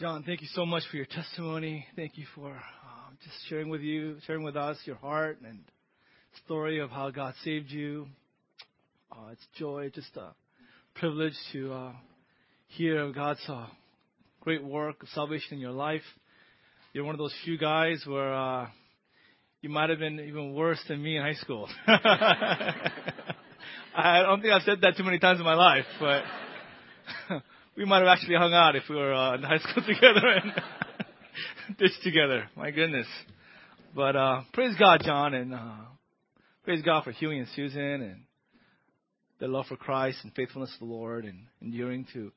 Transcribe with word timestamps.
John, 0.00 0.22
thank 0.22 0.40
you 0.40 0.48
so 0.54 0.64
much 0.64 0.82
for 0.90 0.96
your 0.96 1.04
testimony. 1.04 1.84
Thank 1.94 2.16
you 2.16 2.24
for 2.34 2.48
uh, 2.48 3.10
just 3.22 3.36
sharing 3.50 3.68
with 3.68 3.82
you, 3.82 4.16
sharing 4.26 4.42
with 4.42 4.56
us 4.56 4.78
your 4.86 4.96
heart 4.96 5.40
and 5.46 5.58
story 6.42 6.80
of 6.80 6.88
how 6.88 7.10
God 7.10 7.34
saved 7.44 7.70
you. 7.70 8.06
Uh, 9.12 9.32
it's 9.32 9.46
joy, 9.58 9.90
just 9.94 10.16
a 10.16 10.30
privilege 10.94 11.34
to 11.52 11.74
uh, 11.74 11.92
hear 12.68 13.00
of 13.00 13.14
God's 13.14 13.42
uh, 13.46 13.66
great 14.40 14.64
work 14.64 15.02
of 15.02 15.10
salvation 15.10 15.48
in 15.52 15.58
your 15.58 15.72
life. 15.72 16.00
You're 16.94 17.04
one 17.04 17.14
of 17.14 17.18
those 17.18 17.34
few 17.44 17.58
guys 17.58 18.02
where 18.06 18.32
uh, 18.32 18.68
you 19.60 19.68
might 19.68 19.90
have 19.90 19.98
been 19.98 20.18
even 20.18 20.54
worse 20.54 20.80
than 20.88 21.02
me 21.02 21.18
in 21.18 21.22
high 21.22 21.34
school. 21.34 21.68
I 23.94 24.22
don't 24.22 24.40
think 24.40 24.54
I've 24.54 24.62
said 24.62 24.80
that 24.80 24.96
too 24.96 25.04
many 25.04 25.18
times 25.18 25.40
in 25.40 25.44
my 25.44 25.56
life, 25.56 25.84
but 26.00 26.22
we 27.76 27.84
might 27.84 28.00
have 28.00 28.08
actually 28.08 28.36
hung 28.36 28.52
out 28.52 28.76
if 28.76 28.84
we 28.88 28.96
were 28.96 29.14
uh, 29.14 29.34
in 29.34 29.42
high 29.42 29.58
school 29.58 29.82
together 29.86 30.26
and 30.26 31.78
ditched 31.78 32.02
together. 32.02 32.48
My 32.56 32.70
goodness. 32.70 33.06
But 33.94 34.16
uh, 34.16 34.42
praise 34.52 34.74
God, 34.78 35.02
John, 35.04 35.34
and 35.34 35.54
uh, 35.54 35.76
praise 36.64 36.82
God 36.82 37.04
for 37.04 37.12
Huey 37.12 37.38
and 37.38 37.48
Susan 37.54 37.80
and 38.02 38.22
their 39.38 39.48
love 39.48 39.66
for 39.66 39.76
Christ 39.76 40.18
and 40.22 40.32
faithfulness 40.34 40.72
to 40.74 40.78
the 40.80 40.92
Lord 40.92 41.24
and 41.24 41.46
enduring 41.60 42.06
to 42.12 42.32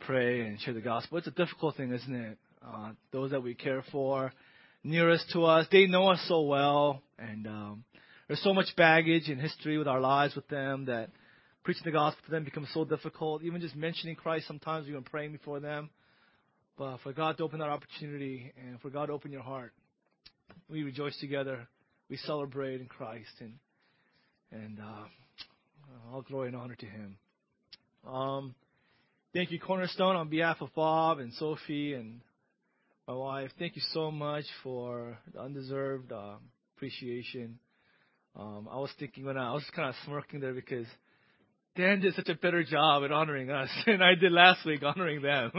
pray 0.00 0.42
and 0.42 0.60
share 0.60 0.74
the 0.74 0.80
gospel. 0.80 1.18
It's 1.18 1.26
a 1.26 1.32
difficult 1.32 1.76
thing, 1.76 1.92
isn't 1.92 2.14
it? 2.14 2.38
Uh, 2.64 2.92
those 3.10 3.32
that 3.32 3.42
we 3.42 3.54
care 3.54 3.84
for, 3.90 4.32
nearest 4.84 5.30
to 5.32 5.44
us, 5.44 5.66
they 5.72 5.86
know 5.86 6.08
us 6.08 6.24
so 6.28 6.42
well, 6.42 7.02
and 7.18 7.46
um, 7.48 7.84
there's 8.28 8.42
so 8.42 8.54
much 8.54 8.66
baggage 8.76 9.28
and 9.28 9.40
history 9.40 9.78
with 9.78 9.88
our 9.88 10.00
lives 10.00 10.36
with 10.36 10.46
them 10.48 10.84
that 10.84 11.10
preaching 11.64 11.82
the 11.84 11.92
gospel 11.92 12.22
to 12.26 12.30
them 12.30 12.44
becomes 12.44 12.68
so 12.74 12.84
difficult. 12.84 13.42
Even 13.42 13.60
just 13.60 13.76
mentioning 13.76 14.16
Christ, 14.16 14.46
sometimes 14.46 14.88
even 14.88 15.02
praying 15.02 15.32
before 15.32 15.60
them. 15.60 15.90
But 16.76 16.98
for 17.02 17.12
God 17.12 17.36
to 17.36 17.44
open 17.44 17.60
that 17.60 17.68
opportunity 17.68 18.52
and 18.56 18.80
for 18.80 18.90
God 18.90 19.06
to 19.06 19.12
open 19.12 19.30
your 19.30 19.42
heart, 19.42 19.72
we 20.68 20.82
rejoice 20.82 21.16
together. 21.18 21.68
We 22.08 22.16
celebrate 22.18 22.80
in 22.80 22.86
Christ, 22.86 23.30
and 23.40 23.54
and 24.50 24.78
uh, 24.80 26.12
all 26.12 26.22
glory 26.22 26.48
and 26.48 26.56
honor 26.56 26.74
to 26.74 26.86
Him. 26.86 27.16
Um, 28.06 28.54
thank 29.32 29.50
you, 29.50 29.60
Cornerstone, 29.60 30.16
on 30.16 30.28
behalf 30.28 30.58
of 30.60 30.74
Bob 30.74 31.18
and 31.18 31.32
Sophie 31.34 31.94
and 31.94 32.20
my 33.06 33.14
wife. 33.14 33.50
Thank 33.58 33.76
you 33.76 33.82
so 33.92 34.10
much 34.10 34.44
for 34.62 35.18
the 35.32 35.40
undeserved 35.40 36.12
uh, 36.12 36.34
appreciation. 36.76 37.58
Um, 38.34 38.68
I 38.70 38.76
was 38.76 38.90
thinking 38.98 39.24
when 39.24 39.36
I, 39.36 39.50
I 39.50 39.52
was 39.52 39.64
kind 39.74 39.88
of 39.88 39.94
smirking 40.04 40.40
there 40.40 40.54
because 40.54 40.86
Dan 41.74 42.00
did 42.00 42.14
such 42.14 42.28
a 42.28 42.34
better 42.34 42.62
job 42.62 43.02
at 43.04 43.12
honoring 43.12 43.50
us 43.50 43.70
than 43.86 44.02
I 44.02 44.14
did 44.14 44.32
last 44.32 44.64
week 44.66 44.82
honoring 44.82 45.22
them. 45.22 45.52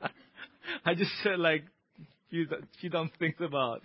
I 0.84 0.94
just 0.94 1.12
said 1.22 1.38
like 1.38 1.64
few 2.30 2.46
few 2.80 2.90
dumb 2.90 3.10
things 3.18 3.36
about 3.40 3.82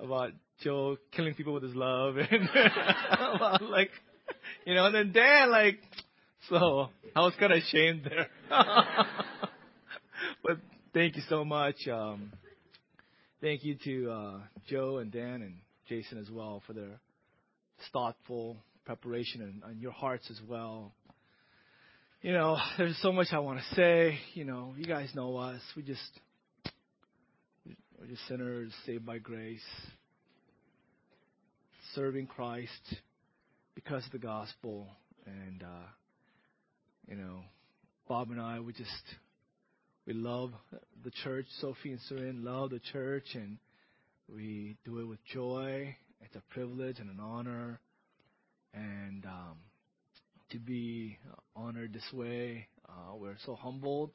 about 0.00 0.32
Joe 0.62 0.96
killing 1.12 1.34
people 1.34 1.52
with 1.52 1.62
his 1.62 1.74
love 1.74 2.16
and 2.30 2.48
about 2.50 3.62
like 3.62 3.90
you 4.66 4.74
know, 4.74 4.86
and 4.86 4.94
then 4.94 5.12
Dan 5.12 5.50
like 5.50 5.78
so 6.48 6.88
I 7.14 7.20
was 7.20 7.34
kind 7.38 7.52
of 7.52 7.58
ashamed 7.58 8.04
there. 8.04 8.26
but 10.42 10.58
thank 10.92 11.16
you 11.16 11.22
so 11.28 11.44
much. 11.44 11.76
Um, 11.86 12.32
thank 13.40 13.62
you 13.64 13.76
to 13.84 14.10
uh, 14.10 14.38
Joe 14.68 14.98
and 14.98 15.12
Dan 15.12 15.42
and 15.42 15.54
Jason 15.88 16.18
as 16.18 16.30
well 16.30 16.62
for 16.66 16.72
their 16.72 16.98
thoughtful 17.92 18.56
preparation 18.84 19.62
and, 19.64 19.80
your 19.80 19.92
hearts 19.92 20.30
as 20.30 20.40
well. 20.48 20.92
You 22.22 22.32
know, 22.32 22.58
there's 22.78 22.98
so 23.00 23.12
much 23.12 23.28
I 23.32 23.38
want 23.38 23.60
to 23.60 23.74
say. 23.74 24.18
You 24.34 24.44
know, 24.44 24.74
you 24.76 24.84
guys 24.84 25.10
know 25.14 25.36
us. 25.36 25.60
We 25.76 25.82
just 25.82 26.00
we're 27.98 28.06
just 28.06 28.26
sinners 28.28 28.72
saved 28.86 29.06
by 29.06 29.18
grace, 29.18 29.60
serving 31.94 32.26
Christ 32.26 32.96
because 33.74 34.04
of 34.06 34.12
the 34.12 34.18
gospel, 34.18 34.88
and 35.26 35.62
uh, 35.62 35.88
you 37.08 37.16
know, 37.16 37.40
Bob 38.08 38.30
and 38.30 38.40
I 38.40 38.60
we 38.60 38.72
just 38.72 38.90
we 40.06 40.12
love 40.12 40.52
the 41.04 41.10
church. 41.22 41.46
Sophie 41.60 41.92
and 41.92 42.00
Surin 42.10 42.44
love 42.44 42.70
the 42.70 42.80
church, 42.92 43.34
and 43.34 43.58
we 44.28 44.76
do 44.84 45.00
it 45.00 45.04
with 45.04 45.18
joy. 45.32 45.94
It's 46.22 46.36
a 46.36 46.42
privilege 46.52 46.98
and 46.98 47.10
an 47.10 47.20
honor 47.20 47.80
and 48.74 49.24
um, 49.26 49.56
to 50.50 50.58
be 50.58 51.18
honored 51.54 51.92
this 51.92 52.12
way. 52.12 52.66
Uh, 52.88 53.16
we're 53.16 53.36
so 53.46 53.54
humbled, 53.54 54.10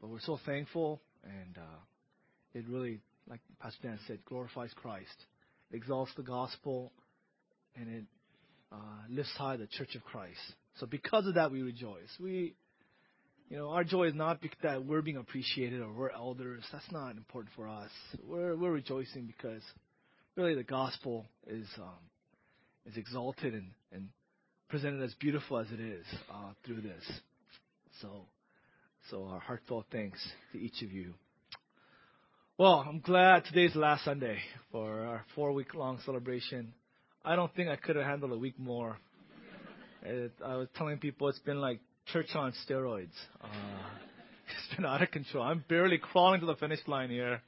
but 0.00 0.10
we're 0.10 0.20
so 0.20 0.38
thankful, 0.44 1.00
and 1.24 1.56
uh, 1.56 1.80
it 2.54 2.64
really, 2.68 3.00
like 3.28 3.40
Pastor 3.60 3.78
Dan 3.82 3.98
said, 4.06 4.18
glorifies 4.26 4.70
Christ, 4.74 5.26
exalts 5.72 6.12
the 6.16 6.22
gospel, 6.22 6.92
and 7.76 7.88
it 7.88 8.04
uh, 8.70 8.76
lifts 9.08 9.32
high 9.36 9.56
the 9.56 9.66
church 9.66 9.94
of 9.94 10.02
Christ. 10.04 10.40
So 10.78 10.86
because 10.86 11.26
of 11.26 11.34
that, 11.34 11.50
we 11.50 11.62
rejoice. 11.62 12.08
We, 12.20 12.54
you 13.48 13.56
know, 13.56 13.70
our 13.70 13.84
joy 13.84 14.08
is 14.08 14.14
not 14.14 14.40
that 14.62 14.84
we're 14.84 15.02
being 15.02 15.18
appreciated 15.18 15.80
or 15.80 15.92
we're 15.92 16.10
elders. 16.10 16.64
That's 16.72 16.90
not 16.90 17.16
important 17.16 17.54
for 17.54 17.68
us. 17.68 17.90
We're 18.26 18.56
we're 18.56 18.70
rejoicing 18.72 19.26
because 19.26 19.62
really 20.36 20.54
the 20.54 20.64
gospel 20.64 21.26
is 21.46 21.66
um, 21.78 21.98
is 22.86 22.96
exalted 22.96 23.54
and, 23.54 23.70
and 23.92 24.08
presented 24.68 25.02
as 25.02 25.14
beautiful 25.14 25.58
as 25.58 25.66
it 25.72 25.80
is 25.80 26.04
uh, 26.30 26.52
through 26.64 26.80
this. 26.80 27.04
So, 28.00 28.26
so 29.10 29.24
our 29.24 29.40
heartfelt 29.40 29.86
thanks 29.92 30.18
to 30.52 30.58
each 30.58 30.82
of 30.82 30.92
you. 30.92 31.14
Well, 32.58 32.84
I'm 32.86 33.00
glad 33.00 33.44
today's 33.44 33.72
the 33.72 33.80
last 33.80 34.04
Sunday 34.04 34.38
for 34.70 35.04
our 35.04 35.24
four 35.34 35.52
week 35.52 35.74
long 35.74 35.98
celebration. 36.04 36.72
I 37.24 37.36
don't 37.36 37.54
think 37.54 37.68
I 37.68 37.76
could 37.76 37.96
have 37.96 38.04
handled 38.04 38.32
a 38.32 38.38
week 38.38 38.58
more. 38.58 38.98
It, 40.04 40.32
I 40.44 40.56
was 40.56 40.68
telling 40.76 40.98
people 40.98 41.28
it's 41.28 41.38
been 41.40 41.60
like 41.60 41.80
church 42.12 42.28
on 42.34 42.52
steroids. 42.68 43.14
Uh, 43.40 43.48
it's 44.48 44.76
been 44.76 44.84
out 44.84 45.02
of 45.02 45.10
control. 45.10 45.44
I'm 45.44 45.64
barely 45.68 45.98
crawling 45.98 46.40
to 46.40 46.46
the 46.46 46.56
finish 46.56 46.80
line 46.86 47.10
here. 47.10 47.40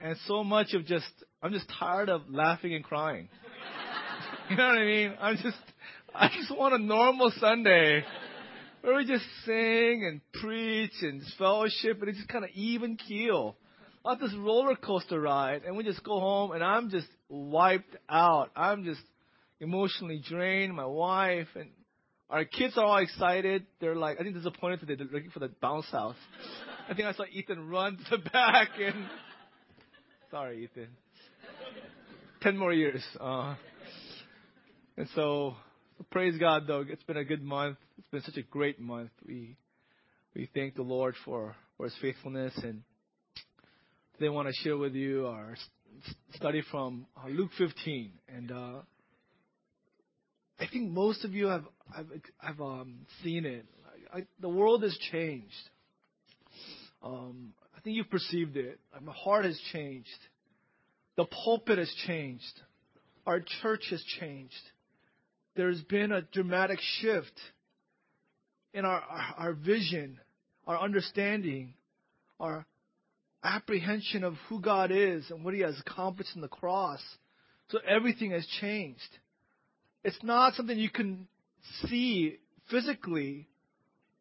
And 0.00 0.16
so 0.26 0.42
much 0.42 0.74
of 0.74 0.86
just, 0.86 1.06
I'm 1.42 1.52
just 1.52 1.66
tired 1.78 2.08
of 2.08 2.22
laughing 2.28 2.74
and 2.74 2.84
crying. 2.84 3.28
You 4.50 4.56
know 4.56 4.66
what 4.66 4.76
I 4.76 4.84
mean? 4.84 5.14
I'm 5.20 5.36
just, 5.36 5.56
I 6.14 6.28
just 6.28 6.54
want 6.54 6.74
a 6.74 6.78
normal 6.78 7.32
Sunday 7.40 8.04
where 8.82 8.96
we 8.96 9.06
just 9.06 9.24
sing 9.46 10.04
and 10.06 10.20
preach 10.38 10.92
and 11.00 11.22
fellowship 11.38 12.00
and 12.00 12.10
it's 12.10 12.18
just 12.18 12.28
kind 12.28 12.44
of 12.44 12.50
even 12.54 12.98
keel. 12.98 13.56
Not 14.04 14.20
this 14.20 14.34
roller 14.36 14.76
coaster 14.76 15.18
ride 15.18 15.62
and 15.64 15.78
we 15.78 15.84
just 15.84 16.04
go 16.04 16.20
home 16.20 16.52
and 16.52 16.62
I'm 16.62 16.90
just 16.90 17.06
wiped 17.30 17.96
out. 18.10 18.50
I'm 18.54 18.84
just 18.84 19.00
emotionally 19.60 20.22
drained. 20.22 20.74
My 20.74 20.84
wife 20.84 21.48
and 21.54 21.70
our 22.28 22.44
kids 22.44 22.76
are 22.76 22.84
all 22.84 22.98
excited. 22.98 23.64
They're 23.80 23.96
like, 23.96 24.20
I 24.20 24.24
think 24.24 24.34
disappointed 24.34 24.80
today. 24.80 24.96
They're 24.96 25.06
looking 25.10 25.30
for 25.30 25.40
the 25.40 25.52
bounce 25.62 25.86
house. 25.90 26.16
I 26.86 26.92
think 26.92 27.08
I 27.08 27.14
saw 27.14 27.24
Ethan 27.32 27.70
run 27.70 27.96
to 27.96 28.18
the 28.18 28.30
back 28.30 28.68
and, 28.78 29.06
sorry, 30.30 30.64
Ethan. 30.64 30.88
Ten 32.42 32.58
more 32.58 32.74
years. 32.74 33.02
Uh, 33.18 33.54
praise 36.12 36.38
God, 36.38 36.68
though. 36.68 36.84
It's 36.88 37.02
been 37.02 37.16
a 37.16 37.24
good 37.24 37.42
month. 37.42 37.78
It's 37.98 38.06
been 38.12 38.22
such 38.22 38.36
a 38.36 38.42
great 38.42 38.78
month. 38.78 39.10
We 39.26 39.56
we 40.36 40.48
thank 40.54 40.76
the 40.76 40.82
Lord 40.82 41.16
for, 41.24 41.56
His 41.82 41.96
faithfulness. 42.00 42.52
And 42.62 42.82
today 44.12 44.26
I 44.26 44.30
want 44.30 44.46
to 44.46 44.54
share 44.62 44.76
with 44.76 44.94
you 44.94 45.26
our 45.26 45.56
study 46.34 46.62
from 46.70 47.06
uh, 47.16 47.28
Luke 47.28 47.50
15. 47.58 48.12
And 48.28 48.52
uh, 48.52 48.82
I 50.60 50.68
think 50.72 50.92
most 50.92 51.24
of 51.24 51.32
you 51.32 51.48
have 51.48 51.64
um, 52.60 53.00
seen 53.24 53.46
it. 53.46 53.66
The 54.40 54.48
world 54.48 54.84
has 54.84 54.96
changed. 55.10 55.50
Um, 57.02 57.52
I 57.76 57.80
think 57.80 57.96
you've 57.96 58.10
perceived 58.10 58.56
it. 58.56 58.78
My 59.02 59.12
heart 59.12 59.44
has 59.44 59.60
changed. 59.72 60.06
The 61.16 61.24
pulpit 61.24 61.78
has 61.78 61.92
changed. 62.06 62.60
Our 63.26 63.40
church 63.60 63.86
has 63.90 64.00
changed 64.20 64.54
there's 65.56 65.82
been 65.82 66.12
a 66.12 66.22
dramatic 66.22 66.78
shift 67.00 67.32
in 68.72 68.84
our, 68.84 69.00
our, 69.00 69.34
our 69.38 69.52
vision, 69.52 70.18
our 70.66 70.80
understanding, 70.80 71.74
our 72.40 72.66
apprehension 73.42 74.24
of 74.24 74.34
who 74.48 74.60
God 74.60 74.90
is 74.90 75.30
and 75.30 75.44
what 75.44 75.54
He 75.54 75.60
has 75.60 75.78
accomplished 75.78 76.34
in 76.34 76.40
the 76.40 76.48
cross. 76.48 77.00
So 77.68 77.78
everything 77.86 78.32
has 78.32 78.46
changed. 78.60 79.00
It's 80.02 80.22
not 80.22 80.54
something 80.54 80.78
you 80.78 80.90
can 80.90 81.28
see 81.86 82.38
physically, 82.70 83.48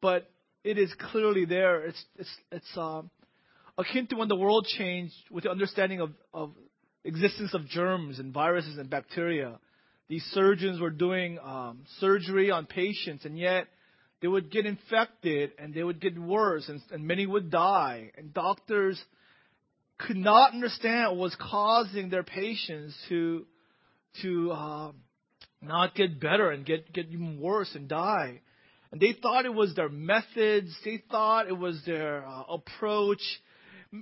but 0.02 0.30
it 0.64 0.78
is 0.78 0.94
clearly 1.12 1.46
there. 1.46 1.86
It's 1.86 2.06
it's 2.18 2.30
it's 2.52 2.78
um, 2.78 3.10
akin 3.78 4.08
to 4.08 4.16
when 4.16 4.30
the 4.30 4.36
world 4.36 4.66
changed 4.66 5.16
with 5.30 5.44
the 5.44 5.52
understanding 5.52 6.00
of, 6.00 6.12
of 6.34 6.52
existence 7.04 7.54
of 7.54 7.68
germs 7.68 8.20
and 8.20 8.34
viruses 8.34 8.78
and 8.78 8.90
bacteria. 8.90 9.60
These 10.10 10.24
surgeons 10.34 10.80
were 10.80 10.90
doing 10.90 11.40
um, 11.40 11.86
surgery 12.00 12.52
on 12.52 12.66
patients, 12.66 13.26
and 13.26 13.38
yet 13.38 13.68
they 14.22 14.28
would 14.28 14.52
get 14.52 14.66
infected 14.66 15.52
and 15.58 15.74
they 15.74 15.84
would 15.84 16.00
get 16.00 16.18
worse, 16.18 16.68
and, 16.70 16.82
and 16.92 17.06
many 17.06 17.26
would 17.26 17.52
die. 17.52 18.12
And 18.18 18.34
doctors 18.34 19.02
could 19.98 20.18
not 20.18 20.54
understand 20.54 21.12
what 21.12 21.18
was 21.18 21.38
causing 21.40 22.10
their 22.10 22.24
patients 22.24 22.96
to 23.10 23.46
to 24.22 24.52
uh, 24.52 24.92
not 25.62 25.96
get 25.96 26.20
better 26.20 26.52
and 26.52 26.66
get 26.66 26.92
get 26.94 27.08
even 27.08 27.40
worse 27.40 27.74
and 27.74 27.88
die. 27.88 28.42
And 28.92 29.02
they 29.02 29.14
thought 29.20 29.46
it 29.46 29.54
was 29.54 29.74
their 29.76 29.90
methods. 29.90 30.70
They 30.86 31.02
thought 31.10 31.48
it 31.48 31.58
was 31.58 31.82
their 31.86 32.26
uh, 32.26 32.44
approach. 32.50 33.22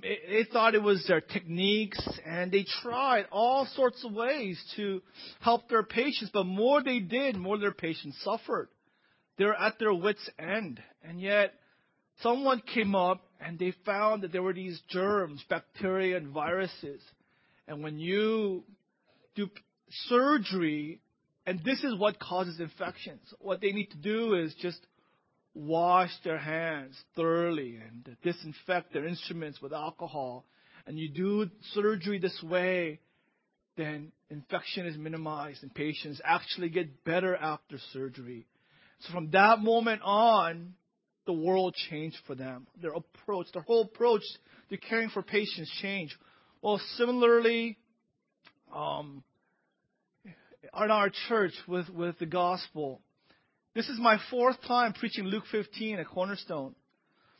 They 0.00 0.46
thought 0.50 0.74
it 0.74 0.82
was 0.82 1.04
their 1.06 1.20
techniques, 1.20 2.00
and 2.24 2.50
they 2.50 2.64
tried 2.82 3.26
all 3.30 3.66
sorts 3.66 4.02
of 4.04 4.12
ways 4.12 4.58
to 4.76 5.02
help 5.40 5.68
their 5.68 5.82
patients. 5.82 6.30
But 6.32 6.44
more 6.44 6.82
they 6.82 6.98
did, 6.98 7.36
more 7.36 7.58
their 7.58 7.72
patients 7.72 8.16
suffered. 8.22 8.68
They're 9.36 9.54
at 9.54 9.78
their 9.78 9.92
wits' 9.92 10.30
end, 10.38 10.80
and 11.02 11.20
yet 11.20 11.52
someone 12.22 12.62
came 12.74 12.94
up 12.94 13.20
and 13.40 13.58
they 13.58 13.72
found 13.84 14.22
that 14.22 14.32
there 14.32 14.42
were 14.42 14.52
these 14.52 14.80
germs, 14.88 15.44
bacteria, 15.48 16.16
and 16.16 16.28
viruses. 16.28 17.02
And 17.66 17.82
when 17.82 17.98
you 17.98 18.64
do 19.34 19.50
surgery, 20.08 21.00
and 21.44 21.60
this 21.64 21.82
is 21.82 21.98
what 21.98 22.20
causes 22.20 22.60
infections, 22.60 23.34
what 23.40 23.60
they 23.60 23.72
need 23.72 23.90
to 23.90 23.98
do 23.98 24.34
is 24.34 24.54
just 24.60 24.78
wash 25.54 26.10
their 26.24 26.38
hands 26.38 26.96
thoroughly 27.14 27.76
and 27.76 28.16
disinfect 28.22 28.92
their 28.92 29.06
instruments 29.06 29.60
with 29.60 29.72
alcohol. 29.72 30.44
And 30.86 30.98
you 30.98 31.08
do 31.08 31.50
surgery 31.72 32.18
this 32.18 32.42
way, 32.42 33.00
then 33.76 34.12
infection 34.30 34.86
is 34.86 34.96
minimized 34.96 35.62
and 35.62 35.74
patients 35.74 36.20
actually 36.24 36.70
get 36.70 37.04
better 37.04 37.36
after 37.36 37.76
surgery. 37.92 38.46
So 39.00 39.12
from 39.12 39.30
that 39.32 39.60
moment 39.60 40.02
on, 40.02 40.74
the 41.26 41.32
world 41.32 41.74
changed 41.90 42.16
for 42.26 42.34
them. 42.34 42.66
Their 42.80 42.92
approach, 42.92 43.46
their 43.52 43.62
whole 43.62 43.82
approach 43.82 44.22
to 44.70 44.76
caring 44.76 45.10
for 45.10 45.22
patients 45.22 45.70
changed. 45.80 46.14
Well, 46.60 46.80
similarly, 46.96 47.78
um, 48.74 49.22
in 50.24 50.90
our 50.90 51.10
church 51.28 51.52
with, 51.68 51.88
with 51.90 52.18
the 52.18 52.26
gospel, 52.26 53.00
this 53.74 53.88
is 53.88 53.98
my 53.98 54.18
fourth 54.30 54.56
time 54.66 54.92
preaching 54.92 55.24
Luke 55.24 55.44
15 55.50 55.98
at 55.98 56.06
Cornerstone. 56.06 56.74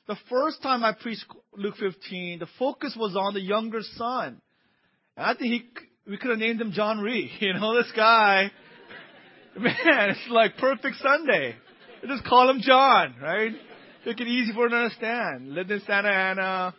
The 0.08 0.16
first 0.30 0.62
time 0.62 0.82
I 0.82 0.92
preached 0.92 1.24
Luke 1.56 1.76
15, 1.78 2.38
the 2.38 2.46
focus 2.58 2.96
was 2.98 3.14
on 3.16 3.34
the 3.34 3.40
younger 3.40 3.80
son. 3.96 4.40
And 5.16 5.26
I 5.26 5.34
think 5.34 5.52
he, 5.52 6.10
we 6.10 6.16
could 6.16 6.30
have 6.30 6.38
named 6.38 6.60
him 6.60 6.72
John 6.72 7.00
Ree. 7.00 7.30
You 7.40 7.52
know, 7.54 7.76
this 7.76 7.92
guy, 7.94 8.50
man, 9.58 9.74
it's 10.10 10.20
like 10.30 10.56
perfect 10.56 10.96
Sunday. 11.02 11.54
just 12.06 12.24
call 12.24 12.48
him 12.48 12.60
John, 12.62 13.14
right? 13.22 13.52
Make 14.06 14.20
it 14.20 14.26
easy 14.26 14.52
for 14.54 14.64
him 14.64 14.70
to 14.70 14.76
understand. 14.76 15.52
Lived 15.52 15.70
in 15.70 15.80
Santa 15.86 16.08
Ana, 16.08 16.74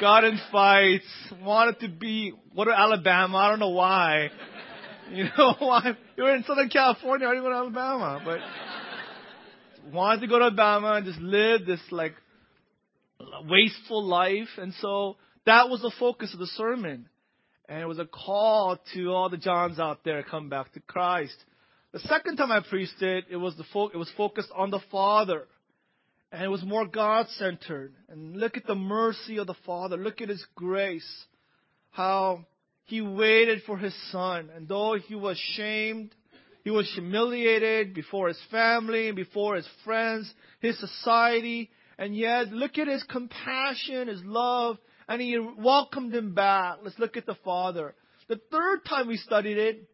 got 0.00 0.24
in 0.24 0.38
fights, 0.52 1.06
wanted 1.42 1.80
to 1.80 1.88
be, 1.88 2.32
what 2.52 2.66
to 2.66 2.78
Alabama, 2.78 3.38
I 3.38 3.48
don't 3.50 3.60
know 3.60 3.70
why. 3.70 4.28
You 5.10 5.24
know 5.38 5.54
why? 5.58 5.96
You're 6.18 6.36
in 6.36 6.44
Southern 6.44 6.68
California, 6.68 7.30
do 7.30 7.34
you 7.34 7.40
go 7.40 7.48
to 7.48 7.54
Alabama? 7.54 8.20
But 8.22 8.40
wanted 9.92 10.20
to 10.22 10.26
go 10.26 10.38
to 10.38 10.46
Alabama 10.46 10.94
and 10.94 11.06
just 11.06 11.20
live 11.20 11.66
this 11.66 11.80
like 11.90 12.14
wasteful 13.48 14.04
life. 14.04 14.48
And 14.58 14.72
so 14.80 15.16
that 15.46 15.68
was 15.68 15.80
the 15.80 15.92
focus 15.98 16.32
of 16.32 16.40
the 16.40 16.46
sermon. 16.46 17.08
And 17.68 17.82
it 17.82 17.86
was 17.86 17.98
a 17.98 18.06
call 18.06 18.78
to 18.94 19.12
all 19.12 19.28
the 19.28 19.36
Johns 19.36 19.78
out 19.78 20.04
there 20.04 20.22
come 20.22 20.48
back 20.48 20.72
to 20.72 20.80
Christ. 20.80 21.36
The 21.92 22.00
second 22.00 22.36
time 22.36 22.52
I 22.52 22.60
preached 22.60 23.00
it, 23.02 23.26
it 23.30 23.36
was 23.36 23.56
the 23.56 23.64
fo- 23.72 23.88
it 23.88 23.96
was 23.96 24.10
focused 24.16 24.50
on 24.54 24.70
the 24.70 24.80
Father. 24.90 25.46
And 26.30 26.42
it 26.42 26.48
was 26.48 26.62
more 26.62 26.86
God 26.86 27.26
centered. 27.30 27.94
And 28.08 28.36
look 28.36 28.56
at 28.56 28.66
the 28.66 28.74
mercy 28.74 29.38
of 29.38 29.46
the 29.46 29.56
Father. 29.64 29.96
Look 29.96 30.20
at 30.20 30.28
His 30.28 30.44
grace. 30.54 31.08
How 31.90 32.46
He 32.84 33.00
waited 33.00 33.62
for 33.66 33.78
His 33.78 33.94
Son. 34.12 34.50
And 34.54 34.68
though 34.68 34.96
He 34.96 35.14
was 35.14 35.38
shamed, 35.38 36.14
He 36.64 36.70
was 36.70 36.90
humiliated 36.94 37.94
before 37.94 38.28
His 38.28 38.40
family, 38.50 39.08
and 39.08 39.16
before 39.16 39.56
His 39.56 39.68
friends, 39.84 40.32
His 40.60 40.78
society. 40.78 41.70
And 41.98 42.16
yet, 42.16 42.52
look 42.52 42.78
at 42.78 42.88
His 42.88 43.02
compassion, 43.04 44.08
His 44.08 44.22
love, 44.24 44.78
and 45.08 45.20
He 45.20 45.38
welcomed 45.38 46.14
Him 46.14 46.34
back. 46.34 46.78
Let's 46.82 46.98
look 46.98 47.16
at 47.16 47.26
the 47.26 47.36
Father. 47.44 47.94
The 48.28 48.40
third 48.50 48.84
time 48.86 49.08
we 49.08 49.16
studied 49.16 49.56
it, 49.56 49.88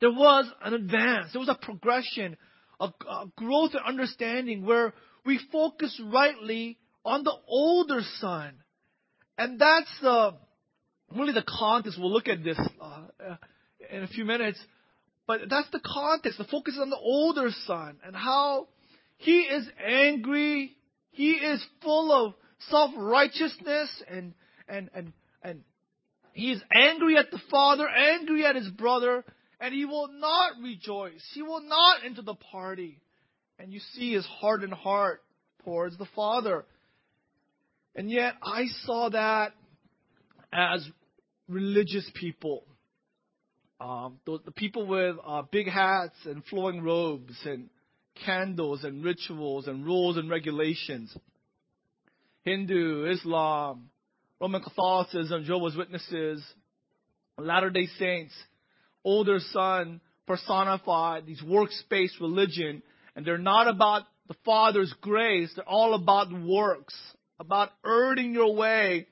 there 0.00 0.12
was 0.12 0.46
an 0.62 0.74
advance. 0.74 1.32
There 1.32 1.40
was 1.40 1.48
a 1.48 1.58
progression, 1.60 2.36
a, 2.78 2.86
a 2.86 3.26
growth 3.36 3.72
and 3.74 3.84
understanding 3.86 4.64
where 4.64 4.92
we 5.24 5.40
focus 5.50 6.00
rightly 6.04 6.78
on 7.04 7.24
the 7.24 7.34
older 7.46 8.00
son. 8.18 8.54
And 9.36 9.58
that's 9.58 9.90
uh, 10.02 10.32
really 11.16 11.32
the 11.32 11.44
context. 11.46 11.98
We'll 11.98 12.12
look 12.12 12.28
at 12.28 12.44
this 12.44 12.58
uh, 12.80 13.36
in 13.90 14.02
a 14.02 14.08
few 14.08 14.24
minutes. 14.24 14.58
But 15.26 15.42
that's 15.48 15.70
the 15.70 15.80
context. 15.80 16.38
The 16.38 16.44
focus 16.44 16.74
is 16.74 16.80
on 16.80 16.90
the 16.90 16.96
older 16.96 17.50
son 17.66 17.96
and 18.04 18.14
how 18.14 18.68
he 19.16 19.40
is 19.40 19.66
angry. 19.84 20.76
He 21.10 21.32
is 21.32 21.64
full 21.82 22.12
of 22.12 22.34
self 22.68 22.90
righteousness 22.96 23.88
and, 24.08 24.34
and, 24.68 24.90
and, 24.94 25.12
and 25.42 25.60
he 26.32 26.52
is 26.52 26.60
angry 26.74 27.16
at 27.16 27.30
the 27.30 27.40
father, 27.50 27.88
angry 27.88 28.44
at 28.44 28.56
his 28.56 28.68
brother, 28.68 29.24
and 29.60 29.72
he 29.72 29.84
will 29.84 30.08
not 30.08 30.52
rejoice. 30.62 31.24
He 31.32 31.42
will 31.42 31.62
not 31.62 32.04
enter 32.04 32.22
the 32.22 32.34
party 32.34 33.00
and 33.58 33.72
you 33.72 33.80
see 33.94 34.12
his 34.12 34.26
hardened 34.26 34.74
heart 34.74 35.22
towards 35.64 35.96
the 35.96 36.06
Father. 36.14 36.64
And 37.94 38.10
yet, 38.10 38.34
I 38.42 38.64
saw 38.84 39.10
that 39.10 39.52
as 40.52 40.86
religious 41.48 42.08
people. 42.14 42.64
Um, 43.84 44.18
the, 44.24 44.38
the, 44.46 44.50
people 44.50 44.86
with 44.86 45.16
uh, 45.26 45.42
big 45.52 45.68
hats 45.68 46.16
and 46.24 46.42
flowing 46.46 46.80
robes 46.80 47.34
and 47.44 47.68
candles 48.24 48.82
and 48.82 49.04
rituals 49.04 49.66
and 49.66 49.84
rules 49.84 50.16
and 50.16 50.30
regulations. 50.30 51.14
Hindu, 52.44 53.04
Islam, 53.10 53.90
Roman 54.40 54.62
Catholicism, 54.62 55.44
Jehovah's 55.44 55.76
Witnesses, 55.76 56.42
Latter 57.36 57.68
day 57.68 57.86
Saints, 57.98 58.32
older 59.04 59.38
son 59.52 60.00
personified, 60.26 61.26
these 61.26 61.42
works 61.42 61.84
based 61.90 62.18
religion 62.22 62.82
and 63.14 63.26
they're 63.26 63.36
not 63.36 63.68
about 63.68 64.04
the 64.28 64.34
Father's 64.46 64.94
grace. 65.02 65.52
They're 65.54 65.68
all 65.68 65.92
about 65.92 66.32
works, 66.32 66.94
about 67.38 67.68
earning 67.84 68.32
your 68.32 68.56
way 68.56 69.08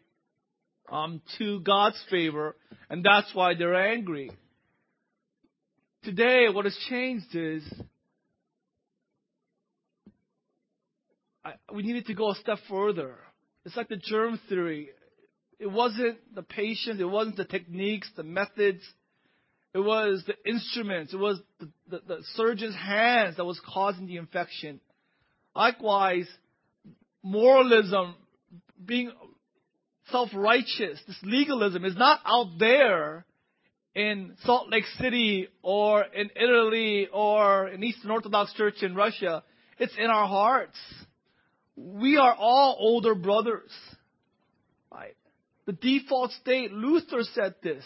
um, 0.91 1.21
to 1.37 1.61
God's 1.61 2.03
favor. 2.11 2.57
And 2.89 3.05
that's 3.05 3.35
why 3.35 3.53
they're 3.55 3.75
angry. 3.75 4.31
Today, 6.05 6.49
what 6.53 6.65
has 6.65 6.77
changed 6.89 7.35
is 7.35 7.63
I, 11.45 11.53
we 11.73 11.85
needed 11.85 12.07
to 12.07 12.15
go 12.15 12.31
a 12.31 12.35
step 12.35 12.59
further. 12.69 13.15
It's 13.65 13.77
like 13.77 13.89
the 13.89 13.97
germ 13.97 14.41
theory. 14.49 14.89
It 15.61 15.71
wasn't 15.71 16.19
the 16.35 16.43
patient, 16.43 17.01
it 17.01 17.05
wasn't 17.05 17.37
the 17.37 17.45
techniques, 17.45 18.11
the 18.17 18.25
methods, 18.25 18.83
it 19.75 19.79
was 19.79 20.25
the 20.27 20.35
instruments. 20.45 21.15
It 21.15 21.19
was 21.19 21.41
the, 21.61 21.69
the, 21.89 22.01
the 22.07 22.23
surgeon's 22.35 22.75
hands 22.75 23.37
that 23.37 23.45
was 23.45 23.61
causing 23.65 24.07
the 24.07 24.17
infection. 24.17 24.81
Likewise, 25.55 26.29
moralism, 27.23 28.17
being 28.85 29.13
self-righteous, 30.11 31.01
this 31.07 31.17
legalism 31.23 31.85
is 31.85 31.97
not 31.97 32.21
out 32.27 32.59
there 32.59 33.25
in 33.95 34.35
Salt 34.45 34.71
Lake 34.71 34.85
City 34.99 35.49
or 35.63 36.03
in 36.03 36.31
Italy 36.37 37.09
or 37.13 37.69
in 37.69 37.83
Eastern 37.85 38.11
Orthodox 38.11 38.53
Church 38.55 38.83
in 38.83 38.95
Russia. 38.95 39.43
It's 39.79 39.95
in 39.99 40.07
our 40.07 40.27
hearts. 40.27 40.79
We 41.77 42.17
are 42.17 42.35
all 42.35 42.77
older 42.79 43.15
brothers. 43.15 43.71
Right? 44.91 45.17
The 45.67 45.73
default 45.73 46.33
state, 46.33 46.73
Luther 46.73 47.23
said 47.35 47.55
this. 47.63 47.85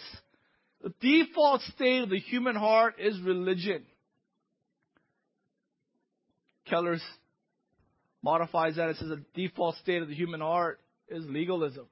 The 0.82 0.92
default 1.00 1.62
state 1.62 2.02
of 2.02 2.10
the 2.10 2.18
human 2.18 2.54
heart 2.54 2.96
is 2.98 3.20
religion. 3.20 3.84
Keller's 6.68 7.02
modifies 8.22 8.76
that. 8.76 8.90
It 8.90 8.96
says 8.96 9.08
the 9.08 9.22
default 9.34 9.76
state 9.76 10.02
of 10.02 10.08
the 10.08 10.14
human 10.14 10.40
heart 10.40 10.80
is 11.08 11.24
legalism. 11.26 11.86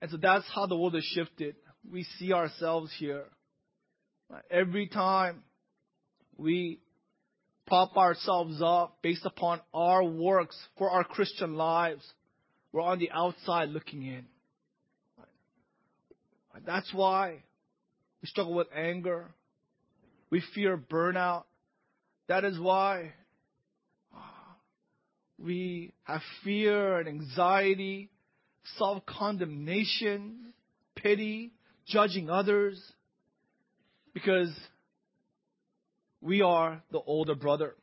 And 0.00 0.10
so 0.10 0.16
that's 0.16 0.44
how 0.52 0.66
the 0.66 0.76
world 0.76 0.94
has 0.94 1.04
shifted. 1.04 1.54
We 1.90 2.04
see 2.18 2.32
ourselves 2.32 2.92
here. 2.98 3.24
Every 4.50 4.86
time 4.86 5.42
we 6.36 6.80
prop 7.66 7.96
ourselves 7.96 8.60
up 8.64 8.98
based 9.02 9.26
upon 9.26 9.60
our 9.74 10.02
works 10.04 10.56
for 10.78 10.90
our 10.90 11.04
Christian 11.04 11.54
lives, 11.54 12.02
we're 12.72 12.82
on 12.82 12.98
the 12.98 13.10
outside 13.10 13.68
looking 13.68 14.04
in. 14.04 14.24
That's 16.64 16.92
why 16.94 17.42
we 18.20 18.28
struggle 18.28 18.54
with 18.54 18.68
anger. 18.74 19.30
We 20.30 20.42
fear 20.54 20.76
burnout. 20.76 21.44
That 22.28 22.44
is 22.44 22.58
why 22.58 23.12
we 25.38 25.92
have 26.04 26.22
fear 26.44 26.98
and 26.98 27.08
anxiety, 27.08 28.10
self 28.78 29.04
condemnation, 29.06 30.52
pity, 30.94 31.52
judging 31.86 32.30
others, 32.30 32.80
because 34.14 34.50
we 36.20 36.42
are 36.42 36.82
the 36.90 37.00
older 37.00 37.34
brother. 37.34 37.74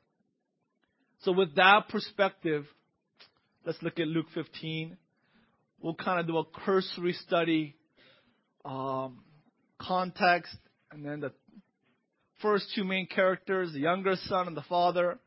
So, 1.24 1.32
with 1.34 1.56
that 1.56 1.90
perspective, 1.90 2.66
let's 3.66 3.82
look 3.82 4.00
at 4.00 4.08
Luke 4.08 4.28
15. 4.34 4.98
We'll 5.82 5.96
kind 5.96 6.20
of 6.20 6.28
do 6.28 6.38
a 6.38 6.46
cursory 6.46 7.14
study, 7.14 7.76
um, 8.64 9.20
context, 9.80 10.56
and 10.92 11.06
then 11.06 11.20
the 11.22 11.32
first 12.42 12.68
two 12.76 12.84
main 12.84 13.08
characters, 13.08 13.74
the 13.74 13.80
younger 13.80 14.16
son 14.28 14.48
and 14.48 14.58
the 14.58 14.64
father, 14.64 15.20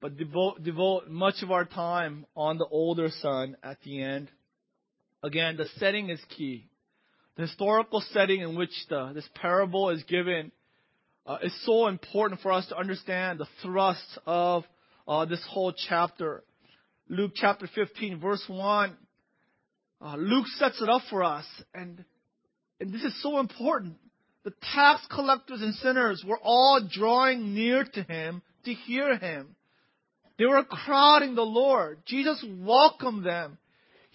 but 0.00 0.16
devote, 0.16 0.62
devote 0.62 1.08
much 1.08 1.42
of 1.42 1.50
our 1.50 1.64
time 1.64 2.26
on 2.36 2.58
the 2.58 2.66
older 2.66 3.08
son 3.22 3.56
at 3.62 3.78
the 3.82 4.02
end. 4.02 4.30
Again, 5.22 5.56
the 5.56 5.66
setting 5.78 6.10
is 6.10 6.20
key. 6.36 6.68
The 7.36 7.42
historical 7.42 8.02
setting 8.12 8.40
in 8.40 8.56
which 8.56 8.70
the, 8.88 9.12
this 9.14 9.28
parable 9.34 9.90
is 9.90 10.02
given 10.04 10.52
uh, 11.26 11.38
is 11.42 11.54
so 11.66 11.86
important 11.86 12.40
for 12.40 12.50
us 12.50 12.66
to 12.68 12.76
understand 12.78 13.38
the 13.38 13.46
thrust 13.62 14.18
of 14.24 14.64
uh, 15.06 15.26
this 15.26 15.44
whole 15.48 15.74
chapter. 15.88 16.44
Luke 17.08 17.32
chapter 17.34 17.68
15, 17.74 18.20
verse 18.20 18.42
1. 18.48 18.96
Uh, 20.00 20.16
Luke 20.16 20.46
sets 20.56 20.80
it 20.80 20.88
up 20.88 21.02
for 21.10 21.24
us, 21.24 21.44
and, 21.74 22.04
and 22.80 22.92
this 22.92 23.02
is 23.02 23.22
so 23.22 23.38
important. 23.38 23.96
The 24.44 24.52
tax 24.74 25.06
collectors 25.14 25.60
and 25.60 25.74
sinners 25.74 26.24
were 26.26 26.38
all 26.42 26.80
drawing 26.90 27.54
near 27.54 27.84
to 27.84 28.02
him 28.02 28.40
to 28.64 28.72
hear 28.72 29.18
him. 29.18 29.56
They 30.38 30.46
were 30.46 30.64
crowding 30.64 31.34
the 31.34 31.42
Lord. 31.42 31.98
Jesus 32.06 32.42
welcomed 32.60 33.24
them. 33.24 33.58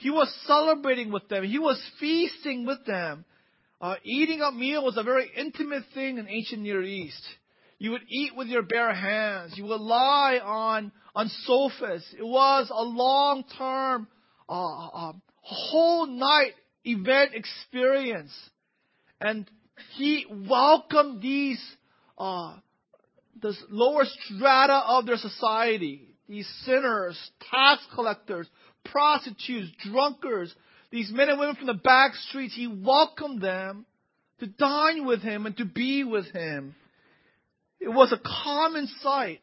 He 0.01 0.10
was 0.10 0.34
celebrating 0.48 1.12
with 1.12 1.29
them. 1.29 1.43
He 1.43 1.60
was 1.60 1.79
feasting 2.00 2.65
with 2.65 2.84
them. 2.88 3.24
Uh, 3.79 3.96
eating 4.03 4.41
a 4.41 4.51
meal 4.51 4.84
was 4.84 4.98
a 4.98 5.03
very 5.03 5.29
intimate 5.38 5.84
thing 5.93 6.17
in 6.17 6.27
ancient 6.27 6.63
Near 6.63 6.81
East. 6.81 7.22
You 7.77 7.91
would 7.91 8.01
eat 8.10 8.36
with 8.36 8.48
your 8.48 8.63
bare 8.63 8.96
hands. 8.96 9.53
You 9.55 9.65
would 9.65 9.79
lie 9.79 10.39
on, 10.43 10.91
on 11.13 11.29
sofas. 11.46 12.03
It 12.17 12.25
was 12.25 12.72
a 12.72 12.84
long 12.84 13.43
term, 13.60 14.08
uh, 14.50 14.88
uh, 14.88 15.13
whole 15.41 16.08
night 16.08 16.53
event 16.84 17.36
experience. 17.36 18.31
And 19.20 19.48
he 19.98 20.25
welcomed 20.50 21.22
these, 21.22 21.62
uh, 22.17 22.55
lower 23.70 24.05
strata 24.05 24.81
of 24.88 25.05
their 25.05 25.17
society. 25.17 26.08
These 26.27 26.48
sinners, 26.65 27.20
tax 27.51 27.84
collectors, 27.93 28.48
prostitutes, 28.85 29.71
drunkards, 29.89 30.53
these 30.91 31.11
men 31.11 31.29
and 31.29 31.39
women 31.39 31.55
from 31.55 31.67
the 31.67 31.73
back 31.73 32.13
streets, 32.15 32.55
he 32.55 32.67
welcomed 32.67 33.41
them 33.41 33.85
to 34.39 34.47
dine 34.47 35.05
with 35.05 35.21
him 35.21 35.45
and 35.45 35.55
to 35.57 35.65
be 35.65 36.03
with 36.03 36.25
him. 36.33 36.75
It 37.79 37.89
was 37.89 38.11
a 38.11 38.43
common 38.43 38.88
sight. 39.01 39.39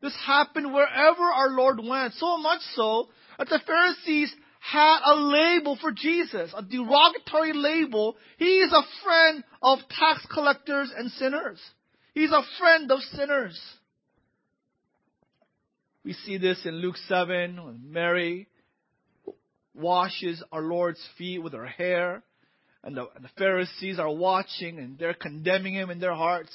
This 0.00 0.16
happened 0.26 0.72
wherever 0.72 1.22
our 1.22 1.50
Lord 1.50 1.78
went, 1.78 2.14
so 2.14 2.38
much 2.38 2.60
so 2.74 3.08
that 3.38 3.48
the 3.48 3.60
Pharisees 3.64 4.34
had 4.58 4.98
a 5.04 5.14
label 5.14 5.76
for 5.80 5.92
Jesus, 5.92 6.52
a 6.56 6.62
derogatory 6.62 7.52
label. 7.52 8.16
He 8.38 8.58
is 8.58 8.72
a 8.72 9.04
friend 9.04 9.44
of 9.60 9.78
tax 9.90 10.26
collectors 10.32 10.90
and 10.96 11.10
sinners. 11.12 11.60
He's 12.14 12.30
a 12.30 12.42
friend 12.58 12.90
of 12.90 13.00
sinners. 13.00 13.60
We 16.04 16.14
see 16.14 16.38
this 16.38 16.64
in 16.64 16.76
Luke 16.76 16.96
7 17.08 17.64
when 17.64 17.80
Mary 17.92 18.48
washes 19.74 20.42
our 20.52 20.62
Lord's 20.62 21.00
feet 21.16 21.38
with 21.38 21.52
her 21.52 21.66
hair, 21.66 22.22
and 22.84 22.96
the, 22.96 23.06
and 23.14 23.24
the 23.24 23.30
Pharisees 23.38 23.98
are 23.98 24.12
watching 24.12 24.78
and 24.78 24.98
they're 24.98 25.14
condemning 25.14 25.74
him 25.74 25.90
in 25.90 26.00
their 26.00 26.14
hearts. 26.14 26.50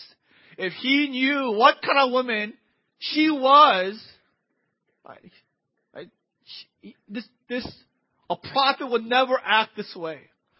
If 0.57 0.73
he 0.73 1.07
knew 1.09 1.53
what 1.57 1.81
kind 1.81 1.99
of 1.99 2.11
woman 2.11 2.53
she 2.99 3.29
was, 3.29 4.01
I, 5.05 5.15
I, 5.95 6.05
she, 6.81 6.95
this, 7.07 7.27
this, 7.47 7.67
a 8.29 8.35
prophet 8.35 8.89
would 8.89 9.05
never 9.05 9.39
act 9.43 9.71
this 9.77 9.95
way. 9.95 10.19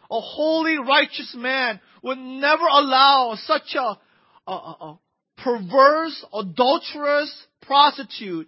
A 0.09 0.21
holy, 0.21 0.77
righteous 0.77 1.35
man 1.37 1.81
would 2.01 2.17
never 2.17 2.63
allow 2.63 3.35
such 3.43 3.75
a, 3.75 3.99
a, 4.49 4.53
a 4.53 4.99
perverse, 5.37 6.25
adulterous 6.33 7.33
prostitute 7.61 8.47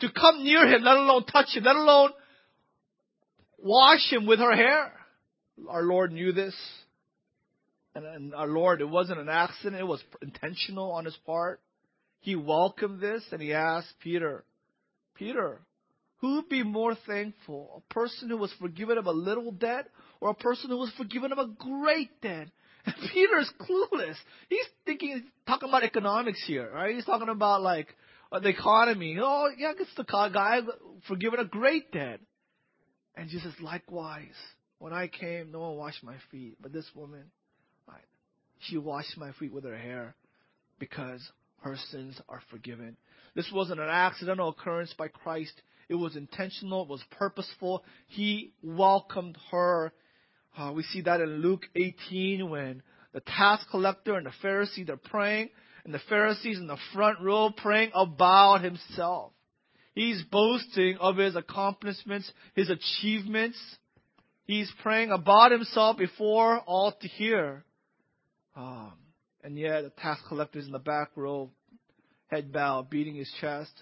to 0.00 0.08
come 0.10 0.42
near 0.42 0.66
him, 0.66 0.82
let 0.82 0.96
alone 0.96 1.24
touch 1.24 1.56
him, 1.56 1.64
let 1.64 1.76
alone 1.76 2.10
wash 3.58 4.10
him 4.10 4.26
with 4.26 4.38
her 4.38 4.54
hair. 4.54 4.92
Our 5.68 5.82
Lord 5.82 6.12
knew 6.12 6.32
this. 6.32 6.54
And, 7.94 8.06
and 8.06 8.34
our 8.34 8.46
Lord, 8.46 8.80
it 8.80 8.88
wasn't 8.88 9.18
an 9.18 9.28
accident, 9.28 9.80
it 9.80 9.86
was 9.86 10.02
intentional 10.22 10.92
on 10.92 11.04
his 11.04 11.16
part. 11.26 11.60
He 12.20 12.36
welcomed 12.36 13.00
this 13.00 13.24
and 13.32 13.40
he 13.40 13.52
asked 13.52 13.92
Peter, 14.02 14.44
Peter, 15.14 15.60
who 16.18 16.36
would 16.36 16.48
be 16.48 16.62
more 16.62 16.96
thankful? 17.06 17.82
A 17.88 17.94
person 17.94 18.28
who 18.28 18.36
was 18.36 18.52
forgiven 18.60 18.98
of 18.98 19.06
a 19.06 19.12
little 19.12 19.52
debt 19.52 19.86
or 20.20 20.30
a 20.30 20.34
person 20.34 20.70
who 20.70 20.78
was 20.78 20.92
forgiven 20.96 21.32
of 21.32 21.38
a 21.38 21.46
great 21.46 22.20
debt? 22.20 22.48
Peter's 23.12 23.52
clueless. 23.60 24.16
He's 24.48 24.66
thinking, 24.84 25.24
talking 25.46 25.68
about 25.68 25.84
economics 25.84 26.42
here, 26.46 26.70
right? 26.72 26.94
He's 26.94 27.04
talking 27.04 27.28
about 27.28 27.62
like 27.62 27.94
uh, 28.32 28.40
the 28.40 28.48
economy. 28.48 29.16
Oh, 29.20 29.48
yeah, 29.56 29.72
it's 29.78 29.94
the 29.96 30.04
guy 30.04 30.60
forgiven 31.06 31.40
a 31.40 31.44
great 31.44 31.92
debt. 31.92 32.20
And 33.18 33.28
Jesus, 33.28 33.52
likewise, 33.60 34.36
when 34.78 34.92
I 34.92 35.08
came, 35.08 35.50
no 35.50 35.60
one 35.60 35.76
washed 35.76 36.04
my 36.04 36.14
feet, 36.30 36.56
but 36.60 36.72
this 36.72 36.88
woman, 36.94 37.24
she 38.60 38.76
washed 38.76 39.16
my 39.16 39.32
feet 39.32 39.52
with 39.52 39.64
her 39.64 39.76
hair 39.76 40.14
because 40.78 41.20
her 41.62 41.76
sins 41.90 42.20
are 42.28 42.42
forgiven. 42.50 42.96
This 43.34 43.50
wasn't 43.52 43.80
an 43.80 43.88
accidental 43.88 44.50
occurrence 44.50 44.94
by 44.96 45.08
Christ. 45.08 45.52
It 45.88 45.94
was 45.94 46.16
intentional. 46.16 46.82
It 46.82 46.88
was 46.88 47.02
purposeful. 47.12 47.84
He 48.06 48.52
welcomed 48.62 49.36
her. 49.50 49.92
Uh, 50.56 50.72
we 50.74 50.82
see 50.84 51.02
that 51.02 51.20
in 51.20 51.40
Luke 51.40 51.66
18 51.76 52.48
when 52.48 52.82
the 53.12 53.20
tax 53.20 53.64
collector 53.70 54.16
and 54.16 54.26
the 54.26 54.32
Pharisee, 54.42 54.86
they're 54.86 54.96
praying 54.96 55.50
and 55.84 55.94
the 55.94 56.00
Pharisees 56.08 56.58
in 56.58 56.66
the 56.66 56.78
front 56.92 57.20
row 57.20 57.50
praying 57.50 57.90
about 57.94 58.62
himself. 58.62 59.32
He's 59.98 60.22
boasting 60.30 60.96
of 61.00 61.16
his 61.16 61.34
accomplishments, 61.34 62.30
his 62.54 62.70
achievements. 62.70 63.58
He's 64.44 64.72
praying 64.80 65.10
about 65.10 65.50
himself 65.50 65.98
before 65.98 66.60
all 66.60 66.92
to 66.92 67.08
hear. 67.08 67.64
Um, 68.54 68.92
and 69.42 69.58
yet, 69.58 69.82
the 69.82 69.90
tax 69.90 70.20
collector's 70.28 70.66
in 70.66 70.70
the 70.72 70.78
back 70.78 71.10
row, 71.16 71.50
head 72.28 72.52
bowed, 72.52 72.90
beating 72.90 73.16
his 73.16 73.28
chest. 73.40 73.72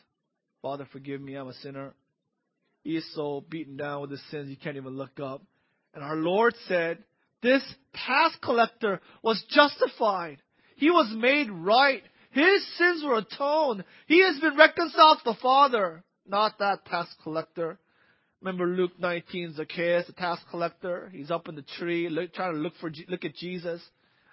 Father, 0.62 0.88
forgive 0.90 1.20
me, 1.20 1.34
I'm 1.34 1.48
a 1.48 1.52
sinner. 1.52 1.92
He 2.82 2.96
is 2.96 3.14
so 3.14 3.44
beaten 3.46 3.76
down 3.76 4.00
with 4.00 4.12
his 4.12 4.22
sins, 4.30 4.48
he 4.48 4.56
can't 4.56 4.78
even 4.78 4.96
look 4.96 5.20
up. 5.20 5.42
And 5.92 6.02
our 6.02 6.16
Lord 6.16 6.54
said, 6.66 7.04
This 7.42 7.62
tax 8.06 8.34
collector 8.42 9.02
was 9.22 9.44
justified 9.50 10.40
he 10.76 10.90
was 10.90 11.12
made 11.16 11.50
right. 11.50 12.02
His 12.30 12.76
sins 12.76 13.02
were 13.02 13.18
atoned. 13.18 13.84
He 14.06 14.22
has 14.22 14.38
been 14.38 14.56
reconciled 14.56 15.18
to 15.18 15.32
the 15.32 15.38
Father, 15.42 16.04
not 16.28 16.58
that 16.58 16.84
tax 16.86 17.14
collector. 17.22 17.78
Remember 18.40 18.66
Luke 18.66 18.92
19, 18.98 19.54
Zacchaeus, 19.54 20.06
the 20.06 20.12
tax 20.12 20.42
collector. 20.50 21.10
He's 21.12 21.30
up 21.30 21.48
in 21.48 21.54
the 21.54 21.64
tree, 21.78 22.08
look, 22.08 22.34
trying 22.34 22.54
to 22.54 22.58
look 22.58 22.74
for 22.80 22.90
look 23.08 23.24
at 23.24 23.34
Jesus, 23.34 23.82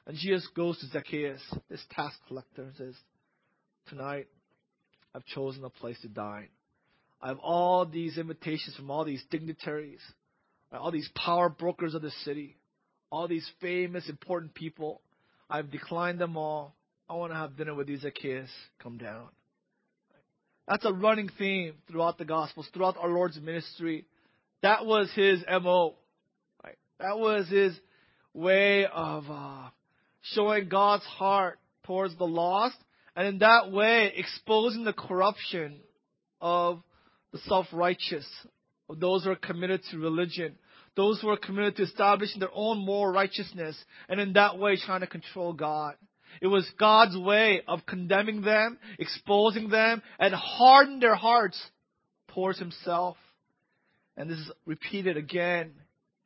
and 0.05 0.17
Jesus 0.17 0.47
goes 0.55 0.77
to 0.79 0.87
Zacchaeus, 0.87 1.41
this 1.69 1.83
tax 1.91 2.13
collector, 2.27 2.63
and 2.63 2.75
says, 2.75 2.95
"Tonight, 3.87 4.27
I've 5.15 5.25
chosen 5.25 5.63
a 5.63 5.69
place 5.69 5.99
to 6.01 6.09
dine. 6.09 6.49
I 7.21 7.29
have 7.29 7.39
all 7.39 7.85
these 7.85 8.17
invitations 8.17 8.75
from 8.75 8.91
all 8.91 9.05
these 9.05 9.23
dignitaries, 9.31 10.01
all 10.71 10.91
these 10.91 11.09
power 11.15 11.47
brokers 11.47 11.93
of 11.93 12.01
the 12.01 12.11
city, 12.25 12.57
all 13.09 13.27
these 13.27 13.49
famous, 13.61 14.09
important 14.09 14.53
people. 14.53 15.01
I've 15.49 15.71
declined 15.71 16.19
them 16.19 16.35
all. 16.35 16.75
I 17.07 17.13
want 17.13 17.31
to 17.31 17.37
have 17.37 17.55
dinner 17.55 17.75
with 17.75 17.87
you, 17.87 17.97
Zacchaeus. 17.97 18.49
Come 18.79 18.97
down. 18.97 19.29
That's 20.67 20.85
a 20.85 20.93
running 20.93 21.29
theme 21.37 21.75
throughout 21.87 22.17
the 22.17 22.25
Gospels, 22.25 22.67
throughout 22.73 22.97
our 22.97 23.09
Lord's 23.09 23.39
ministry. 23.39 24.05
That 24.61 24.85
was 24.85 25.11
his 25.13 25.43
MO. 25.61 25.95
Right? 26.63 26.77
That 26.99 27.19
was 27.19 27.49
his 27.49 27.77
way 28.33 28.85
of 28.85 29.25
uh, 29.29 29.69
showing 30.21 30.69
God's 30.69 31.03
heart 31.03 31.59
towards 31.85 32.17
the 32.17 32.25
lost, 32.25 32.77
and 33.15 33.27
in 33.27 33.39
that 33.39 33.71
way 33.71 34.13
exposing 34.15 34.85
the 34.85 34.93
corruption 34.93 35.81
of 36.39 36.81
the 37.33 37.39
self 37.39 37.67
righteous, 37.73 38.25
of 38.89 38.99
those 38.99 39.25
who 39.25 39.31
are 39.31 39.35
committed 39.35 39.81
to 39.91 39.97
religion, 39.97 40.55
those 40.95 41.19
who 41.21 41.29
are 41.29 41.37
committed 41.37 41.75
to 41.77 41.83
establishing 41.83 42.39
their 42.39 42.49
own 42.53 42.85
moral 42.85 43.13
righteousness 43.13 43.75
and 44.07 44.19
in 44.19 44.33
that 44.33 44.57
way 44.57 44.77
trying 44.77 45.01
to 45.01 45.07
control 45.07 45.53
God. 45.53 45.95
It 46.41 46.47
was 46.47 46.69
God's 46.79 47.17
way 47.17 47.61
of 47.67 47.85
condemning 47.85 48.41
them, 48.41 48.77
exposing 48.99 49.69
them, 49.69 50.01
and 50.19 50.33
hardening 50.33 50.99
their 50.99 51.15
hearts 51.15 51.61
towards 52.33 52.59
himself. 52.59 53.17
And 54.17 54.29
this 54.29 54.37
is 54.37 54.51
repeated 54.65 55.17
again 55.17 55.71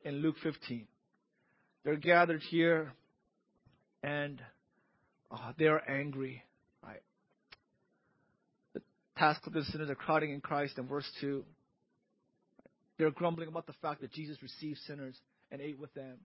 in 0.04 0.16
Luke 0.16 0.36
15. 0.42 0.86
They're 1.84 1.96
gathered 1.96 2.42
here 2.42 2.92
and 4.02 4.40
uh, 5.30 5.52
they 5.58 5.66
are 5.66 5.82
angry. 5.88 6.42
Right? 6.82 7.02
The 8.74 8.82
task 9.16 9.46
of 9.46 9.52
the 9.52 9.64
sinners 9.64 9.90
are 9.90 9.94
crowding 9.94 10.32
in 10.32 10.40
Christ 10.40 10.78
in 10.78 10.86
verse 10.86 11.08
2. 11.20 11.44
They're 12.98 13.10
grumbling 13.10 13.48
about 13.48 13.66
the 13.66 13.74
fact 13.74 14.00
that 14.00 14.12
Jesus 14.12 14.36
received 14.42 14.80
sinners 14.86 15.16
and 15.50 15.60
ate 15.60 15.78
with 15.78 15.92
them. 15.94 16.18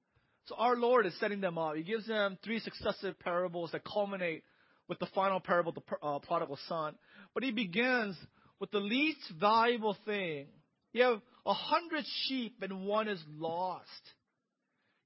So 0.46 0.56
our 0.58 0.76
Lord 0.76 1.06
is 1.06 1.18
setting 1.20 1.42
them 1.42 1.58
up. 1.58 1.76
He 1.76 1.84
gives 1.84 2.08
them 2.08 2.38
three 2.44 2.60
successive 2.60 3.18
parables 3.20 3.72
that 3.72 3.84
culminate 3.86 4.44
with 4.88 5.00
the 5.00 5.08
final 5.16 5.40
parable, 5.40 5.72
the 5.72 5.82
uh, 6.06 6.20
prodigal 6.20 6.60
son. 6.68 6.96
But 7.34 7.44
he 7.44 7.52
begins 7.52 8.18
with 8.60 8.72
the 8.72 8.80
least 8.80 9.22
valuable 9.40 9.98
thing. 10.06 10.48
You 10.92 11.04
have 11.04 11.22
a 11.46 11.54
hundred 11.54 12.06
sheep 12.28 12.58
and 12.62 12.86
one 12.86 13.08
is 13.08 13.22
lost. 13.38 13.90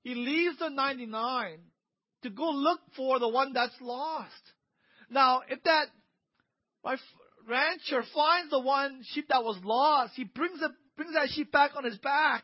He 0.04 0.16
leaves 0.16 0.58
the 0.60 0.70
99 0.70 1.60
to 2.24 2.30
go 2.30 2.50
look 2.50 2.80
for 2.96 3.20
the 3.20 3.28
one 3.28 3.54
that's 3.54 3.76
lost. 3.82 4.34
Now, 5.10 5.42
if 5.48 5.62
that 5.64 5.88
rancher 7.48 8.04
finds 8.14 8.52
the 8.52 8.60
one 8.60 9.02
sheep 9.12 9.28
that 9.30 9.44
was 9.44 9.58
lost, 9.64 10.14
he 10.16 10.24
brings 10.24 10.60
brings 10.96 11.14
that 11.14 11.30
sheep 11.30 11.52
back 11.52 11.72
on 11.76 11.84
his 11.84 11.98
back. 12.00 12.44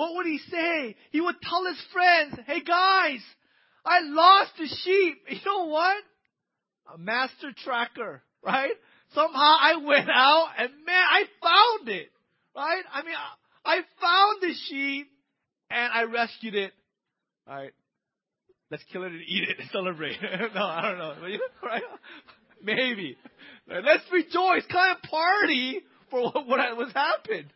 What 0.00 0.14
would 0.14 0.24
he 0.24 0.38
say? 0.50 0.96
He 1.10 1.20
would 1.20 1.42
tell 1.42 1.66
his 1.66 1.78
friends, 1.92 2.38
"Hey 2.46 2.62
guys, 2.62 3.20
I 3.84 4.00
lost 4.00 4.52
the 4.56 4.66
sheep. 4.66 5.18
You 5.28 5.40
know 5.44 5.66
what? 5.66 6.02
A 6.94 6.96
master 6.96 7.52
tracker, 7.54 8.22
right? 8.42 8.72
Somehow 9.14 9.56
I 9.60 9.76
went 9.76 10.08
out 10.08 10.52
and 10.56 10.70
man, 10.86 11.04
I 11.06 11.24
found 11.42 11.90
it, 11.90 12.08
right? 12.56 12.82
I 12.90 13.02
mean, 13.02 13.14
I 13.62 13.80
found 14.00 14.40
the 14.40 14.54
sheep 14.68 15.08
and 15.68 15.92
I 15.92 16.04
rescued 16.04 16.54
it. 16.54 16.72
All 17.46 17.56
right. 17.56 17.74
Let's 18.70 18.84
kill 18.90 19.02
it 19.02 19.12
and 19.12 19.20
eat 19.20 19.50
it 19.50 19.58
and 19.58 19.68
celebrate. 19.70 20.16
no, 20.54 20.64
I 20.64 20.80
don't 20.80 20.98
know. 20.98 21.14
Right? 21.62 21.82
Maybe. 22.62 23.18
Let's 23.68 24.04
rejoice, 24.10 24.64
kind 24.72 24.96
of 24.96 25.02
party 25.10 25.80
for 26.10 26.22
what, 26.22 26.46
what 26.46 26.76
was 26.78 26.90
happened. 26.94 27.52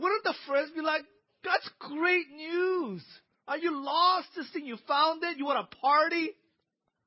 Wouldn't 0.00 0.24
the 0.24 0.34
friends 0.46 0.70
be 0.74 0.82
like, 0.82 1.02
that's 1.44 1.68
great 1.78 2.26
news. 2.34 3.02
Are 3.46 3.58
you 3.58 3.74
lost 3.74 4.28
this 4.36 4.50
thing? 4.52 4.66
You 4.66 4.76
found 4.86 5.22
it? 5.24 5.38
You 5.38 5.44
want 5.44 5.66
a 5.72 5.76
party? 5.76 6.30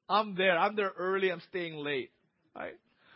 I'm 0.09 0.35
there. 0.35 0.57
I'm 0.57 0.75
there 0.75 0.91
early. 0.97 1.31
I'm 1.31 1.41
staying 1.49 1.75
late. 1.75 2.11
Right? 2.55 2.73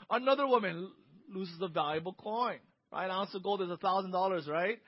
Another 0.09 0.47
woman 0.47 0.91
loses 1.33 1.59
a 1.61 1.67
valuable 1.67 2.13
coin. 2.13 2.59
Right? 2.91 3.05
An 3.05 3.11
ounce 3.11 3.33
of 3.33 3.43
gold 3.43 3.61
is 3.61 3.69
a 3.69 3.77
thousand 3.77 4.11
dollars, 4.11 4.47
right? 4.47 4.79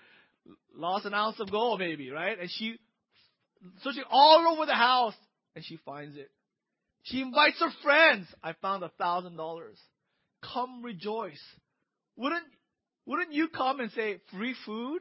Lost 0.75 1.05
an 1.05 1.13
ounce 1.13 1.39
of 1.39 1.51
gold, 1.51 1.79
maybe, 1.79 2.11
right? 2.11 2.39
And 2.39 2.49
she 2.49 2.79
searching 3.83 4.03
all 4.09 4.47
over 4.47 4.65
the 4.65 4.73
house, 4.73 5.15
and 5.55 5.65
she 5.65 5.77
finds 5.85 6.15
it. 6.15 6.29
She 7.03 7.21
invites 7.21 7.59
her 7.59 7.71
friends. 7.83 8.27
I 8.43 8.53
found 8.61 8.83
a 8.83 8.89
thousand 8.97 9.35
dollars. 9.35 9.77
Come 10.53 10.83
rejoice. 10.83 11.41
Wouldn't 12.15 12.45
wouldn't 13.07 13.31
you 13.33 13.47
come 13.47 13.79
and 13.79 13.89
say 13.91 14.19
free 14.31 14.53
food, 14.65 14.99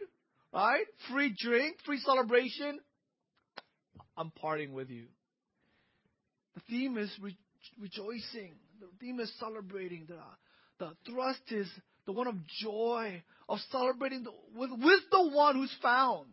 right? 0.55 0.87
Free 1.11 1.35
drink, 1.37 1.77
free 1.85 1.99
celebration? 1.99 2.79
I'm 4.17 4.31
parting 4.31 4.73
with 4.73 4.89
you. 4.89 5.07
The 6.55 6.61
theme 6.71 6.97
is 6.97 7.11
re- 7.21 7.37
rejoicing. 7.81 8.55
The 8.81 8.87
theme 9.01 9.21
is 9.21 9.31
celebrating. 9.39 10.07
The 10.09 10.21
the 10.79 10.93
thrust 11.11 11.43
is 11.51 11.69
the 12.07 12.13
one 12.13 12.29
of 12.29 12.35
joy, 12.63 13.23
of 13.49 13.59
celebrating 13.71 14.23
the, 14.23 14.31
with 14.55 14.71
with 14.71 15.01
the 15.11 15.29
one 15.35 15.57
who's 15.57 15.75
found. 15.83 16.29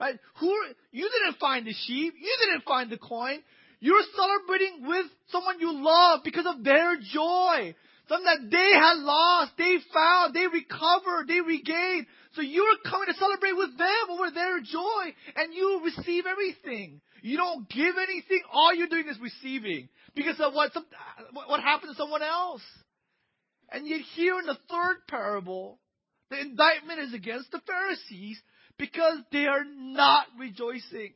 Right? 0.00 0.18
Who 0.38 0.54
you 0.92 1.10
didn't 1.10 1.40
find 1.40 1.66
the 1.66 1.74
sheep, 1.86 2.14
you 2.16 2.36
didn't 2.46 2.64
find 2.64 2.88
the 2.88 2.98
coin. 2.98 3.42
You're 3.80 4.02
celebrating 4.16 4.86
with 4.86 5.06
someone 5.30 5.60
you 5.60 5.72
love 5.72 6.20
because 6.24 6.46
of 6.46 6.64
their 6.64 6.96
joy. 6.96 7.74
Something 8.08 8.24
that 8.24 8.50
they 8.50 8.72
had 8.72 8.98
lost, 9.04 9.52
they 9.58 9.76
found, 9.92 10.34
they 10.34 10.46
recovered, 10.46 11.28
they 11.28 11.40
regained. 11.40 12.06
So 12.32 12.40
you're 12.40 12.76
coming 12.84 13.08
to 13.08 13.14
celebrate 13.14 13.56
with 13.56 13.76
them 13.76 14.04
over 14.10 14.30
their 14.30 14.60
joy, 14.60 15.14
and 15.36 15.52
you 15.52 15.82
receive 15.84 16.24
everything. 16.26 17.00
You 17.22 17.36
don't 17.36 17.68
give 17.68 17.94
anything. 17.96 18.40
All 18.50 18.74
you're 18.74 18.88
doing 18.88 19.08
is 19.08 19.18
receiving 19.20 19.88
because 20.14 20.40
of 20.40 20.54
what 20.54 20.72
some, 20.72 20.86
what 21.32 21.60
happened 21.60 21.92
to 21.92 21.96
someone 21.96 22.22
else. 22.22 22.62
And 23.70 23.86
yet 23.86 24.00
here 24.14 24.38
in 24.38 24.46
the 24.46 24.56
third 24.70 25.06
parable, 25.08 25.78
the 26.30 26.40
indictment 26.40 27.00
is 27.00 27.12
against 27.12 27.50
the 27.50 27.60
Pharisees 27.66 28.40
because 28.78 29.18
they 29.32 29.46
are 29.46 29.64
not 29.64 30.26
rejoicing. 30.38 31.12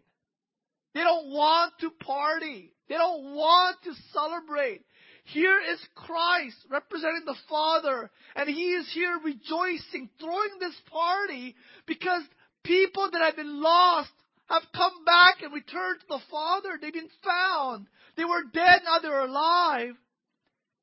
They 0.94 1.00
don't 1.00 1.30
want 1.30 1.72
to 1.80 1.90
party. 2.04 2.74
They 2.88 2.96
don't 2.96 3.34
want 3.34 3.78
to 3.84 3.92
celebrate. 4.12 4.82
Here 5.24 5.60
is 5.72 5.80
Christ 5.94 6.56
representing 6.70 7.24
the 7.24 7.36
Father, 7.48 8.10
and 8.34 8.48
He 8.48 8.72
is 8.72 8.90
here 8.92 9.18
rejoicing, 9.24 10.10
throwing 10.20 10.58
this 10.58 10.74
party 10.90 11.54
because 11.86 12.22
people 12.64 13.08
that 13.12 13.22
have 13.22 13.36
been 13.36 13.62
lost 13.62 14.10
have 14.48 14.62
come 14.74 15.04
back 15.04 15.42
and 15.42 15.52
returned 15.52 16.00
to 16.00 16.06
the 16.08 16.20
Father. 16.30 16.70
They've 16.80 16.92
been 16.92 17.08
found. 17.24 17.86
They 18.16 18.24
were 18.24 18.42
dead, 18.52 18.82
now 18.84 18.98
they're 19.00 19.20
alive. 19.20 19.94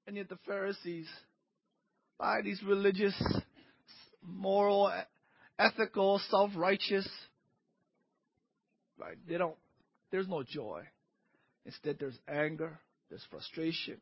And 0.08 0.16
yet 0.16 0.30
the 0.30 0.40
Pharisees, 0.48 1.08
by 2.18 2.42
these 2.42 2.64
religious, 2.64 3.16
moral, 4.24 4.92
ethical, 5.60 6.20
self-righteous. 6.30 7.08
Right? 8.98 9.18
They 9.28 9.38
don't. 9.38 9.56
There's 10.12 10.28
no 10.28 10.44
joy. 10.44 10.84
Instead, 11.66 11.98
there's 12.00 12.18
anger, 12.28 12.80
there's 13.10 13.24
frustration, 13.30 13.98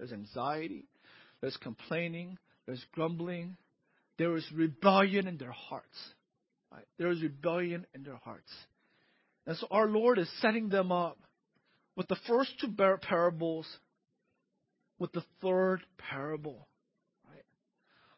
there's 0.00 0.12
anxiety, 0.12 0.86
there's 1.42 1.58
complaining, 1.58 2.38
there's 2.66 2.82
grumbling, 2.92 3.58
there 4.16 4.34
is 4.34 4.44
rebellion 4.54 5.26
in 5.28 5.36
their 5.36 5.52
hearts. 5.52 5.86
Right? 6.72 6.86
There 6.98 7.10
is 7.10 7.20
rebellion 7.20 7.86
in 7.94 8.02
their 8.02 8.16
hearts. 8.24 8.50
And 9.46 9.58
so 9.58 9.66
our 9.70 9.86
Lord 9.86 10.18
is 10.18 10.30
setting 10.40 10.70
them 10.70 10.90
up 10.90 11.18
with 11.96 12.08
the 12.08 12.16
first 12.26 12.50
two 12.60 12.74
parables, 13.02 13.66
with 14.98 15.12
the 15.12 15.24
third 15.42 15.80
parable. 15.98 16.66
Right? 17.28 17.44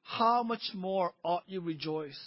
How 0.04 0.44
much 0.44 0.62
more 0.72 1.12
ought 1.24 1.42
you 1.48 1.60
rejoice? 1.60 2.18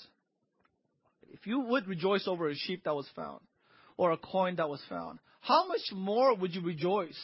if 1.31 1.47
you 1.47 1.59
would 1.59 1.87
rejoice 1.87 2.27
over 2.27 2.49
a 2.49 2.55
sheep 2.55 2.83
that 2.85 2.95
was 2.95 3.07
found 3.15 3.41
or 3.97 4.11
a 4.11 4.17
coin 4.17 4.55
that 4.57 4.69
was 4.69 4.81
found, 4.89 5.19
how 5.41 5.67
much 5.67 5.81
more 5.93 6.35
would 6.35 6.53
you 6.53 6.61
rejoice 6.61 7.19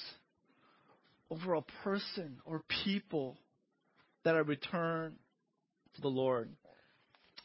over 1.32 1.56
a 1.56 1.62
person 1.84 2.38
or 2.46 2.62
people 2.84 3.38
that 4.24 4.36
are 4.36 4.44
returned 4.44 5.16
to 5.96 6.02
the 6.02 6.10
Lord? 6.10 6.50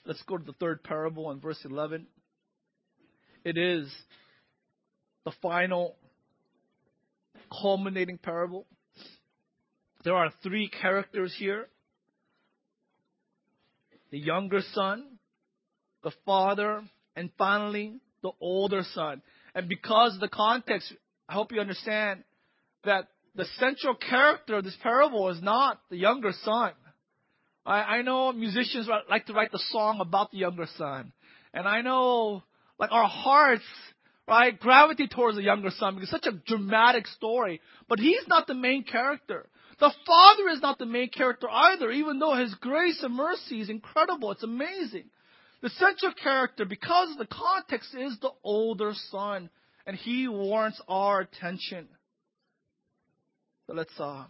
Let's 0.05 0.23
go 0.23 0.37
to 0.37 0.45
the 0.45 0.53
third 0.53 0.83
parable 0.83 1.31
in 1.31 1.41
verse 1.41 1.61
11. 1.65 2.07
It 3.45 3.57
is 3.57 3.89
the 5.25 5.33
final 5.41 5.97
culminating 7.63 8.19
parable. 8.19 8.67
There 10.05 10.15
are 10.15 10.33
three 10.43 10.69
characters 10.69 11.35
here 11.39 11.69
the 14.13 14.19
younger 14.19 14.61
son, 14.73 15.19
the 16.05 16.13
father, 16.25 16.83
and 17.17 17.31
finally, 17.37 17.99
the 18.23 18.31
older 18.41 18.83
son. 18.95 19.21
And 19.55 19.69
because 19.69 20.15
of 20.15 20.21
the 20.21 20.29
context, 20.29 20.93
I 21.29 21.35
hope 21.35 21.51
you 21.51 21.61
understand 21.61 22.23
that 22.85 23.09
the 23.37 23.47
central 23.59 23.95
character 23.95 24.57
of 24.57 24.65
this 24.65 24.77
parable 24.83 25.29
is 25.29 25.43
not 25.43 25.81
the 25.91 25.97
younger 25.97 26.33
son. 26.43 26.73
I, 27.65 27.99
I 27.99 28.03
know 28.03 28.33
musicians 28.33 28.89
like 29.11 29.27
to 29.27 29.33
write 29.33 29.53
the 29.53 29.63
song 29.71 30.01
about 30.01 30.31
the 30.31 30.39
younger 30.39 30.67
son. 30.77 31.13
And 31.53 31.67
I 31.69 31.83
know, 31.83 32.43
like, 32.79 32.93
our 32.93 33.09
hearts, 33.09 33.65
right, 34.27 34.59
gravitate 34.59 35.11
towards 35.11 35.37
the 35.37 35.43
younger 35.43 35.71
son 35.71 35.95
because 35.95 36.13
it's 36.13 36.25
such 36.25 36.33
a 36.33 36.39
dramatic 36.47 37.07
story. 37.09 37.61
But 37.89 37.99
he's 37.99 38.27
not 38.29 38.47
the 38.47 38.55
main 38.55 38.85
character. 38.85 39.49
The 39.79 39.93
father 40.07 40.49
is 40.49 40.63
not 40.63 40.79
the 40.79 40.87
main 40.87 41.11
character 41.11 41.49
either, 41.51 41.91
even 41.91 42.19
though 42.19 42.35
his 42.35 42.55
grace 42.55 43.03
and 43.03 43.15
mercy 43.15 43.61
is 43.61 43.69
incredible. 43.69 44.33
It's 44.33 44.43
amazing. 44.43 45.05
The 45.61 45.69
central 45.71 46.13
character, 46.13 46.65
because 46.65 47.13
of 47.13 47.19
the 47.19 47.27
context, 47.27 47.95
is 47.95 48.19
the 48.21 48.31
older 48.43 48.93
son, 49.11 49.51
and 49.87 49.97
he 49.97 50.29
warrants 50.29 50.81
our 50.89 51.21
attention. 51.21 51.89
So 53.67 53.73
let's 53.75 53.99
uh, 53.99 54.25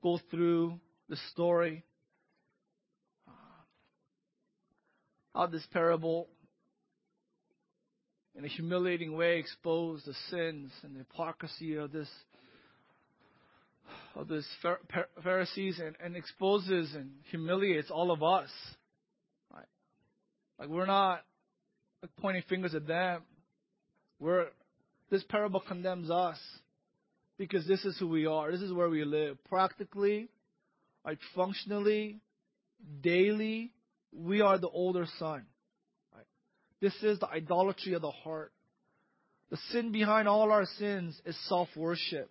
go 0.00 0.20
through 0.30 0.78
the 1.08 1.16
story. 1.32 1.82
Uh, 3.26 3.32
how 5.34 5.46
this 5.48 5.66
parable, 5.72 6.28
in 8.36 8.44
a 8.44 8.48
humiliating 8.48 9.16
way, 9.16 9.38
exposed 9.38 10.06
the 10.06 10.14
sins 10.30 10.70
and 10.84 10.94
the 10.94 11.00
hypocrisy 11.00 11.74
of 11.74 11.90
this 11.90 12.08
of 14.14 14.28
this 14.28 14.46
Pharisees 15.22 15.80
and, 15.80 15.96
and 16.04 16.14
exposes 16.14 16.94
and 16.94 17.10
humiliates 17.30 17.90
all 17.90 18.12
of 18.12 18.22
us. 18.22 18.50
Right? 19.52 19.64
Like 20.60 20.68
we're 20.68 20.86
not 20.86 21.24
like 22.02 22.10
pointing 22.20 22.42
fingers 22.48 22.74
at 22.74 22.86
them. 22.86 23.22
We're 24.20 24.46
this 25.10 25.24
parable 25.24 25.60
condemns 25.60 26.08
us 26.10 26.38
because 27.38 27.66
this 27.66 27.84
is 27.84 27.96
who 27.98 28.08
we 28.08 28.26
are. 28.26 28.50
This 28.50 28.62
is 28.62 28.72
where 28.72 28.88
we 28.88 29.04
live. 29.04 29.38
Practically, 29.44 30.28
like 31.04 31.18
functionally, 31.34 32.20
daily, 33.00 33.72
we 34.12 34.40
are 34.40 34.58
the 34.58 34.68
older 34.68 35.06
son. 35.18 35.46
Right? 36.14 36.26
This 36.80 36.94
is 37.02 37.18
the 37.18 37.28
idolatry 37.28 37.94
of 37.94 38.02
the 38.02 38.10
heart. 38.10 38.52
The 39.50 39.58
sin 39.70 39.92
behind 39.92 40.28
all 40.28 40.52
our 40.52 40.66
sins 40.78 41.18
is 41.24 41.36
self 41.48 41.68
worship 41.76 42.30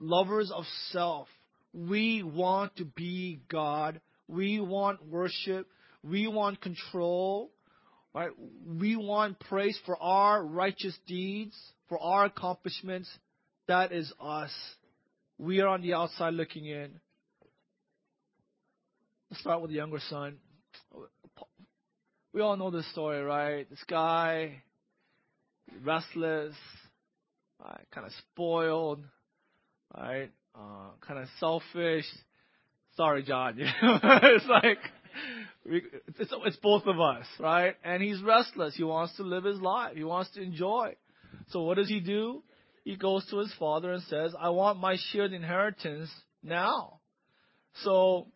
lovers 0.00 0.50
of 0.54 0.64
self. 0.90 1.28
We 1.72 2.22
want 2.22 2.76
to 2.76 2.84
be 2.84 3.40
God. 3.50 4.00
We 4.28 4.60
want 4.60 5.06
worship. 5.06 5.66
We 6.02 6.26
want 6.26 6.60
control. 6.60 7.50
Right? 8.14 8.30
We 8.78 8.96
want 8.96 9.40
praise 9.40 9.78
for 9.84 10.00
our 10.00 10.44
righteous 10.44 10.96
deeds, 11.06 11.56
for 11.88 11.98
our 12.00 12.26
accomplishments. 12.26 13.08
That 13.66 13.92
is 13.92 14.12
us. 14.20 14.50
We 15.38 15.60
are 15.60 15.68
on 15.68 15.80
the 15.80 15.94
outside 15.94 16.34
looking 16.34 16.66
in. 16.66 17.00
Let's 19.30 19.40
start 19.40 19.62
with 19.62 19.70
the 19.70 19.76
younger 19.76 20.00
son. 20.10 20.36
We 22.32 22.40
all 22.40 22.56
know 22.56 22.70
this 22.70 22.90
story, 22.92 23.22
right? 23.22 23.68
This 23.70 23.82
guy, 23.88 24.62
restless, 25.82 26.54
uh, 27.64 27.76
kind 27.92 28.06
of 28.06 28.12
spoiled, 28.32 29.02
right? 29.96 30.30
Uh, 30.54 30.90
kind 31.00 31.20
of 31.20 31.28
selfish. 31.40 32.04
Sorry, 32.96 33.22
John. 33.22 33.54
it's 33.58 34.46
like 34.46 34.78
it's, 35.64 36.32
it's 36.44 36.56
both 36.58 36.86
of 36.86 37.00
us, 37.00 37.24
right? 37.40 37.76
And 37.82 38.02
he's 38.02 38.20
restless. 38.22 38.76
He 38.76 38.84
wants 38.84 39.16
to 39.16 39.22
live 39.22 39.44
his 39.44 39.60
life. 39.60 39.96
He 39.96 40.04
wants 40.04 40.30
to 40.32 40.42
enjoy. 40.42 40.96
So 41.48 41.62
what 41.62 41.76
does 41.76 41.88
he 41.88 42.00
do? 42.00 42.42
He 42.84 42.96
goes 42.96 43.26
to 43.30 43.38
his 43.38 43.52
father 43.54 43.92
and 43.92 44.02
says, 44.04 44.34
"I 44.38 44.50
want 44.50 44.78
my 44.78 44.96
shared 45.10 45.32
inheritance 45.32 46.10
now." 46.42 47.00
So 47.82 48.28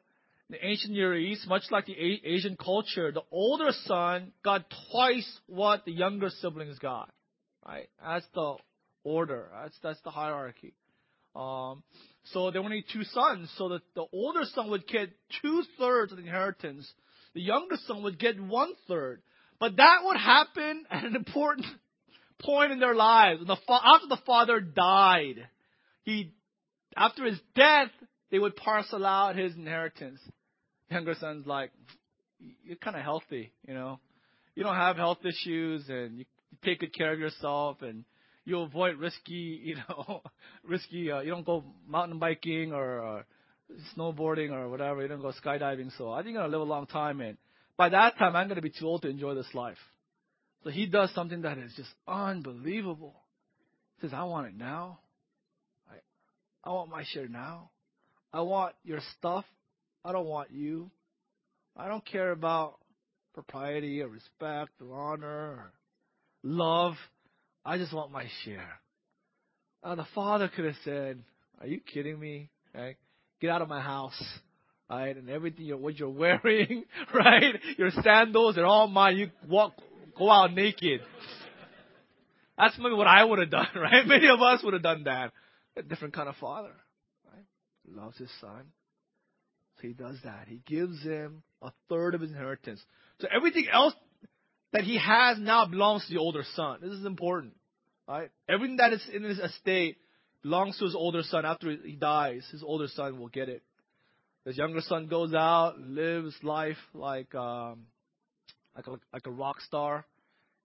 the 0.50 0.64
ancient 0.64 0.94
Near 0.94 1.14
East, 1.14 1.46
much 1.46 1.70
like 1.70 1.86
the 1.86 1.98
Asian 2.24 2.56
culture, 2.56 3.12
the 3.12 3.22
older 3.30 3.70
son 3.84 4.32
got 4.42 4.64
twice 4.90 5.40
what 5.46 5.84
the 5.84 5.92
younger 5.92 6.30
siblings 6.30 6.78
got. 6.78 7.12
Right? 7.66 7.88
That's 8.02 8.26
the 8.34 8.56
order. 9.04 9.50
That's 9.52 9.78
that's 9.82 10.00
the 10.02 10.10
hierarchy. 10.10 10.72
Um, 11.36 11.82
so 12.32 12.50
there 12.50 12.62
were 12.62 12.66
only 12.66 12.84
two 12.90 13.04
sons, 13.04 13.50
so 13.58 13.68
that 13.68 13.82
the 13.94 14.06
older 14.12 14.44
son 14.54 14.70
would 14.70 14.86
get 14.86 15.10
two 15.42 15.62
thirds 15.78 16.12
of 16.12 16.18
the 16.18 16.24
inheritance. 16.24 16.90
The 17.34 17.42
younger 17.42 17.76
son 17.86 18.02
would 18.02 18.18
get 18.18 18.40
one 18.40 18.72
third. 18.88 19.22
But 19.60 19.76
that 19.76 19.98
would 20.04 20.16
happen 20.16 20.84
at 20.90 21.04
an 21.04 21.16
important 21.16 21.66
point 22.42 22.72
in 22.72 22.80
their 22.80 22.94
lives. 22.94 23.40
The 23.46 23.56
after 23.70 24.08
the 24.08 24.18
father 24.26 24.60
died, 24.60 25.48
he, 26.02 26.32
after 26.96 27.24
his 27.24 27.38
death, 27.54 27.90
they 28.30 28.38
would 28.38 28.56
parcel 28.56 29.04
out 29.04 29.36
his 29.36 29.54
inheritance. 29.54 30.20
Younger 30.90 31.14
son's 31.18 31.46
like, 31.46 31.70
you're 32.64 32.76
kind 32.76 32.96
of 32.96 33.02
healthy, 33.02 33.52
you 33.66 33.74
know. 33.74 34.00
You 34.54 34.64
don't 34.64 34.76
have 34.76 34.96
health 34.96 35.18
issues, 35.24 35.88
and 35.88 36.18
you 36.18 36.24
take 36.64 36.80
good 36.80 36.94
care 36.94 37.12
of 37.12 37.18
yourself, 37.18 37.82
and 37.82 38.04
you 38.44 38.60
avoid 38.60 38.96
risky, 38.96 39.60
you 39.64 39.76
know, 39.88 40.22
risky. 40.64 41.10
Uh, 41.10 41.20
you 41.20 41.30
don't 41.30 41.46
go 41.46 41.64
mountain 41.86 42.18
biking 42.18 42.72
or 42.72 43.18
uh, 43.18 43.22
snowboarding 43.96 44.50
or 44.50 44.68
whatever. 44.68 45.02
You 45.02 45.08
don't 45.08 45.20
go 45.20 45.32
skydiving. 45.44 45.96
So 45.96 46.10
I 46.10 46.22
think 46.22 46.36
I'm 46.36 46.42
gonna 46.42 46.52
live 46.52 46.66
a 46.66 46.70
long 46.70 46.86
time, 46.86 47.20
and 47.20 47.36
by 47.76 47.90
that 47.90 48.18
time 48.18 48.34
I'm 48.34 48.48
gonna 48.48 48.62
be 48.62 48.70
too 48.70 48.86
old 48.86 49.02
to 49.02 49.08
enjoy 49.08 49.34
this 49.34 49.52
life. 49.54 49.78
So 50.64 50.70
he 50.70 50.86
does 50.86 51.12
something 51.14 51.42
that 51.42 51.58
is 51.58 51.72
just 51.76 51.90
unbelievable. 52.06 53.14
He 53.96 54.06
says, 54.06 54.14
"I 54.14 54.24
want 54.24 54.48
it 54.48 54.56
now. 54.56 54.98
I, 55.90 56.68
I 56.68 56.72
want 56.72 56.90
my 56.90 57.04
share 57.12 57.28
now. 57.28 57.70
I 58.32 58.42
want 58.42 58.74
your 58.84 59.00
stuff. 59.18 59.44
I 60.04 60.12
don't 60.12 60.26
want 60.26 60.50
you. 60.50 60.90
I 61.76 61.88
don't 61.88 62.04
care 62.04 62.32
about 62.32 62.78
propriety 63.34 64.02
or 64.02 64.08
respect 64.08 64.72
or 64.80 64.98
honor 64.98 65.26
or 65.26 65.72
love. 66.42 66.94
I 67.64 67.78
just 67.78 67.92
want 67.92 68.10
my 68.10 68.26
share. 68.44 68.80
Uh, 69.82 69.94
the 69.94 70.06
father 70.14 70.50
could 70.54 70.64
have 70.64 70.74
said, 70.84 71.22
Are 71.60 71.66
you 71.66 71.80
kidding 71.80 72.18
me? 72.18 72.50
Right? 72.74 72.96
Get 73.40 73.50
out 73.50 73.62
of 73.62 73.68
my 73.68 73.80
house. 73.80 74.20
Right? 74.90 75.16
And 75.16 75.28
everything, 75.30 75.66
you're, 75.66 75.76
what 75.76 75.98
you're 75.98 76.08
wearing, 76.24 76.84
right? 77.14 77.54
Your 77.76 77.90
sandals, 78.02 78.56
they're 78.56 78.66
all 78.66 78.88
mine. 78.88 79.16
You 79.16 79.30
walk, 79.48 79.74
go 80.18 80.30
out 80.30 80.52
naked. 80.52 81.00
That's 82.56 82.76
maybe 82.78 82.94
what 82.94 83.06
I 83.06 83.24
would 83.24 83.38
have 83.38 83.50
done, 83.50 83.68
right? 83.76 84.06
Many 84.06 84.28
of 84.28 84.40
us 84.40 84.62
would 84.62 84.74
have 84.74 84.82
done 84.82 85.04
that. 85.04 85.32
A 85.76 85.82
different 85.82 86.14
kind 86.14 86.28
of 86.28 86.36
father, 86.36 86.74
right? 87.32 87.44
Loves 87.88 88.18
his 88.18 88.30
son. 88.40 88.72
So 89.76 89.86
he 89.86 89.94
does 89.94 90.16
that. 90.24 90.46
He 90.48 90.60
gives 90.66 91.00
him 91.02 91.42
a 91.62 91.70
third 91.88 92.16
of 92.16 92.20
his 92.20 92.30
inheritance. 92.30 92.80
So 93.20 93.28
everything 93.34 93.66
else 93.72 93.94
that 94.72 94.82
he 94.82 94.98
has 94.98 95.38
now 95.38 95.66
belongs 95.66 96.06
to 96.06 96.12
the 96.12 96.18
older 96.18 96.42
son. 96.54 96.80
This 96.82 96.90
is 96.90 97.04
important. 97.04 97.54
Right? 98.08 98.30
Everything 98.48 98.78
that 98.78 98.92
is 98.92 99.06
in 99.12 99.22
his 99.22 99.38
estate 99.38 99.98
belongs 100.42 100.78
to 100.78 100.84
his 100.84 100.94
older 100.94 101.22
son. 101.22 101.44
After 101.44 101.70
he 101.70 101.94
dies, 101.94 102.46
his 102.50 102.62
older 102.62 102.88
son 102.88 103.20
will 103.20 103.28
get 103.28 103.48
it. 103.48 103.62
His 104.44 104.56
younger 104.56 104.80
son 104.80 105.06
goes 105.06 105.34
out, 105.34 105.78
lives 105.78 106.34
life 106.42 106.78
like 106.94 107.34
um, 107.34 107.86
like 108.78 108.86
a, 108.86 109.00
like 109.12 109.26
a 109.26 109.30
rock 109.30 109.60
star, 109.60 110.06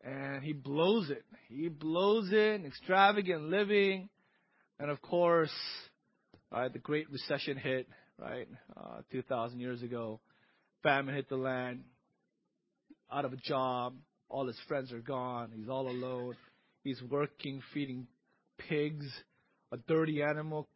and 0.03 0.43
he 0.43 0.53
blows 0.53 1.09
it. 1.09 1.25
He 1.49 1.67
blows 1.67 2.29
it, 2.31 2.63
extravagant 2.65 3.49
living, 3.49 4.09
and 4.79 4.91
of 4.91 5.01
course, 5.01 5.51
right, 6.51 6.71
the 6.71 6.79
Great 6.79 7.09
Recession 7.09 7.57
hit. 7.57 7.87
Right, 8.19 8.47
uh, 8.77 9.01
2,000 9.11 9.59
years 9.59 9.81
ago, 9.81 10.19
famine 10.83 11.15
hit 11.15 11.27
the 11.27 11.35
land. 11.35 11.83
Out 13.11 13.25
of 13.25 13.33
a 13.33 13.37
job, 13.37 13.95
all 14.29 14.45
his 14.45 14.57
friends 14.67 14.91
are 14.93 15.01
gone. 15.01 15.51
He's 15.55 15.67
all 15.67 15.89
alone. 15.89 16.35
He's 16.83 17.01
working, 17.09 17.63
feeding 17.73 18.05
pigs, 18.69 19.07
a 19.71 19.77
dirty 19.77 20.21
animal, 20.21 20.67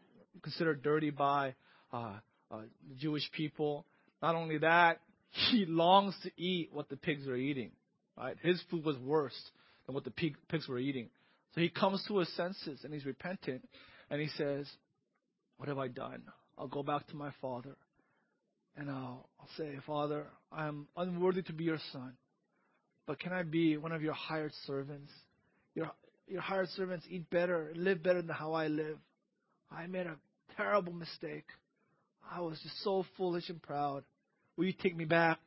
considered 0.41 0.82
dirty 0.82 1.12
by 1.12 1.54
uh, 1.93 2.15
uh, 2.50 2.62
Jewish 2.97 3.30
people. 3.34 3.86
Not 4.21 4.34
only 4.34 4.58
that, 4.58 5.00
he 5.32 5.66
longs 5.66 6.16
to 6.24 6.32
eat 6.42 6.70
what 6.72 6.90
the 6.90 6.98
pigs 6.98 7.28
are 7.28 7.36
eating. 7.36 7.72
Right? 8.18 8.36
His 8.42 8.62
food 8.70 8.84
was 8.84 8.98
worse 8.98 9.40
than 9.86 9.96
what 9.96 10.04
the 10.04 10.12
pig, 10.12 10.36
pigs 10.50 10.68
were 10.68 10.80
eating. 10.80 11.10
So 11.54 11.62
he 11.62 11.70
comes 11.70 12.04
to 12.08 12.18
his 12.18 12.34
senses 12.36 12.82
and 12.84 12.94
he's 12.94 13.06
repentant 13.06 13.68
and 14.10 14.22
he 14.22 14.28
says, 14.38 14.68
What 15.58 15.70
have 15.70 15.78
I 15.78 15.88
done? 15.88 16.24
I'll 16.58 16.68
go 16.68 16.84
back 16.84 17.08
to 17.08 17.16
my 17.16 17.32
father 17.42 17.76
and 18.76 18.90
I'll, 18.90 19.28
I'll 19.40 19.50
say, 19.58 19.76
Father, 19.86 20.26
I'm 20.52 20.88
unworthy 20.96 21.42
to 21.44 21.54
be 21.54 21.63
your 21.63 21.80
son, 21.92 22.13
but 23.06 23.20
can 23.20 23.34
I 23.34 23.44
be 23.44 23.78
one 23.78 23.92
of 23.92 24.02
your 24.02 24.13
hired 24.13 24.54
servants? 24.66 25.12
Your, 25.74 25.92
your 26.28 26.42
hired 26.42 26.70
servants 26.70 27.06
eat 27.10 27.30
better, 27.30 27.72
live 27.76 28.04
better 28.04 28.22
than 28.22 28.36
how 28.36 28.54
I 28.54 28.68
live. 28.68 28.98
I 29.72 29.88
made 29.88 30.08
a 30.08 30.16
terrible 30.56 30.94
mistake. 30.94 31.46
I 32.30 32.42
was 32.42 32.60
just 32.62 32.84
so 32.84 33.06
foolish 33.18 33.50
and 33.50 33.62
proud. 33.62 34.04
Will 34.58 34.65
you 34.65 34.74
take 34.74 34.96
me 34.96 35.06
back? 35.06 35.39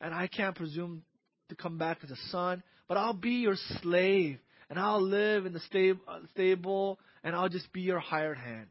And 0.00 0.12
I 0.12 0.26
can't 0.26 0.54
presume 0.54 1.02
to 1.48 1.54
come 1.54 1.78
back 1.78 1.98
as 2.02 2.10
a 2.10 2.16
son, 2.30 2.62
but 2.88 2.96
I'll 2.96 3.12
be 3.12 3.30
your 3.30 3.56
slave, 3.82 4.38
and 4.68 4.78
I'll 4.78 5.02
live 5.02 5.46
in 5.46 5.52
the 5.52 5.96
uh, 6.08 6.18
stable, 6.32 6.98
and 7.22 7.34
I'll 7.34 7.48
just 7.48 7.72
be 7.72 7.82
your 7.82 7.98
hired 7.98 8.38
hand. 8.38 8.66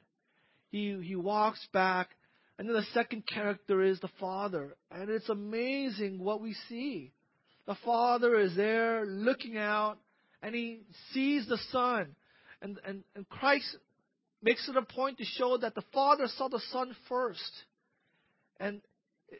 He 0.71 0.99
he 1.01 1.15
walks 1.15 1.65
back, 1.73 2.09
and 2.57 2.67
then 2.67 2.75
the 2.75 2.85
second 2.93 3.25
character 3.27 3.81
is 3.81 3.99
the 3.99 4.09
father, 4.19 4.75
and 4.91 5.09
it's 5.09 5.29
amazing 5.29 6.19
what 6.19 6.41
we 6.41 6.55
see. 6.67 7.11
The 7.69 7.77
father 7.85 8.39
is 8.39 8.55
there 8.55 9.05
looking 9.05 9.57
out, 9.57 9.99
and 10.41 10.55
he 10.55 10.81
sees 11.13 11.47
the 11.47 11.59
Son. 11.71 12.15
And, 12.61 12.79
and, 12.85 13.03
and 13.15 13.29
Christ 13.29 13.77
makes 14.41 14.67
it 14.67 14.75
a 14.75 14.81
point 14.81 15.19
to 15.19 15.23
show 15.23 15.57
that 15.57 15.75
the 15.75 15.83
Father 15.93 16.25
saw 16.35 16.47
the 16.47 16.61
Son 16.71 16.95
first. 17.07 17.51
And, 18.59 18.81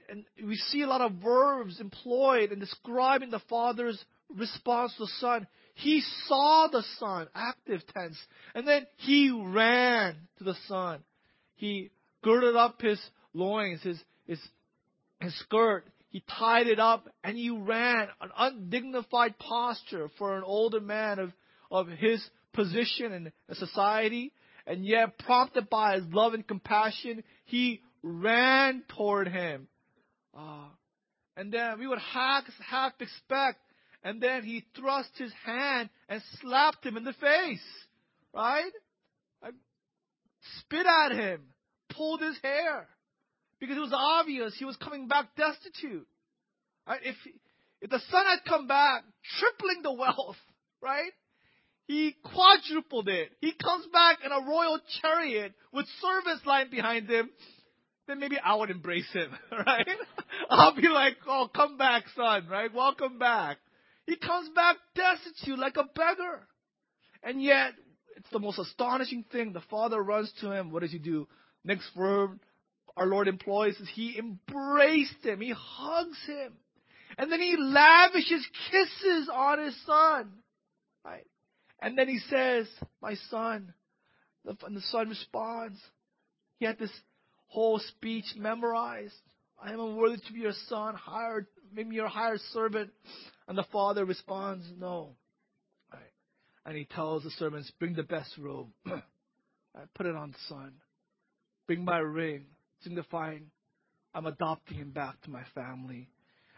and 0.10 0.25
we 0.45 0.56
see 0.56 0.82
a 0.82 0.88
lot 0.88 1.02
of 1.02 1.13
verbs 1.23 1.80
employed 1.80 2.52
in 2.52 2.60
describing 2.60 3.30
the 3.30 3.41
Father's 3.49 4.04
response 4.36 4.93
to 4.93 5.04
the 5.04 5.12
Son. 5.19 5.47
He 5.75 6.02
saw 6.28 6.67
the 6.71 6.84
Son, 6.97 7.28
active 7.34 7.82
tense, 7.93 8.17
and 8.54 8.67
then 8.67 8.86
he 8.97 9.32
ran 9.32 10.15
to 10.38 10.43
the 10.43 10.56
Son. 10.67 10.99
He 11.56 11.91
girded 12.23 12.56
up 12.56 12.82
his 12.82 12.99
loins, 13.34 13.82
his, 13.82 13.99
his, 14.25 14.39
his 15.19 15.38
skirt, 15.39 15.86
he 16.10 16.23
tied 16.39 16.67
it 16.67 16.80
up 16.80 17.08
and 17.23 17.38
he 17.38 17.49
ran, 17.49 18.08
an 18.19 18.30
undignified 18.36 19.38
posture 19.38 20.10
for 20.17 20.36
an 20.36 20.43
older 20.43 20.80
man 20.80 21.19
of, 21.19 21.32
of 21.69 21.88
his 21.88 22.23
position 22.54 23.13
in 23.13 23.56
society. 23.56 24.34
And 24.65 24.86
yet, 24.86 25.17
prompted 25.19 25.69
by 25.69 25.95
his 25.95 26.06
love 26.12 26.34
and 26.34 26.47
compassion, 26.47 27.23
he 27.45 27.82
ran 28.04 28.84
toward 28.95 29.28
him. 29.28 29.67
Uh, 30.38 30.68
and 31.36 31.52
then 31.52 31.80
we 31.80 31.88
would 31.88 32.00
half, 32.00 32.44
half 32.70 32.94
expect, 33.00 33.60
and 34.04 34.22
then 34.22 34.44
he 34.44 34.63
thrust 34.76 35.10
his 35.18 35.32
hand 35.46 35.89
and 36.08 36.22
slapped 36.42 36.86
him 36.86 36.98
in 36.98 37.04
the 37.04 37.13
face. 37.13 37.60
Right? 38.34 38.72
I 39.44 39.50
spit 40.60 40.86
at 40.86 41.12
him, 41.12 41.42
pulled 41.96 42.22
his 42.22 42.38
hair. 42.42 42.88
Because 43.60 43.76
it 43.76 43.82
was 43.82 43.94
obvious 43.94 44.56
he 44.58 44.65
was 44.65 44.78
coming 44.78 45.08
back 45.08 45.36
destitute. 45.36 46.08
Right? 46.88 47.02
If, 47.04 47.15
if 47.82 47.89
the 47.89 48.00
son 48.10 48.26
had 48.26 48.39
come 48.48 48.68
back, 48.68 49.04
tripling 49.39 49.82
the 49.84 49.92
wealth, 49.92 50.38
right? 50.82 51.12
He 51.88 52.15
quadrupled 52.24 53.10
it. 53.10 53.32
He 53.42 53.52
comes 53.52 53.86
back 53.92 54.20
in 54.24 54.32
a 54.32 54.48
royal 54.48 54.80
chariot 55.02 55.54
with 55.74 55.88
servants 56.00 56.46
lying 56.46 56.70
behind 56.70 57.10
him. 57.10 57.30
Then 58.10 58.19
maybe 58.19 58.39
I 58.43 58.56
would 58.56 58.72
embrace 58.72 59.10
him, 59.13 59.30
right? 59.52 59.88
I'll 60.50 60.76
be 60.76 60.88
like, 60.88 61.17
oh, 61.28 61.48
come 61.56 61.78
back, 61.78 62.06
son, 62.15 62.48
right? 62.50 62.74
Welcome 62.74 63.19
back. 63.19 63.60
He 64.08 64.15
comes 64.15 64.50
back 64.56 64.78
destitute 64.95 65.60
like 65.60 65.78
a 65.78 65.84
beggar. 65.84 66.48
And 67.22 67.39
yet, 67.39 67.74
it's 68.17 68.30
the 68.32 68.39
most 68.39 68.58
astonishing 68.58 69.26
thing. 69.32 69.54
The 69.54 69.62
father 69.69 70.02
runs 70.02 70.34
to 70.41 70.52
him. 70.52 70.72
What 70.72 70.82
does 70.82 70.91
he 70.91 70.98
do? 70.98 71.28
Next 71.63 71.88
verb 71.95 72.39
our 72.98 73.06
Lord 73.06 73.28
employs 73.28 73.76
is 73.76 73.88
he 73.93 74.17
embraced 74.17 75.24
him. 75.24 75.39
He 75.39 75.54
hugs 75.56 76.17
him. 76.26 76.54
And 77.19 77.32
then 77.32 77.39
he 77.39 77.58
lavishes 77.60 78.43
kisses 78.72 79.30
on 79.32 79.63
his 79.63 79.86
son. 79.86 80.32
Right? 81.06 81.28
And 81.80 81.95
then 81.95 82.08
he 82.08 82.17
says, 82.28 82.67
My 83.04 83.13
son. 83.30 83.72
And 84.65 84.76
the 84.76 84.82
son 84.89 85.10
responds. 85.10 85.80
He 86.58 86.65
had 86.65 86.80
this 86.80 86.91
whole 87.50 87.80
speech 87.80 88.26
memorized. 88.38 89.14
I 89.62 89.74
am 89.74 89.80
unworthy 89.80 90.18
to 90.26 90.34
be 90.34 90.40
your 90.40 90.54
son, 90.68 90.96
hired, 90.96 91.48
maybe 91.74 91.96
your 91.96 92.08
hired 92.08 92.40
servant. 92.54 92.92
And 93.48 93.58
the 93.58 93.66
father 93.72 94.06
responds, 94.06 94.66
No. 94.78 95.16
Right. 95.92 96.02
And 96.66 96.78
he 96.78 96.86
tells 96.86 97.24
the 97.24 97.32
servants, 97.32 97.72
Bring 97.80 97.94
the 97.94 98.04
best 98.04 98.32
robe. 98.38 98.70
I 98.88 99.82
put 99.96 100.06
it 100.06 100.16
on 100.16 100.32
the 100.32 100.38
son. 100.48 100.74
Bring 101.68 101.84
my 101.84 102.00
ring, 102.00 102.46
signifying 102.84 103.52
I'm 104.14 104.26
adopting 104.26 104.78
him 104.78 104.90
back 104.90 105.22
to 105.22 105.30
my 105.30 105.44
family. 105.54 106.10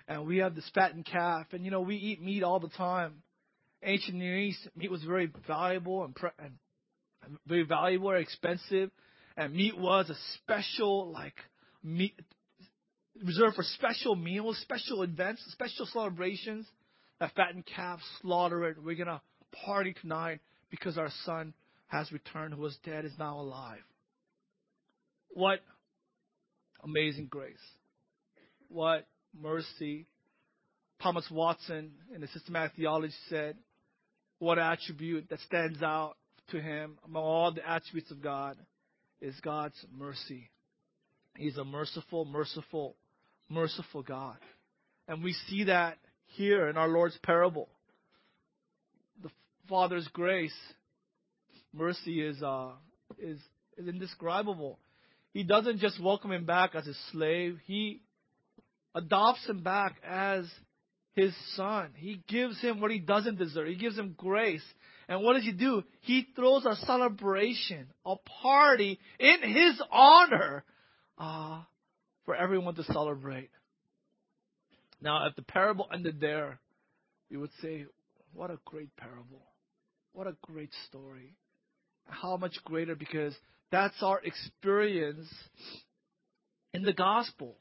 And 0.08 0.26
we 0.26 0.38
have 0.38 0.56
this 0.56 0.70
fattened 0.74 1.06
calf, 1.06 1.48
and 1.52 1.66
you 1.66 1.72
know, 1.72 1.82
we 1.82 1.96
eat 1.96 2.22
meat 2.22 2.44
all 2.44 2.60
the 2.60 2.70
time 2.70 3.24
ancient 3.84 4.18
Near 4.18 4.38
East, 4.38 4.68
meat 4.76 4.92
was 4.92 5.04
very 5.04 5.32
valuable 5.48 6.04
and, 6.04 6.16
pre- 6.16 6.30
and 6.40 6.54
very 7.48 7.64
valuable 7.64 8.10
or 8.10 8.18
expensive, 8.18 8.92
and 9.42 9.56
meat 9.56 9.76
was 9.76 10.08
a 10.10 10.16
special 10.36 11.12
like 11.12 11.34
meat 11.84 12.14
reserved 13.24 13.56
for 13.56 13.64
special 13.64 14.16
meals, 14.16 14.58
special 14.62 15.02
events, 15.02 15.42
special 15.52 15.88
celebrations. 15.88 16.68
That 17.20 17.34
fattened 17.36 17.66
calf, 17.66 18.00
slaughter 18.22 18.70
it. 18.70 18.78
We're 18.84 18.96
gonna 18.96 19.22
party 19.66 19.96
tonight 20.00 20.42
because 20.70 20.98
our 20.98 21.10
son 21.26 21.56
has 21.88 22.12
returned, 22.12 22.54
who 22.54 22.62
was 22.62 22.78
dead, 22.86 23.04
is 23.04 23.14
now 23.18 23.40
alive. 23.40 23.82
What 25.30 25.60
amazing 26.84 27.28
grace! 27.28 27.58
What 28.70 29.08
mercy! 29.40 30.06
Thomas 31.02 31.26
Watson 31.32 31.94
in 32.14 32.22
the 32.22 32.28
systematic 32.28 32.74
theology 32.76 33.14
said, 33.28 33.58
what 34.38 34.60
attribute 34.60 35.30
that 35.32 35.40
stands 35.40 35.82
out 35.82 36.16
to 36.52 36.62
him 36.62 37.00
among 37.04 37.24
all 37.24 37.52
the 37.52 37.68
attributes 37.68 38.12
of 38.12 38.22
God 38.22 38.56
is 39.22 39.40
God's 39.42 39.76
mercy. 39.98 40.50
He's 41.38 41.58
a 41.58 41.64
merciful, 41.64 42.26
merciful, 42.26 42.96
merciful 43.50 44.04
God. 44.04 44.38
And 45.08 45.24
we 45.24 45.34
see 45.50 45.66
that 45.66 45.98
here 46.26 46.68
in 46.68 46.78
our 46.78 46.88
Lord's 46.88 47.18
parable. 47.24 47.70
The 49.22 49.30
Father's 49.70 50.08
grace, 50.10 50.56
mercy 51.74 52.22
is, 52.22 52.42
uh, 52.42 52.72
is, 53.20 53.40
is 53.78 53.88
indescribable. 53.88 54.80
He 55.34 55.44
doesn't 55.44 55.80
just 55.80 56.02
welcome 56.02 56.32
him 56.32 56.46
back 56.46 56.76
as 56.76 56.88
a 56.88 56.94
slave, 57.12 57.58
he 57.66 58.02
adopts 58.94 59.46
him 59.48 59.64
back 59.64 59.96
as 60.06 60.46
his 61.14 61.34
son. 61.56 61.92
He 61.96 62.22
gives 62.28 62.60
him 62.62 62.80
what 62.80 62.92
he 62.92 63.00
doesn't 63.00 63.38
deserve. 63.38 63.68
He 63.68 63.76
gives 63.76 63.98
him 63.98 64.16
grace. 64.18 64.64
And 65.12 65.24
what 65.24 65.34
does 65.34 65.44
he 65.44 65.52
do? 65.52 65.84
He 66.00 66.26
throws 66.38 66.64
a 66.66 66.74
celebration, 66.86 67.88
a 68.06 68.16
party 68.42 68.98
in 69.20 69.42
his 69.42 69.82
honor 69.92 70.64
uh, 71.18 71.64
for 72.24 72.34
everyone 72.34 72.76
to 72.76 72.84
celebrate. 72.86 73.50
Now, 75.02 75.28
if 75.28 75.36
the 75.36 75.42
parable 75.42 75.90
ended 75.94 76.22
there, 76.22 76.62
we 77.30 77.36
would 77.36 77.50
say, 77.62 77.88
what 78.34 78.52
a 78.52 78.60
great 78.64 78.96
parable. 78.96 79.42
What 80.14 80.28
a 80.28 80.36
great 80.44 80.72
story. 80.88 81.34
How 82.06 82.38
much 82.38 82.56
greater 82.64 82.96
because 82.96 83.36
that's 83.70 84.02
our 84.02 84.22
experience 84.24 85.28
in 86.74 86.84
the 86.84 86.94
gospel. 86.94 87.58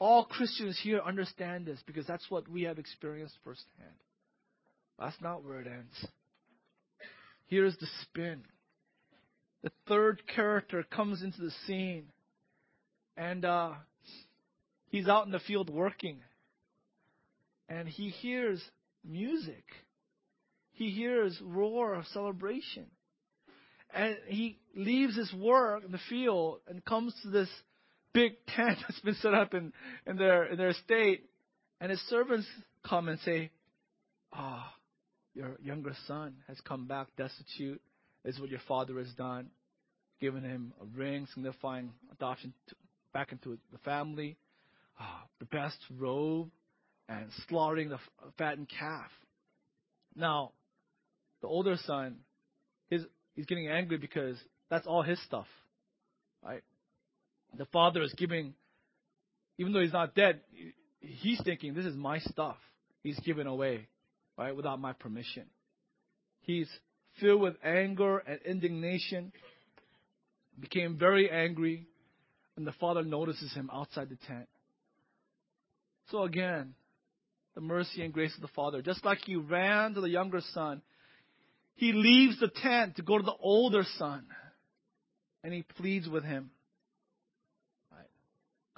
All 0.00 0.24
Christians 0.24 0.80
here 0.82 1.00
understand 1.06 1.64
this 1.64 1.78
because 1.86 2.08
that's 2.08 2.28
what 2.28 2.48
we 2.48 2.64
have 2.64 2.80
experienced 2.80 3.36
firsthand. 3.44 3.94
That's 4.98 5.20
not 5.20 5.44
where 5.44 5.60
it 5.60 5.68
ends. 5.68 6.08
Here's 7.48 7.76
the 7.78 7.86
spin. 8.02 8.42
The 9.62 9.70
third 9.88 10.22
character 10.34 10.82
comes 10.82 11.22
into 11.22 11.40
the 11.40 11.50
scene, 11.66 12.04
and 13.16 13.44
uh, 13.44 13.72
he's 14.90 15.08
out 15.08 15.24
in 15.24 15.32
the 15.32 15.40
field 15.40 15.70
working, 15.70 16.20
and 17.68 17.88
he 17.88 18.10
hears 18.10 18.62
music. 19.02 19.64
He 20.72 20.90
hears 20.90 21.40
roar 21.42 21.94
of 21.94 22.06
celebration, 22.08 22.86
and 23.94 24.16
he 24.26 24.58
leaves 24.76 25.16
his 25.16 25.32
work 25.32 25.84
in 25.84 25.90
the 25.90 26.00
field 26.10 26.60
and 26.68 26.84
comes 26.84 27.14
to 27.22 27.30
this 27.30 27.48
big 28.12 28.32
tent 28.48 28.78
that's 28.82 29.00
been 29.00 29.16
set 29.16 29.32
up 29.32 29.54
in, 29.54 29.72
in 30.06 30.18
their 30.18 30.44
in 30.44 30.58
their 30.58 30.68
estate, 30.68 31.24
and 31.80 31.90
his 31.90 32.00
servants 32.08 32.46
come 32.86 33.08
and 33.08 33.18
say, 33.20 33.50
"Ah, 34.34 34.70
oh, 34.70 34.78
your 35.38 35.56
younger 35.62 35.94
son 36.06 36.34
has 36.48 36.60
come 36.62 36.86
back 36.86 37.06
destitute. 37.16 37.80
This 38.24 38.34
is 38.34 38.40
what 38.40 38.50
your 38.50 38.60
father 38.66 38.98
has 38.98 39.12
done, 39.14 39.50
given 40.20 40.42
him 40.42 40.72
a 40.82 40.98
ring 40.98 41.26
signifying 41.32 41.92
adoption 42.12 42.52
to, 42.68 42.74
back 43.14 43.30
into 43.30 43.56
the 43.72 43.78
family, 43.78 44.36
ah, 44.98 45.22
the 45.38 45.46
best 45.46 45.78
robe, 45.96 46.50
and 47.08 47.30
slaughtering 47.48 47.88
the 47.88 47.98
fattened 48.36 48.68
calf." 48.68 49.10
Now, 50.16 50.52
the 51.40 51.46
older 51.46 51.76
son, 51.76 52.16
his 52.90 53.06
he's 53.36 53.46
getting 53.46 53.68
angry 53.68 53.98
because 53.98 54.36
that's 54.68 54.86
all 54.88 55.02
his 55.02 55.22
stuff, 55.22 55.46
right? 56.42 56.64
the 57.56 57.64
father 57.66 58.02
is 58.02 58.12
giving, 58.14 58.52
even 59.56 59.72
though 59.72 59.80
he's 59.80 59.92
not 59.92 60.14
dead, 60.14 60.40
he's 61.00 61.40
thinking, 61.42 61.72
this 61.74 61.86
is 61.86 61.96
my 61.96 62.18
stuff. 62.18 62.58
He's 63.02 63.18
given 63.20 63.46
away, 63.46 63.88
right, 64.38 64.54
without 64.54 64.80
my 64.80 64.92
permission. 64.92 65.44
He's 66.42 66.68
filled 67.20 67.40
with 67.40 67.56
anger 67.64 68.18
and 68.18 68.40
indignation, 68.46 69.32
became 70.58 70.96
very 70.98 71.30
angry, 71.30 71.86
and 72.56 72.66
the 72.66 72.72
father 72.72 73.02
notices 73.02 73.52
him 73.52 73.68
outside 73.72 74.08
the 74.08 74.18
tent. 74.26 74.48
So 76.10 76.22
again, 76.22 76.74
the 77.54 77.60
mercy 77.60 78.02
and 78.02 78.12
grace 78.12 78.34
of 78.36 78.40
the 78.40 78.48
father, 78.48 78.80
just 78.80 79.04
like 79.04 79.18
he 79.26 79.36
ran 79.36 79.94
to 79.94 80.00
the 80.00 80.08
younger 80.08 80.40
son, 80.54 80.80
he 81.74 81.92
leaves 81.92 82.40
the 82.40 82.48
tent 82.48 82.96
to 82.96 83.02
go 83.02 83.18
to 83.18 83.24
the 83.24 83.36
older 83.40 83.82
son, 83.98 84.24
and 85.44 85.52
he 85.52 85.62
pleads 85.76 86.08
with 86.08 86.24
him 86.24 86.50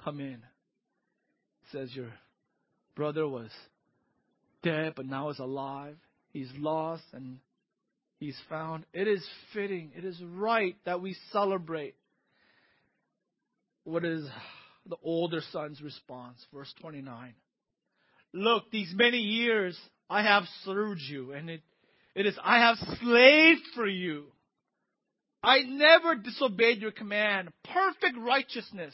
come 0.03 0.19
in. 0.19 0.41
Says 1.71 1.89
your 1.95 2.11
brother 2.95 3.27
was 3.27 3.49
dead, 4.63 4.93
but 4.95 5.05
now 5.05 5.29
is 5.29 5.39
alive. 5.39 5.95
He's 6.31 6.51
lost 6.57 7.03
and 7.13 7.39
he's 8.19 8.37
found. 8.49 8.85
It 8.93 9.07
is 9.07 9.25
fitting, 9.53 9.91
it 9.95 10.05
is 10.05 10.21
right 10.23 10.75
that 10.85 11.01
we 11.01 11.15
celebrate. 11.31 11.95
What 13.83 14.05
is 14.05 14.27
the 14.87 14.97
older 15.03 15.41
son's 15.51 15.81
response? 15.81 16.37
Verse 16.53 16.73
29. 16.81 17.33
Look, 18.33 18.71
these 18.71 18.93
many 18.95 19.17
years 19.17 19.77
I 20.09 20.23
have 20.23 20.43
served 20.63 21.01
you, 21.01 21.33
and 21.33 21.49
it, 21.49 21.61
it 22.15 22.25
is 22.25 22.37
I 22.43 22.59
have 22.59 22.77
slaved 23.01 23.61
for 23.75 23.87
you. 23.87 24.25
I 25.43 25.61
never 25.63 26.15
disobeyed 26.15 26.81
your 26.81 26.91
command. 26.91 27.49
Perfect 27.63 28.17
righteousness. 28.17 28.93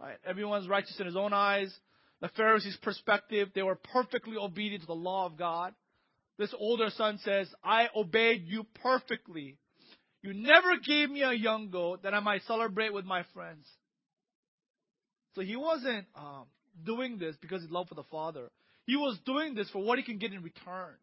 Right? 0.00 0.16
Everyone's 0.26 0.68
righteous 0.68 0.96
in 0.98 1.06
his 1.06 1.16
own 1.16 1.32
eyes. 1.32 1.72
The 2.20 2.28
Pharisees' 2.28 2.76
perspective, 2.82 3.50
they 3.54 3.62
were 3.62 3.76
perfectly 3.76 4.36
obedient 4.36 4.82
to 4.82 4.86
the 4.86 4.94
law 4.94 5.26
of 5.26 5.36
God. 5.36 5.74
This 6.36 6.52
older 6.58 6.90
son 6.90 7.18
says, 7.24 7.48
I 7.62 7.88
obeyed 7.94 8.44
you 8.46 8.64
perfectly. 8.82 9.56
You 10.22 10.34
never 10.34 10.78
gave 10.84 11.10
me 11.10 11.22
a 11.22 11.32
young 11.32 11.70
goat 11.70 12.02
that 12.02 12.14
I 12.14 12.20
might 12.20 12.42
celebrate 12.42 12.92
with 12.92 13.04
my 13.04 13.24
friends. 13.34 13.66
So 15.34 15.42
he 15.42 15.56
wasn't 15.56 16.06
um, 16.16 16.46
doing 16.84 17.18
this 17.18 17.36
because 17.40 17.62
he 17.62 17.68
loved 17.68 17.90
for 17.90 17.94
the 17.94 18.04
Father. 18.04 18.48
He 18.86 18.96
was 18.96 19.18
doing 19.24 19.54
this 19.54 19.70
for 19.70 19.82
what 19.82 19.98
he 19.98 20.04
can 20.04 20.18
get 20.18 20.32
in 20.32 20.42
return. 20.42 20.94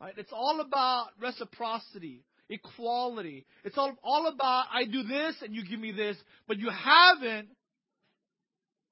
Right? 0.00 0.14
It's 0.16 0.32
all 0.32 0.60
about 0.60 1.10
reciprocity, 1.20 2.24
equality. 2.48 3.46
It's 3.64 3.78
all, 3.78 3.94
all 4.02 4.26
about 4.26 4.66
I 4.72 4.84
do 4.84 5.04
this 5.04 5.36
and 5.42 5.54
you 5.54 5.64
give 5.64 5.78
me 5.78 5.92
this, 5.92 6.16
but 6.48 6.58
you 6.58 6.70
haven't, 6.70 7.48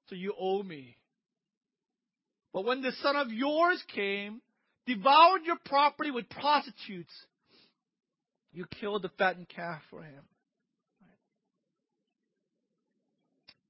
so 0.07 0.15
you 0.15 0.33
owe 0.39 0.63
me. 0.63 0.95
But 2.53 2.65
when 2.65 2.81
the 2.81 2.91
son 3.01 3.15
of 3.15 3.31
yours 3.31 3.81
came, 3.95 4.41
devoured 4.85 5.41
your 5.45 5.57
property 5.65 6.11
with 6.11 6.29
prostitutes, 6.29 7.13
you 8.51 8.65
killed 8.79 9.03
the 9.03 9.11
fattened 9.17 9.49
calf 9.49 9.81
for 9.89 10.03
him. 10.03 10.23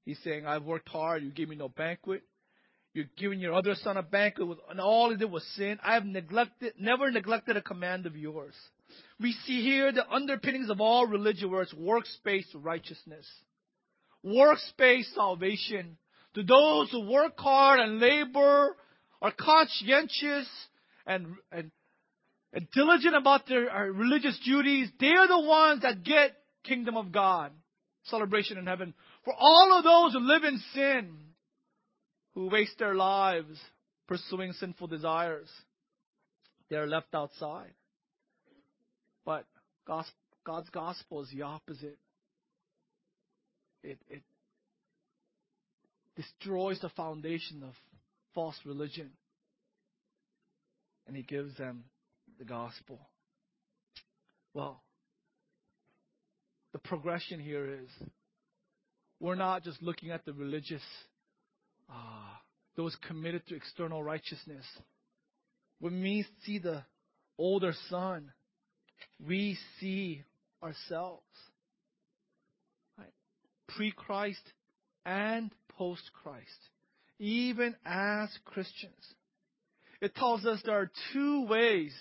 He's 0.04 0.18
saying, 0.24 0.46
I've 0.46 0.64
worked 0.64 0.88
hard, 0.88 1.22
you 1.22 1.30
gave 1.30 1.48
me 1.48 1.56
no 1.56 1.68
banquet. 1.68 2.22
You're 2.94 3.06
giving 3.16 3.40
your 3.40 3.54
other 3.54 3.74
son 3.76 3.96
a 3.96 4.02
banquet, 4.02 4.46
with, 4.48 4.58
and 4.68 4.80
all 4.80 5.10
he 5.10 5.16
did 5.16 5.30
was 5.30 5.46
sin. 5.56 5.78
I 5.82 5.94
have 5.94 6.04
neglected, 6.04 6.74
never 6.78 7.10
neglected 7.10 7.56
a 7.56 7.62
command 7.62 8.04
of 8.04 8.16
yours. 8.16 8.54
We 9.18 9.32
see 9.46 9.62
here 9.62 9.92
the 9.92 10.10
underpinnings 10.10 10.68
of 10.68 10.80
all 10.80 11.06
religion 11.06 11.50
where 11.50 11.62
it's 11.62 11.72
works-based 11.72 12.54
righteousness. 12.54 13.26
Works-based 14.22 15.14
salvation. 15.14 15.96
To 16.34 16.42
those 16.42 16.90
who 16.90 17.10
work 17.10 17.34
hard 17.38 17.80
and 17.80 18.00
labor, 18.00 18.76
are 19.22 19.32
conscientious 19.38 20.48
and, 21.06 21.36
and, 21.52 21.70
and 22.52 22.68
diligent 22.74 23.14
about 23.14 23.46
their 23.46 23.70
uh, 23.70 23.84
religious 23.84 24.38
duties, 24.44 24.88
they 24.98 25.12
are 25.12 25.28
the 25.28 25.46
ones 25.46 25.82
that 25.82 26.02
get 26.02 26.36
kingdom 26.64 26.96
of 26.96 27.12
God, 27.12 27.52
celebration 28.04 28.58
in 28.58 28.66
heaven. 28.66 28.92
For 29.24 29.32
all 29.38 29.78
of 29.78 29.84
those 29.84 30.12
who 30.12 30.26
live 30.26 30.42
in 30.42 30.60
sin, 30.74 31.16
who 32.34 32.48
waste 32.48 32.78
their 32.78 32.94
lives 32.94 33.58
pursuing 34.08 34.52
sinful 34.54 34.88
desires, 34.88 35.48
they 36.68 36.76
are 36.76 36.88
left 36.88 37.14
outside. 37.14 37.72
But 39.24 39.44
God's 39.86 40.68
gospel 40.70 41.22
is 41.22 41.28
the 41.32 41.42
opposite. 41.42 41.98
It, 43.84 43.98
it 44.08 44.22
destroys 46.16 46.78
the 46.80 46.90
foundation 46.90 47.62
of 47.62 47.74
false 48.34 48.56
religion. 48.64 49.10
And 51.06 51.16
he 51.16 51.22
gives 51.22 51.56
them 51.56 51.84
the 52.38 52.44
gospel. 52.44 53.00
Well, 54.54 54.82
the 56.72 56.78
progression 56.78 57.40
here 57.40 57.66
is 57.66 58.08
we're 59.20 59.34
not 59.34 59.62
just 59.62 59.82
looking 59.82 60.10
at 60.10 60.24
the 60.24 60.32
religious, 60.32 60.82
uh, 61.90 62.34
those 62.76 62.96
committed 63.06 63.46
to 63.48 63.54
external 63.54 64.02
righteousness. 64.02 64.64
When 65.80 66.02
we 66.02 66.26
see 66.44 66.58
the 66.58 66.82
older 67.38 67.72
son, 67.88 68.32
we 69.24 69.58
see 69.80 70.22
ourselves. 70.62 71.22
Right? 72.98 73.12
Pre 73.68 73.92
Christ 73.92 74.42
and 75.04 75.52
post 75.76 76.02
Christ. 76.22 76.46
Even 77.18 77.74
as 77.84 78.28
Christians. 78.44 79.14
It 80.00 80.14
tells 80.14 80.44
us 80.44 80.60
there 80.64 80.78
are 80.78 80.90
two 81.12 81.46
ways 81.46 81.92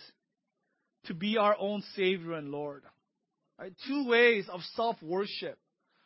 to 1.05 1.13
be 1.13 1.37
our 1.37 1.55
own 1.59 1.83
Savior 1.95 2.33
and 2.33 2.49
Lord. 2.49 2.83
Right? 3.59 3.73
Two 3.87 4.07
ways 4.07 4.45
of 4.51 4.61
self 4.75 4.95
worship 5.01 5.59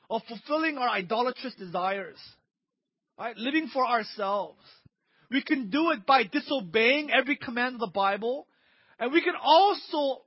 of 0.09 0.21
fulfilling 0.27 0.77
our 0.77 0.89
idolatrous 0.89 1.55
desires, 1.55 2.17
right? 3.17 3.35
Living 3.37 3.69
for 3.73 3.85
ourselves. 3.85 4.59
We 5.31 5.41
can 5.41 5.69
do 5.69 5.91
it 5.91 6.05
by 6.05 6.23
disobeying 6.23 7.11
every 7.11 7.35
command 7.35 7.75
of 7.75 7.79
the 7.79 7.87
Bible, 7.87 8.47
and 8.99 9.11
we 9.11 9.21
can 9.21 9.33
also 9.41 10.21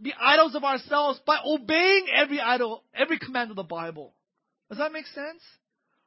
be 0.00 0.14
idols 0.18 0.54
of 0.54 0.64
ourselves 0.64 1.20
by 1.26 1.38
obeying 1.44 2.06
every 2.14 2.40
idol, 2.40 2.82
every 2.94 3.18
command 3.18 3.50
of 3.50 3.56
the 3.56 3.62
Bible. 3.62 4.14
Does 4.70 4.78
that 4.78 4.92
make 4.92 5.06
sense? 5.06 5.42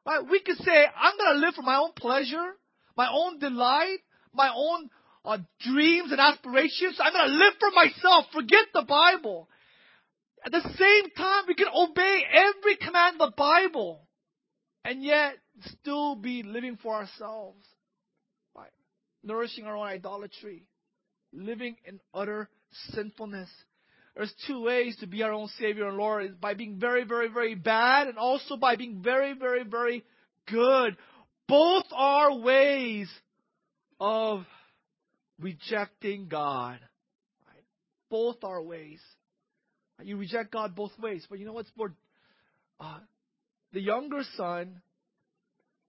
Right? 0.06 0.22
We 0.30 0.42
could 0.42 0.58
say, 0.58 0.86
I'm 0.96 1.18
going 1.18 1.40
to 1.40 1.46
live 1.46 1.56
for 1.56 1.62
my 1.62 1.78
own 1.78 1.92
pleasure, 1.96 2.54
my 2.98 3.10
own 3.12 3.40
delight, 3.40 4.00
my 4.34 4.52
own 4.54 4.90
uh, 5.26 5.38
dreams 5.62 6.12
and 6.12 6.20
aspirations. 6.20 7.00
I'm 7.00 7.14
going 7.14 7.30
to 7.30 7.36
live 7.36 7.54
for 7.60 7.72
myself. 7.72 8.26
Forget 8.34 8.66
the 8.74 8.84
Bible. 8.84 9.48
At 10.46 10.52
the 10.52 10.62
same 10.62 11.10
time, 11.16 11.44
we 11.48 11.56
can 11.56 11.68
obey 11.74 12.24
every 12.34 12.76
command 12.76 13.22
of 13.22 13.30
the 13.30 13.36
Bible 13.38 14.08
and 14.84 15.02
yet 15.02 15.36
still 15.66 16.16
be 16.16 16.44
living 16.44 16.78
for 16.82 16.96
ourselves. 16.96 17.66
Right? 18.56 18.72
Nourishing 19.24 19.66
our 19.66 19.78
own 19.78 19.88
idolatry. 19.88 20.66
Living 21.32 21.78
in 21.86 22.00
utter 22.14 22.50
sinfulness. 22.92 23.50
There's 24.16 24.34
two 24.48 24.62
ways 24.62 24.96
to 25.00 25.08
be 25.08 25.24
our 25.24 25.32
own 25.32 25.48
Savior 25.60 25.88
and 25.88 25.98
Lord 25.98 26.26
is 26.26 26.36
by 26.36 26.54
being 26.54 26.80
very, 26.80 27.04
very, 27.04 27.30
very 27.30 27.56
bad 27.56 28.08
and 28.08 28.18
also 28.18 28.58
by 28.58 28.76
being 28.76 29.02
very, 29.02 29.34
very, 29.34 29.64
very 29.64 30.04
good. 30.48 30.96
Both 31.48 31.86
are 31.92 32.38
ways 32.38 33.10
of 34.00 34.46
rejecting 35.40 36.28
God. 36.28 36.80
Right? 37.48 37.64
Both 38.10 38.44
are 38.44 38.62
ways. 38.62 39.00
You 40.04 40.18
reject 40.18 40.52
God 40.52 40.76
both 40.76 40.92
ways. 41.00 41.26
But 41.30 41.40
you 41.40 41.46
know 41.46 41.54
what's 41.54 41.72
more? 41.76 41.94
Uh, 42.80 43.00
the 43.72 43.82
younger 43.82 44.24
son, 44.38 44.82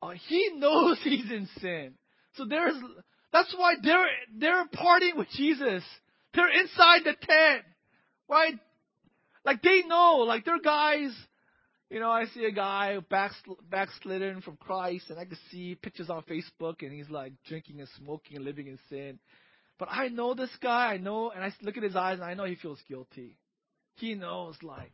uh, 0.02 0.12
he 0.28 0.50
knows 0.56 0.98
he's 1.02 1.30
in 1.30 1.48
sin. 1.60 1.94
So 2.36 2.46
there's, 2.46 2.74
that's 3.32 3.54
why 3.56 3.74
they're, 3.82 4.06
they're 4.36 4.66
partying 4.66 5.16
with 5.16 5.28
Jesus. 5.36 5.82
They're 6.34 6.60
inside 6.60 7.02
the 7.04 7.14
tent. 7.20 7.64
Right? 8.28 8.54
Like 9.44 9.62
they 9.62 9.82
know, 9.82 10.24
like 10.26 10.44
they're 10.44 10.60
guys, 10.60 11.10
you 11.90 12.00
know, 12.00 12.10
I 12.10 12.24
see 12.26 12.44
a 12.44 12.50
guy 12.50 12.98
backsl- 13.10 13.58
backslidden 13.70 14.40
from 14.40 14.56
Christ 14.56 15.10
and 15.10 15.18
I 15.18 15.26
can 15.26 15.38
see 15.50 15.74
pictures 15.74 16.08
on 16.10 16.22
Facebook 16.22 16.76
and 16.80 16.92
he's 16.92 17.10
like 17.10 17.32
drinking 17.46 17.80
and 17.80 17.88
smoking 17.98 18.36
and 18.36 18.44
living 18.44 18.66
in 18.68 18.78
sin. 18.88 19.18
But 19.78 19.88
I 19.90 20.08
know 20.08 20.34
this 20.34 20.50
guy, 20.62 20.92
I 20.94 20.96
know, 20.96 21.30
and 21.30 21.44
I 21.44 21.52
look 21.62 21.76
at 21.76 21.82
his 21.82 21.96
eyes 21.96 22.14
and 22.14 22.24
I 22.24 22.34
know 22.34 22.44
he 22.44 22.54
feels 22.54 22.80
guilty 22.88 23.36
he 23.96 24.14
knows 24.14 24.56
like 24.62 24.92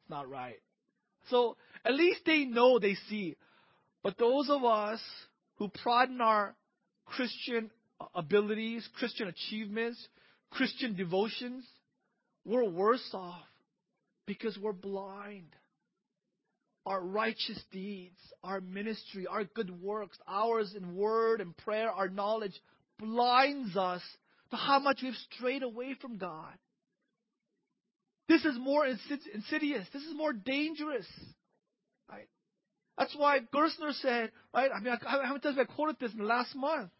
it's 0.00 0.10
not 0.10 0.28
right. 0.28 0.60
So 1.30 1.56
at 1.84 1.94
least 1.94 2.20
they 2.26 2.44
know 2.44 2.78
they 2.78 2.94
see. 3.08 3.36
But 4.02 4.18
those 4.18 4.50
of 4.50 4.64
us 4.64 5.00
who 5.56 5.68
pride 5.68 6.08
in 6.08 6.20
our 6.20 6.54
Christian 7.06 7.70
abilities, 8.14 8.88
Christian 8.96 9.28
achievements, 9.28 10.08
Christian 10.50 10.96
devotions, 10.96 11.64
we're 12.44 12.68
worse 12.68 13.08
off 13.12 13.46
because 14.26 14.58
we're 14.58 14.72
blind. 14.72 15.54
Our 16.84 17.00
righteous 17.00 17.62
deeds, 17.70 18.18
our 18.42 18.60
ministry, 18.60 19.26
our 19.28 19.44
good 19.44 19.70
works, 19.82 20.18
ours 20.26 20.74
in 20.76 20.96
word 20.96 21.40
and 21.40 21.56
prayer, 21.56 21.90
our 21.90 22.08
knowledge 22.08 22.58
blinds 22.98 23.76
us 23.76 24.02
to 24.50 24.56
how 24.56 24.80
much 24.80 25.00
we've 25.02 25.14
strayed 25.32 25.62
away 25.62 25.94
from 26.00 26.18
God. 26.18 26.52
This 28.28 28.44
is 28.44 28.56
more 28.58 28.84
insidious. 28.86 29.86
This 29.92 30.02
is 30.02 30.16
more 30.16 30.32
dangerous. 30.32 31.06
Right? 32.10 32.28
That's 32.98 33.14
why 33.16 33.40
Gerstner 33.54 33.92
said, 34.00 34.32
right? 34.54 34.70
I 34.74 34.80
mean, 34.80 34.96
how 35.00 35.22
many 35.22 35.40
times 35.40 35.56
have 35.56 35.66
I 35.70 35.74
quoted 35.74 35.96
this 36.00 36.12
in 36.12 36.18
the 36.18 36.24
last 36.24 36.54
month? 36.56 36.90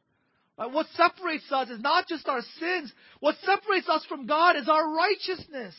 Right? 0.63 0.73
What 0.73 0.87
separates 0.95 1.51
us 1.51 1.69
is 1.71 1.81
not 1.81 2.07
just 2.07 2.29
our 2.29 2.43
sins. 2.61 2.93
What 3.21 3.37
separates 3.45 3.89
us 3.89 4.05
from 4.09 4.27
God 4.27 4.57
is 4.57 4.69
our 4.69 4.95
righteousness. 4.95 5.75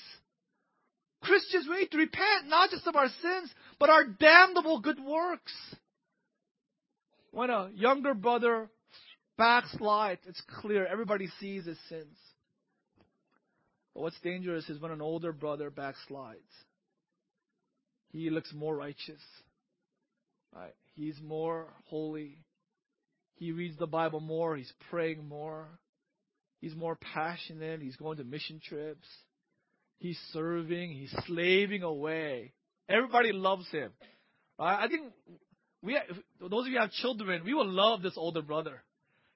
Christians, 1.22 1.67
we 1.69 1.80
need 1.80 1.91
to 1.91 1.98
repent 1.98 2.48
not 2.48 2.69
just 2.69 2.86
of 2.86 2.96
our 2.96 3.08
sins, 3.08 3.54
but 3.80 3.89
our 3.89 4.04
damnable 4.04 4.82
good 4.82 5.00
works. 5.00 5.54
When 7.31 7.50
a 7.50 7.69
younger 7.73 8.13
brother 8.13 8.69
backslides, 9.40 10.19
it's 10.27 10.42
clear. 10.60 10.86
Everybody 10.86 11.29
sees 11.40 11.65
his 11.65 11.79
sins. 11.88 12.17
But 13.94 14.02
what's 14.02 14.19
dangerous 14.19 14.69
is 14.69 14.81
when 14.81 14.92
an 14.92 15.02
older 15.02 15.31
brother 15.31 15.71
backslides. 15.71 16.36
He 18.12 18.29
looks 18.29 18.52
more 18.54 18.75
righteous. 18.75 19.21
Right? 20.54 20.75
He's 20.96 21.19
more 21.21 21.67
holy. 21.86 22.38
He 23.36 23.52
reads 23.52 23.77
the 23.77 23.88
Bible 23.88 24.19
more. 24.19 24.56
He's 24.56 24.71
praying 24.90 25.27
more. 25.27 25.67
He's 26.62 26.75
more 26.75 26.98
passionate. 27.13 27.81
He's 27.81 27.96
going 27.96 28.17
to 28.17 28.23
mission 28.23 28.62
trips. 28.63 29.08
He's 30.00 30.19
serving. 30.31 30.92
He's 30.92 31.13
slaving 31.27 31.84
away. 31.84 32.54
Everybody 32.88 33.31
loves 33.31 33.69
him. 33.69 33.92
I 34.60 34.88
think 34.88 35.12
we, 35.81 35.98
those 36.40 36.65
of 36.65 36.67
you 36.67 36.73
who 36.73 36.79
have 36.79 36.92
children, 36.92 37.44
we 37.44 37.54
will 37.54 37.69
love 37.69 38.02
this 38.02 38.13
older 38.15 38.42
brother. 38.42 38.81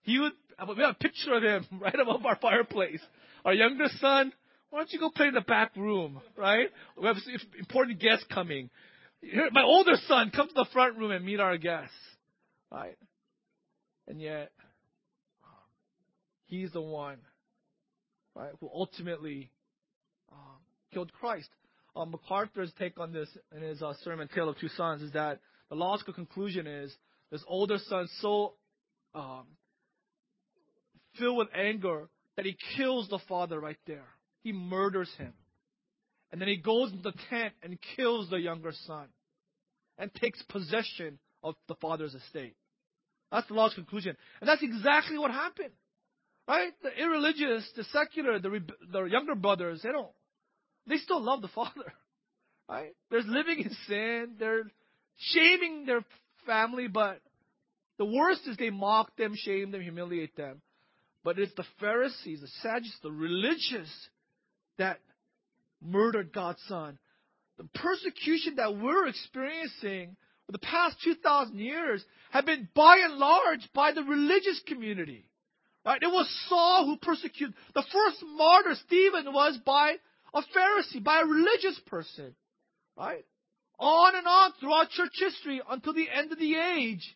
He 0.04 0.20
would, 0.20 0.32
we 0.76 0.84
have 0.84 0.92
a 0.92 1.04
picture 1.04 1.34
of 1.34 1.44
him 1.44 1.66
right 1.82 2.00
above 2.00 2.26
our 2.26 2.38
fireplace. 2.38 3.02
Our 3.44 3.54
younger 3.54 3.88
son, 4.00 4.32
Why 4.70 4.80
don't 4.80 4.92
you 4.92 5.00
go 5.00 5.10
play 5.10 5.28
in 5.28 5.34
the 5.34 5.42
back 5.42 5.76
room, 5.76 6.22
right? 6.36 6.70
We 7.00 7.08
have 7.08 7.18
important 7.58 8.00
guests 8.00 8.26
coming. 8.34 8.70
My 9.52 9.64
older 9.64 9.96
son, 10.08 10.32
come 10.34 10.48
to 10.48 10.54
the 10.54 10.68
front 10.72 10.98
room 10.98 11.12
and 11.12 11.26
meet 11.26 11.40
our 11.40 11.58
guests, 11.58 11.96
right? 12.72 12.98
And 14.08 14.22
yet, 14.22 14.52
he's 16.46 16.72
the 16.72 16.82
one, 16.82 17.18
right, 18.36 18.52
who 18.60 18.70
ultimately 18.74 19.52
um, 20.32 20.58
killed 20.94 21.12
Christ. 21.14 21.50
Um, 21.96 22.12
MacArthur's 22.12 22.72
take 22.80 23.00
on 23.00 23.12
this 23.12 23.28
in 23.56 23.62
his 23.62 23.82
uh, 23.82 23.94
sermon, 24.04 24.30
Tale 24.34 24.50
of 24.50 24.60
Two 24.60 24.70
Sons, 24.70 25.02
is 25.02 25.12
that 25.14 25.40
the 25.70 25.76
logical 25.76 26.14
conclusion 26.14 26.68
is 26.68 26.96
this 27.32 27.44
older 27.48 27.78
son 27.90 28.08
so 28.22 28.54
um, 29.14 29.46
filled 31.18 31.38
with 31.38 31.48
anger 31.56 32.08
that 32.36 32.46
he 32.46 32.56
kills 32.78 33.10
the 33.10 33.20
father 33.28 33.60
right 33.60 33.80
there. 33.86 34.06
He 34.44 34.54
murders 34.54 35.10
him. 35.18 35.34
And 36.32 36.40
then 36.40 36.48
he 36.48 36.58
goes 36.58 36.92
into 36.92 37.04
the 37.04 37.18
tent 37.30 37.54
and 37.64 37.78
kills 37.96 38.30
the 38.30 38.38
younger 38.38 38.72
son 38.86 39.08
and 39.98 40.14
takes 40.14 40.42
possession 40.44 41.20
of 41.44 41.56
the 41.68 41.76
father's 41.76 42.14
estate. 42.14 42.56
That's 43.32 43.48
the 43.48 43.54
logical 43.54 43.84
conclusion. 43.84 44.16
And 44.40 44.48
that's 44.48 44.64
exactly 44.64 45.18
what 45.18 45.32
happened. 45.32 45.74
Right? 46.48 46.72
The 46.82 46.92
irreligious, 46.98 47.70
the 47.76 47.84
secular, 47.86 48.40
the, 48.40 48.62
the 48.92 49.04
younger 49.04 49.36
brothers, 49.36 49.82
they 49.84 49.92
don't, 49.92 50.12
they 50.88 50.98
still 50.98 51.22
love 51.22 51.42
the 51.42 51.50
father. 51.50 51.94
Right? 52.70 52.94
They're 53.10 53.22
living 53.22 53.60
in 53.60 53.72
sin. 53.88 54.36
They're 54.38 54.64
shaming 55.16 55.86
their 55.86 56.02
family, 56.46 56.90
but 56.90 57.22
the 57.98 58.04
worst 58.04 58.42
is 58.46 58.58
they 58.58 58.72
mock 58.72 59.16
them, 59.16 59.36
shame 59.38 59.72
them, 59.72 59.82
humiliate 59.82 60.36
them. 60.36 60.62
But 61.24 61.40
it's 61.40 61.54
the 61.56 61.64
Pharisees, 61.80 62.42
the 62.42 62.48
Sadducees, 62.62 63.00
the 63.02 63.12
religious 63.12 63.90
that 64.78 65.00
murdered 65.82 66.34
God's 66.34 66.62
Son. 66.68 67.00
The 67.58 67.70
persecution 67.74 68.56
that 68.58 68.76
we're 68.76 69.08
experiencing 69.08 70.16
for 70.48 70.54
the 70.54 70.60
past 70.60 70.96
2,000 71.04 71.60
years 71.60 72.04
have 72.32 72.46
been 72.46 72.68
by 72.74 73.02
and 73.04 73.16
large 73.16 73.70
by 73.76 73.92
the 73.92 74.02
religious 74.02 74.62
community. 74.66 75.30
Right? 75.86 76.02
It 76.02 76.08
was 76.08 76.28
Saul 76.48 76.86
who 76.86 76.98
persecuted. 76.98 77.54
The 77.76 77.84
first 77.92 78.24
martyr, 78.36 78.76
Stephen, 78.86 79.34
was 79.34 79.58
by 79.66 79.96
a 80.34 80.42
Pharisee, 80.42 81.04
by 81.04 81.22
a 81.22 81.26
religious 81.26 81.80
person. 81.88 82.34
Right? 82.98 83.26
On 83.78 84.16
and 84.16 84.26
on 84.26 84.54
throughout 84.60 84.90
church 84.90 85.12
history 85.20 85.62
until 85.70 85.94
the 85.94 86.08
end 86.10 86.32
of 86.32 86.40
the 86.40 86.56
age. 86.56 87.16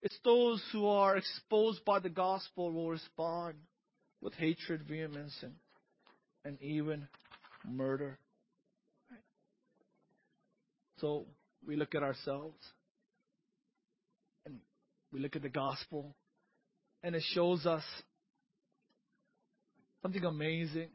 It's 0.00 0.18
those 0.24 0.62
who 0.72 0.86
are 0.86 1.16
exposed 1.16 1.84
by 1.84 1.98
the 1.98 2.10
gospel 2.10 2.72
will 2.72 2.90
respond 2.90 3.54
with 4.20 4.34
hatred, 4.34 4.82
vehemence, 4.88 5.34
and, 5.42 5.54
and 6.44 6.60
even 6.62 7.08
murder. 7.68 8.18
So 10.98 11.26
we 11.66 11.76
look 11.76 11.94
at 11.94 12.02
ourselves 12.02 12.58
and 14.44 14.56
we 15.12 15.20
look 15.20 15.36
at 15.36 15.42
the 15.42 15.48
gospel, 15.48 16.14
and 17.02 17.14
it 17.14 17.22
shows 17.34 17.66
us 17.66 17.84
something 20.02 20.24
amazing 20.24 20.88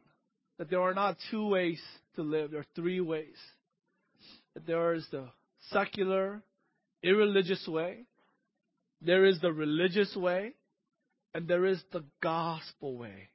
that 0.57 0.69
there 0.69 0.81
are 0.81 0.93
not 0.93 1.17
two 1.31 1.47
ways 1.47 1.81
to 2.15 2.21
live, 2.23 2.51
there 2.51 2.61
are 2.61 2.65
three 2.75 2.99
ways. 2.99 3.37
That 4.53 4.65
there 4.65 4.93
is 4.93 5.05
the 5.11 5.29
secular, 5.71 6.41
irreligious 7.03 7.65
way, 7.67 8.05
there 9.01 9.25
is 9.25 9.39
the 9.39 9.53
religious 9.53 10.15
way, 10.15 10.53
and 11.33 11.47
there 11.47 11.65
is 11.65 11.81
the 11.91 12.03
gospel 12.21 12.97
way. 12.97 13.29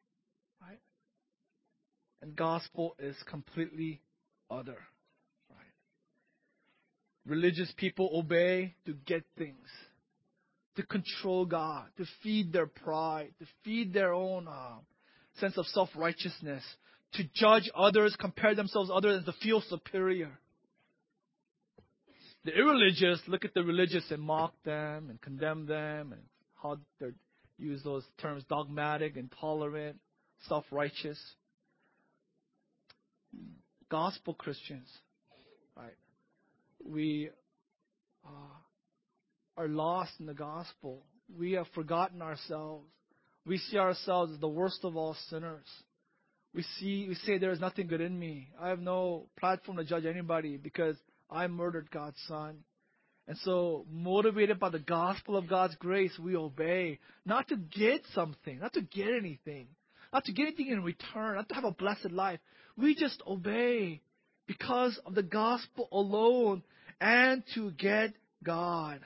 Right? 0.61 0.80
And 2.20 2.35
gospel 2.35 2.97
is 2.99 3.16
completely 3.30 4.01
other. 4.51 4.78
Religious 7.27 7.73
people 7.77 8.11
obey 8.14 8.75
to 8.85 8.95
get 9.07 9.23
things, 9.39 9.68
to 10.77 10.83
control 10.83 11.47
God, 11.47 11.87
to 11.99 12.05
feed 12.23 12.53
their 12.53 12.66
pride, 12.66 13.33
to 13.39 13.47
feed 13.64 13.93
their 13.93 14.12
own 14.12 14.49
uh, 14.49 14.79
sense 15.39 15.57
of 15.57 15.66
self 15.66 15.89
righteousness, 15.95 16.64
to 17.14 17.25
judge 17.35 17.70
others, 17.77 18.16
compare 18.18 18.55
themselves 18.55 18.89
to 18.89 18.95
others, 18.95 19.18
and 19.18 19.27
to 19.27 19.33
feel 19.41 19.61
superior. 19.61 20.33
The 22.45 22.53
irreligious 22.57 23.20
look 23.29 23.45
at 23.45 23.55
the 23.55 23.62
religious 23.62 24.11
and 24.11 24.20
mock 24.20 24.55
them 24.64 25.11
and 25.11 25.20
condemn 25.20 25.66
them 25.66 26.12
and 26.12 26.23
how 26.61 26.79
they 27.01 27.11
use 27.57 27.83
those 27.85 28.05
terms 28.20 28.43
dogmatic, 28.49 29.16
intolerant, 29.16 29.97
self 30.49 30.64
righteous. 30.73 31.18
Gospel 33.89 34.35
Christians? 34.35 34.89
We 36.85 37.30
uh, 38.24 38.59
are 39.57 39.68
lost 39.68 40.12
in 40.20 40.26
the 40.26 40.35
gospel. 40.35 41.05
We 41.39 41.53
have 41.53 41.66
forgotten 41.74 42.22
ourselves. 42.22 42.89
We 43.45 43.59
see 43.59 43.78
ourselves 43.78 44.33
as 44.33 44.41
the 44.41 44.49
worst 44.49 44.80
of 44.85 44.97
all 44.97 45.16
sinners. 45.28 45.66
We 46.55 46.64
see, 46.78 47.07
we 47.09 47.14
say 47.14 47.39
there 47.39 47.53
is 47.53 47.61
nothing 47.61 47.87
good 47.87 48.01
in 48.01 48.18
me. 48.18 48.51
I 48.61 48.68
have 48.68 48.80
no 48.80 49.28
platform 49.41 49.78
to 49.78 49.85
judge 49.85 50.05
anybody 50.05 50.59
because 50.59 50.97
I 51.30 51.47
murdered 51.47 51.91
God's 51.91 52.18
son. 52.28 52.59
And 53.26 53.39
so, 53.39 53.87
motivated 53.91 54.59
by 54.59 54.68
the 54.68 54.80
gospel 54.80 55.37
of 55.37 55.49
God's 55.49 55.76
grace, 55.76 56.12
we 56.18 56.37
obey. 56.37 56.99
Not 57.24 57.49
to 57.49 57.57
get 57.57 58.03
something, 58.14 58.59
not 58.59 58.72
to 58.74 58.83
get 58.83 59.09
anything, 59.09 59.68
not 60.12 60.24
to 60.24 60.33
get 60.33 60.49
anything 60.49 60.68
in 60.68 60.83
return, 60.83 61.37
not 61.37 61.49
to 61.49 61.55
have 61.55 61.64
a 61.64 61.70
blessed 61.70 62.11
life. 62.11 62.41
We 62.76 62.95
just 62.95 63.22
obey 63.26 64.03
because 64.59 64.98
of 65.07 65.14
the 65.14 65.22
gospel 65.22 65.88
alone 65.92 66.62
and 67.00 67.42
to 67.55 67.70
get 67.72 68.12
God. 68.44 69.00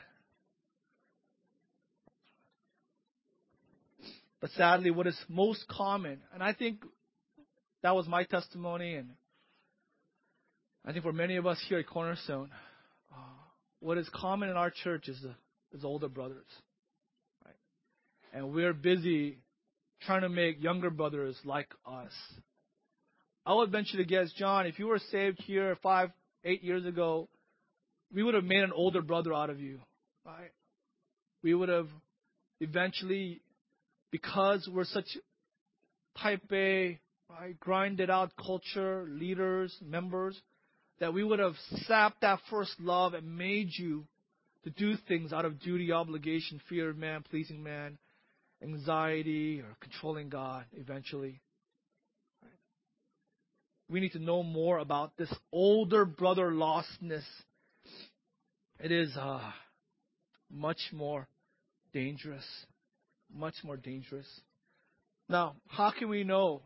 But 4.41 4.51
sadly, 4.51 4.91
what 4.91 5.07
is 5.07 5.17
most 5.29 5.67
common, 5.69 6.19
and 6.35 6.43
I 6.43 6.53
think 6.53 6.83
that 7.83 7.95
was 7.95 8.07
my 8.07 8.25
testimony, 8.25 8.95
and 8.95 9.11
I 10.85 10.93
think 10.93 11.05
for 11.05 11.13
many 11.13 11.37
of 11.37 11.47
us 11.47 11.59
here 11.69 11.79
at 11.79 11.87
Cornerstone, 11.87 12.51
uh, 13.13 13.19
what 13.81 13.99
is 13.99 14.09
common 14.13 14.49
in 14.49 14.57
our 14.57 14.71
church 14.71 15.09
is, 15.09 15.21
the, 15.23 15.35
is 15.77 15.85
older 15.85 16.09
brothers. 16.09 16.47
Right? 17.45 17.55
And 18.33 18.53
we're 18.53 18.75
busy 18.75 19.39
trying 20.03 20.23
to 20.23 20.29
make 20.29 20.63
younger 20.63 20.91
brothers 20.91 21.37
like 21.45 21.69
us. 21.87 22.13
I 23.47 23.55
would 23.55 23.71
venture 23.71 23.97
to 23.99 24.05
guess, 24.05 24.33
John, 24.37 24.67
if 24.67 24.81
you 24.81 24.89
were 24.89 24.99
saved 25.13 25.41
here 25.43 25.77
five, 25.81 26.11
eight 26.45 26.65
years 26.65 26.85
ago, 26.85 27.29
we 28.13 28.25
would 28.25 28.35
have 28.35 28.45
made 28.45 28.65
an 28.65 28.73
older 28.75 29.01
brother 29.01 29.33
out 29.33 29.51
of 29.51 29.61
you. 29.61 29.79
Right? 30.25 30.51
We 31.45 31.55
would 31.55 31.69
have 31.69 31.87
eventually, 32.61 33.41
because 34.11 34.69
we're 34.71 34.85
such 34.85 35.07
type 36.21 36.43
A, 36.53 36.99
right, 37.31 37.61
grinded 37.61 38.11
out 38.11 38.33
culture, 38.37 39.07
leaders, 39.09 39.77
members, 39.81 40.37
that 40.99 41.15
we 41.15 41.23
would 41.23 41.39
have 41.39 41.55
sapped 41.87 42.23
that 42.23 42.41
first 42.51 42.73
love 42.81 43.15
and 43.15 43.39
made 43.39 43.69
you 43.79 44.07
to 44.65 44.71
do 44.71 44.97
things 45.07 45.33
out 45.33 45.45
of 45.45 45.61
duty, 45.61 45.93
obligation, 45.93 46.61
fear 46.69 46.91
of 46.91 46.97
man, 46.97 47.23
pleasing 47.31 47.63
man, 47.63 47.97
anxiety, 48.61 49.61
or 49.61 49.77
controlling 49.81 50.31
God 50.31 50.65
eventually. 50.77 51.41
We 53.89 54.01
need 54.01 54.13
to 54.13 54.19
know 54.19 54.43
more 54.43 54.79
about 54.79 55.17
this 55.17 55.33
older 55.53 56.05
brother 56.05 56.51
lostness. 56.51 57.25
It 58.81 58.91
is 58.91 59.17
uh, 59.17 59.41
much 60.51 60.81
more 60.93 61.29
dangerous. 61.93 62.45
Much 63.33 63.55
more 63.65 63.77
dangerous. 63.77 64.27
Now, 65.29 65.57
how 65.69 65.93
can 65.97 66.09
we 66.09 66.25
know? 66.25 66.63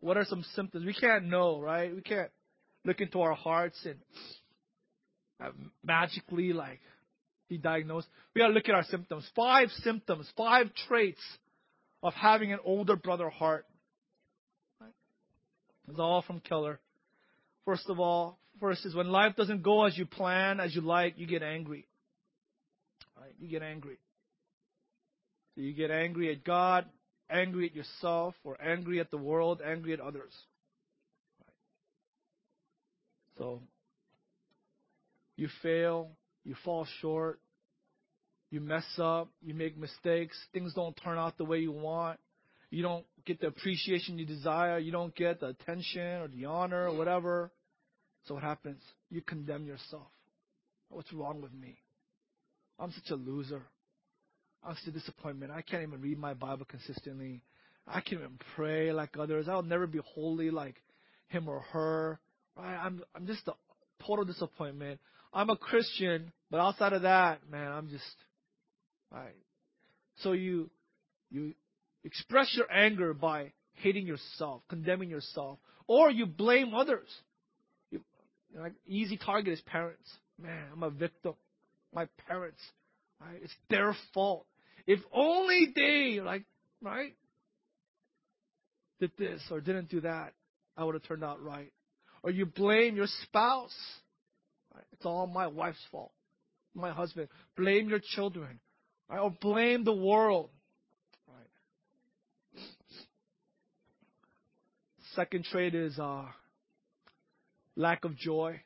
What 0.00 0.16
are 0.16 0.24
some 0.24 0.44
symptoms? 0.54 0.84
We 0.84 0.94
can't 0.94 1.26
know, 1.26 1.60
right? 1.60 1.94
We 1.94 2.02
can't 2.02 2.30
look 2.84 3.00
into 3.00 3.20
our 3.20 3.34
hearts 3.34 3.78
and 3.84 3.96
uh, 5.40 5.50
magically 5.84 6.52
like 6.52 6.80
be 7.48 7.58
diagnosed. 7.58 8.08
We 8.34 8.40
gotta 8.40 8.54
look 8.54 8.68
at 8.68 8.74
our 8.74 8.84
symptoms. 8.84 9.28
Five 9.36 9.68
symptoms, 9.82 10.26
five 10.36 10.70
traits 10.88 11.20
of 12.02 12.14
having 12.14 12.52
an 12.52 12.58
older 12.64 12.96
brother 12.96 13.28
heart. 13.28 13.66
Right? 15.86 15.92
It's 15.92 16.00
all 16.00 16.22
from 16.22 16.40
Keller. 16.40 16.80
First 17.64 17.88
of 17.88 18.00
all, 18.00 18.38
first 18.60 18.84
is 18.84 18.94
when 18.94 19.08
life 19.08 19.36
doesn't 19.36 19.62
go 19.62 19.84
as 19.84 19.96
you 19.96 20.06
plan, 20.06 20.60
as 20.60 20.74
you 20.74 20.80
like, 20.80 21.14
you 21.16 21.26
get 21.26 21.42
angry. 21.42 21.86
Right? 23.20 23.34
You 23.40 23.48
get 23.48 23.62
angry. 23.62 23.98
So 25.54 25.60
you 25.60 25.72
get 25.74 25.90
angry 25.90 26.32
at 26.32 26.44
God, 26.44 26.86
angry 27.30 27.66
at 27.66 27.74
yourself, 27.74 28.34
or 28.44 28.56
angry 28.60 29.00
at 29.00 29.10
the 29.10 29.18
world, 29.18 29.60
angry 29.64 29.92
at 29.92 30.00
others. 30.00 30.32
So 33.38 33.60
you 35.36 35.48
fail, 35.62 36.10
you 36.44 36.54
fall 36.64 36.86
short, 37.00 37.40
you 38.50 38.60
mess 38.60 38.84
up, 38.98 39.28
you 39.42 39.54
make 39.54 39.76
mistakes, 39.78 40.36
things 40.52 40.74
don't 40.74 40.96
turn 41.02 41.18
out 41.18 41.38
the 41.38 41.44
way 41.44 41.58
you 41.58 41.72
want. 41.72 42.18
You 42.72 42.82
don't 42.82 43.04
get 43.26 43.38
the 43.40 43.48
appreciation 43.48 44.18
you 44.18 44.24
desire, 44.24 44.78
you 44.78 44.90
don't 44.90 45.14
get 45.14 45.40
the 45.40 45.48
attention 45.48 46.22
or 46.22 46.28
the 46.28 46.46
honor 46.46 46.88
or 46.88 46.96
whatever. 46.96 47.52
So 48.26 48.34
what 48.34 48.42
happens? 48.42 48.82
You 49.10 49.20
condemn 49.20 49.66
yourself. 49.66 50.08
What's 50.88 51.12
wrong 51.12 51.42
with 51.42 51.52
me? 51.52 51.76
I'm 52.78 52.90
such 52.92 53.10
a 53.10 53.14
loser. 53.14 53.62
I'm 54.64 54.74
such 54.76 54.88
a 54.88 54.90
disappointment. 54.90 55.52
I 55.52 55.60
can't 55.60 55.82
even 55.82 56.00
read 56.00 56.18
my 56.18 56.32
Bible 56.32 56.64
consistently. 56.64 57.42
I 57.86 58.00
can't 58.00 58.20
even 58.22 58.38
pray 58.56 58.90
like 58.90 59.10
others. 59.18 59.48
I'll 59.48 59.62
never 59.62 59.86
be 59.86 60.00
holy 60.14 60.50
like 60.50 60.76
him 61.28 61.48
or 61.48 61.60
her. 61.72 62.20
Right? 62.56 62.76
I'm 62.76 63.02
I'm 63.14 63.26
just 63.26 63.46
a 63.48 63.52
total 64.06 64.24
disappointment. 64.24 64.98
I'm 65.34 65.50
a 65.50 65.56
Christian, 65.56 66.32
but 66.50 66.58
outside 66.58 66.94
of 66.94 67.02
that, 67.02 67.40
man, 67.50 67.70
I'm 67.70 67.90
just 67.90 68.16
right. 69.10 69.36
So 70.22 70.32
you 70.32 70.70
you 71.30 71.54
express 72.04 72.54
your 72.54 72.70
anger 72.70 73.14
by 73.14 73.52
hating 73.74 74.06
yourself, 74.06 74.62
condemning 74.68 75.10
yourself, 75.10 75.58
or 75.86 76.10
you 76.10 76.26
blame 76.26 76.74
others. 76.74 77.08
You, 77.90 78.00
like 78.58 78.74
easy 78.86 79.16
target 79.16 79.52
is 79.52 79.60
parents. 79.62 80.08
Man, 80.40 80.64
I'm 80.72 80.82
a 80.82 80.90
victim. 80.90 81.34
My 81.94 82.06
parents, 82.28 82.60
right? 83.20 83.40
It's 83.42 83.54
their 83.68 83.94
fault. 84.14 84.46
If 84.86 85.00
only 85.12 85.72
they, 85.74 86.20
like, 86.20 86.44
right, 86.80 87.14
did 89.02 89.12
this 89.18 89.42
or 89.50 89.60
didn't 89.60 89.90
do 89.90 90.00
that, 90.00 90.32
I 90.76 90.84
would 90.84 90.94
have 90.94 91.02
turned 91.02 91.24
out 91.24 91.42
right. 91.42 91.72
Or 92.22 92.30
you 92.30 92.46
blame 92.46 92.96
your 92.96 93.08
spouse. 93.24 93.74
Right? 94.74 94.84
It's 94.92 95.04
all 95.04 95.26
my 95.26 95.48
wife's 95.48 95.84
fault. 95.90 96.12
My 96.74 96.92
husband. 96.92 97.28
Blame 97.56 97.88
your 97.88 97.98
children. 97.98 98.60
Right? 99.08 99.18
Or 99.18 99.30
blame 99.30 99.84
the 99.84 99.92
world. 99.92 100.50
Second 105.14 105.44
trait 105.44 105.74
is 105.74 105.98
uh, 105.98 106.24
lack 107.76 108.04
of 108.04 108.16
joy, 108.16 108.60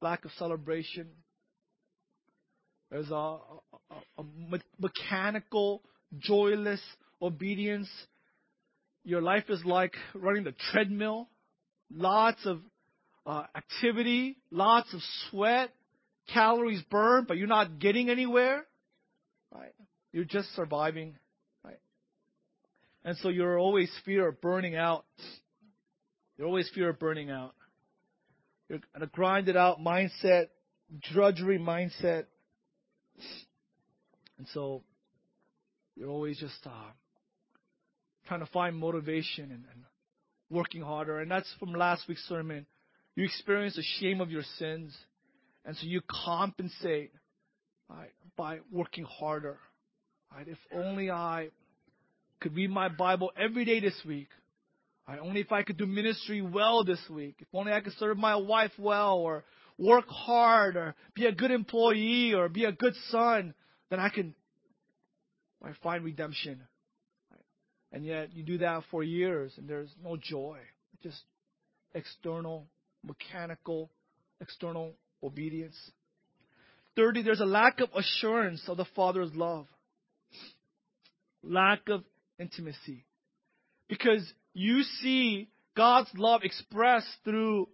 lack 0.00 0.24
of 0.24 0.30
celebration. 0.38 1.08
There's 2.90 3.10
a, 3.10 3.14
a, 3.14 3.38
a, 4.18 4.24
mechanical, 4.78 5.82
joyless 6.20 6.80
obedience. 7.20 7.88
Your 9.02 9.22
life 9.22 9.44
is 9.48 9.60
like 9.64 9.94
running 10.14 10.44
the 10.44 10.54
treadmill. 10.70 11.28
Lots 11.92 12.46
of 12.46 12.60
uh, 13.26 13.44
activity, 13.56 14.36
lots 14.52 14.92
of 14.94 15.00
sweat, 15.30 15.70
calories 16.32 16.82
burned, 16.90 17.26
but 17.26 17.38
you're 17.38 17.48
not 17.48 17.80
getting 17.80 18.08
anywhere. 18.08 18.64
Right? 19.52 19.74
You're 20.12 20.24
just 20.24 20.54
surviving. 20.54 21.16
And 23.04 23.16
so 23.18 23.28
you're 23.28 23.58
always 23.58 23.90
fear 24.04 24.28
of 24.28 24.40
burning 24.40 24.76
out. 24.76 25.04
You're 26.36 26.46
always 26.46 26.70
fear 26.74 26.88
of 26.88 26.98
burning 26.98 27.30
out. 27.30 27.54
You're 28.68 28.80
in 28.96 29.02
a 29.02 29.06
grinded 29.06 29.56
out 29.56 29.78
mindset, 29.78 30.46
drudgery 31.12 31.58
mindset. 31.58 32.24
And 34.38 34.48
so 34.52 34.82
you're 35.96 36.08
always 36.08 36.38
just 36.38 36.58
uh, 36.66 36.70
trying 38.26 38.40
to 38.40 38.46
find 38.46 38.76
motivation 38.76 39.44
and, 39.44 39.64
and 39.72 39.84
working 40.50 40.82
harder. 40.82 41.20
And 41.20 41.30
that's 41.30 41.52
from 41.60 41.72
last 41.72 42.08
week's 42.08 42.26
sermon. 42.26 42.66
You 43.16 43.24
experience 43.24 43.76
the 43.76 43.84
shame 44.00 44.20
of 44.20 44.30
your 44.30 44.42
sins, 44.58 44.96
and 45.64 45.76
so 45.76 45.86
you 45.86 46.00
compensate 46.26 47.12
right, 47.88 48.10
by 48.36 48.58
working 48.72 49.04
harder. 49.04 49.58
Right? 50.34 50.48
If 50.48 50.58
only 50.74 51.10
I 51.10 51.50
could 52.40 52.54
read 52.54 52.70
my 52.70 52.88
Bible 52.88 53.30
every 53.36 53.64
day 53.64 53.80
this 53.80 54.00
week. 54.06 54.28
Right? 55.08 55.18
Only 55.20 55.40
if 55.40 55.52
I 55.52 55.62
could 55.62 55.76
do 55.76 55.86
ministry 55.86 56.40
well 56.42 56.84
this 56.84 57.00
week. 57.10 57.36
If 57.40 57.48
only 57.52 57.72
I 57.72 57.80
could 57.80 57.92
serve 57.94 58.16
my 58.16 58.36
wife 58.36 58.72
well, 58.78 59.18
or 59.18 59.44
work 59.78 60.06
hard, 60.08 60.76
or 60.76 60.94
be 61.14 61.26
a 61.26 61.32
good 61.32 61.50
employee, 61.50 62.32
or 62.34 62.48
be 62.48 62.64
a 62.64 62.72
good 62.72 62.94
son, 63.10 63.54
then 63.90 64.00
I 64.00 64.08
can 64.08 64.34
right, 65.60 65.74
find 65.82 66.04
redemption. 66.04 66.60
And 67.92 68.04
yet 68.04 68.34
you 68.34 68.42
do 68.42 68.58
that 68.58 68.82
for 68.90 69.04
years 69.04 69.52
and 69.56 69.68
there's 69.68 69.90
no 70.02 70.16
joy. 70.16 70.58
Just 71.02 71.22
external, 71.94 72.66
mechanical, 73.04 73.88
external 74.40 74.94
obedience. 75.22 75.76
Thirdly, 76.96 77.22
there's 77.22 77.40
a 77.40 77.46
lack 77.46 77.80
of 77.80 77.90
assurance 77.94 78.62
of 78.68 78.76
the 78.76 78.84
Father's 78.96 79.32
love. 79.34 79.66
Lack 81.42 81.88
of 81.88 82.02
intimacy. 82.38 83.04
Because 83.88 84.32
you 84.52 84.82
see 84.82 85.48
God's 85.76 86.10
love 86.16 86.42
expressed 86.44 87.08
through 87.24 87.68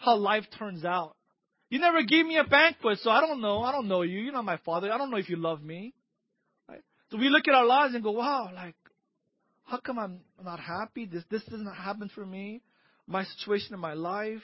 how 0.00 0.16
life 0.16 0.44
turns 0.58 0.84
out. 0.84 1.16
You 1.70 1.78
never 1.78 2.02
gave 2.02 2.24
me 2.24 2.38
a 2.38 2.44
banquet, 2.44 2.98
so 3.02 3.10
I 3.10 3.20
don't 3.20 3.40
know. 3.40 3.62
I 3.62 3.72
don't 3.72 3.88
know 3.88 4.02
you. 4.02 4.20
You're 4.20 4.32
not 4.32 4.44
my 4.44 4.58
father. 4.64 4.90
I 4.90 4.98
don't 4.98 5.10
know 5.10 5.18
if 5.18 5.28
you 5.28 5.36
love 5.36 5.62
me. 5.62 5.94
Right? 6.68 6.82
So 7.10 7.18
we 7.18 7.28
look 7.28 7.46
at 7.46 7.54
our 7.54 7.66
lives 7.66 7.94
and 7.94 8.02
go, 8.02 8.12
wow, 8.12 8.50
like 8.54 8.74
how 9.64 9.78
come 9.78 9.98
I'm 9.98 10.20
not 10.42 10.60
happy? 10.60 11.04
This 11.04 11.24
this 11.30 11.44
doesn't 11.44 11.66
happen 11.74 12.10
for 12.14 12.24
me. 12.24 12.62
My 13.06 13.24
situation 13.24 13.74
in 13.74 13.80
my 13.80 13.92
life, 13.94 14.42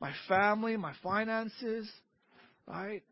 my 0.00 0.12
family, 0.28 0.76
my 0.76 0.92
finances, 1.02 1.90
right? 2.66 3.02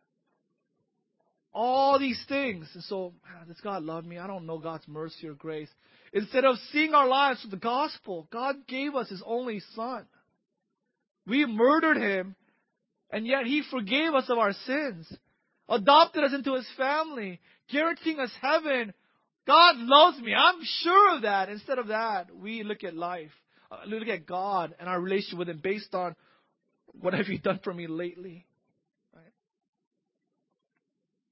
All 1.55 1.98
these 1.98 2.22
things. 2.28 2.68
And 2.74 2.82
so, 2.84 3.12
man, 3.24 3.48
does 3.48 3.61
God 3.62 3.82
love 3.84 4.05
me? 4.05 4.18
I 4.18 4.26
don't 4.26 4.46
know 4.46 4.59
God's 4.59 4.86
mercy 4.88 5.28
or 5.28 5.34
grace. 5.34 5.68
Instead 6.12 6.44
of 6.44 6.57
seeing 6.72 6.94
our 6.94 7.09
lives 7.09 7.40
through 7.40 7.50
the 7.50 7.57
gospel, 7.57 8.28
God 8.32 8.66
gave 8.66 8.94
us 8.94 9.09
His 9.09 9.22
only 9.24 9.61
Son. 9.74 10.05
We 11.26 11.46
murdered 11.46 11.96
Him, 11.96 12.34
and 13.11 13.26
yet 13.26 13.46
He 13.46 13.62
forgave 13.70 14.14
us 14.14 14.28
of 14.28 14.38
our 14.38 14.52
sins, 14.66 15.12
adopted 15.68 16.24
us 16.24 16.34
into 16.34 16.55
His 16.55 16.66
family, 16.76 17.40
guaranteeing 17.70 18.18
us 18.18 18.32
heaven 18.42 18.92
God 19.46 19.76
loves 19.76 20.18
me. 20.20 20.34
I'm 20.34 20.61
sure 20.82 21.16
of 21.16 21.22
that. 21.22 21.48
Instead 21.48 21.78
of 21.78 21.88
that, 21.88 22.34
we 22.34 22.62
look 22.62 22.82
at 22.82 22.94
life, 22.94 23.30
uh, 23.70 23.80
look 23.86 24.09
at 24.09 24.26
God 24.26 24.74
and 24.78 24.88
our 24.88 25.00
relationship 25.00 25.38
with 25.38 25.48
Him 25.48 25.61
based 25.62 25.94
on 25.94 26.16
what 26.98 27.14
have 27.14 27.28
you 27.28 27.38
done 27.38 27.61
for 27.62 27.74
me 27.74 27.86
lately. 27.86 28.46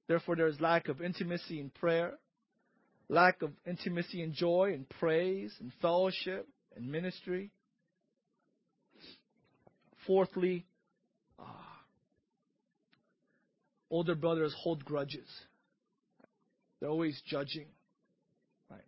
Therefore, 0.07 0.35
there 0.35 0.47
is 0.47 0.59
lack 0.59 0.89
of 0.89 1.01
intimacy 1.01 1.59
in 1.59 1.69
prayer, 1.69 2.13
lack 3.09 3.41
of 3.41 3.51
intimacy 3.65 4.21
in 4.21 4.33
joy 4.33 4.71
and 4.73 4.87
praise 4.99 5.53
and 5.59 5.71
fellowship 5.81 6.47
and 6.75 6.91
ministry. 6.91 7.51
Fourthly, 10.05 10.65
uh, 11.39 11.43
older 13.89 14.15
brothers 14.15 14.53
hold 14.57 14.83
grudges. 14.83 15.27
They're 16.79 16.89
always 16.89 17.21
judging. 17.25 17.67
Right? 18.69 18.81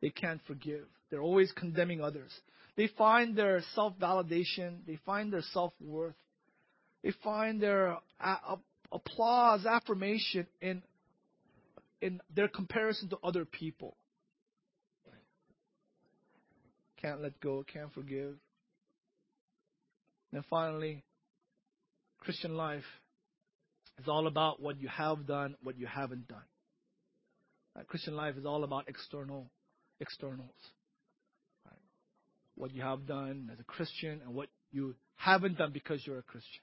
They 0.00 0.08
can't 0.08 0.40
forgive. 0.46 0.86
They're 1.10 1.20
always 1.20 1.52
condemning 1.52 2.00
others. 2.00 2.32
They 2.76 2.88
find 2.98 3.36
their 3.36 3.62
self 3.74 3.94
validation, 3.98 4.86
they 4.86 4.98
find 5.04 5.32
their 5.32 5.42
self 5.52 5.72
worth, 5.80 6.14
they 7.02 7.12
find 7.22 7.60
their 7.60 7.98
a- 8.20 8.58
applause, 8.92 9.66
affirmation 9.66 10.46
in, 10.60 10.82
in 12.00 12.20
their 12.34 12.48
comparison 12.48 13.08
to 13.10 13.18
other 13.22 13.44
people. 13.44 13.96
Can't 17.00 17.22
let 17.22 17.38
go, 17.40 17.64
can't 17.72 17.92
forgive. 17.92 18.34
And 20.32 20.44
finally, 20.50 21.04
Christian 22.20 22.56
life 22.56 22.84
is 23.98 24.08
all 24.08 24.26
about 24.26 24.60
what 24.60 24.80
you 24.80 24.88
have 24.88 25.26
done, 25.26 25.56
what 25.62 25.78
you 25.78 25.86
haven't 25.86 26.28
done. 26.28 26.42
Christian 27.88 28.16
life 28.16 28.36
is 28.36 28.46
all 28.46 28.64
about 28.64 28.88
external 28.88 29.50
externals. 30.00 30.50
What 32.54 32.74
you 32.74 32.82
have 32.82 33.06
done 33.06 33.50
as 33.52 33.60
a 33.60 33.64
Christian 33.64 34.20
and 34.24 34.34
what 34.34 34.48
you 34.72 34.94
haven't 35.16 35.58
done 35.58 35.72
because 35.72 36.00
you're 36.06 36.18
a 36.18 36.22
Christian. 36.22 36.62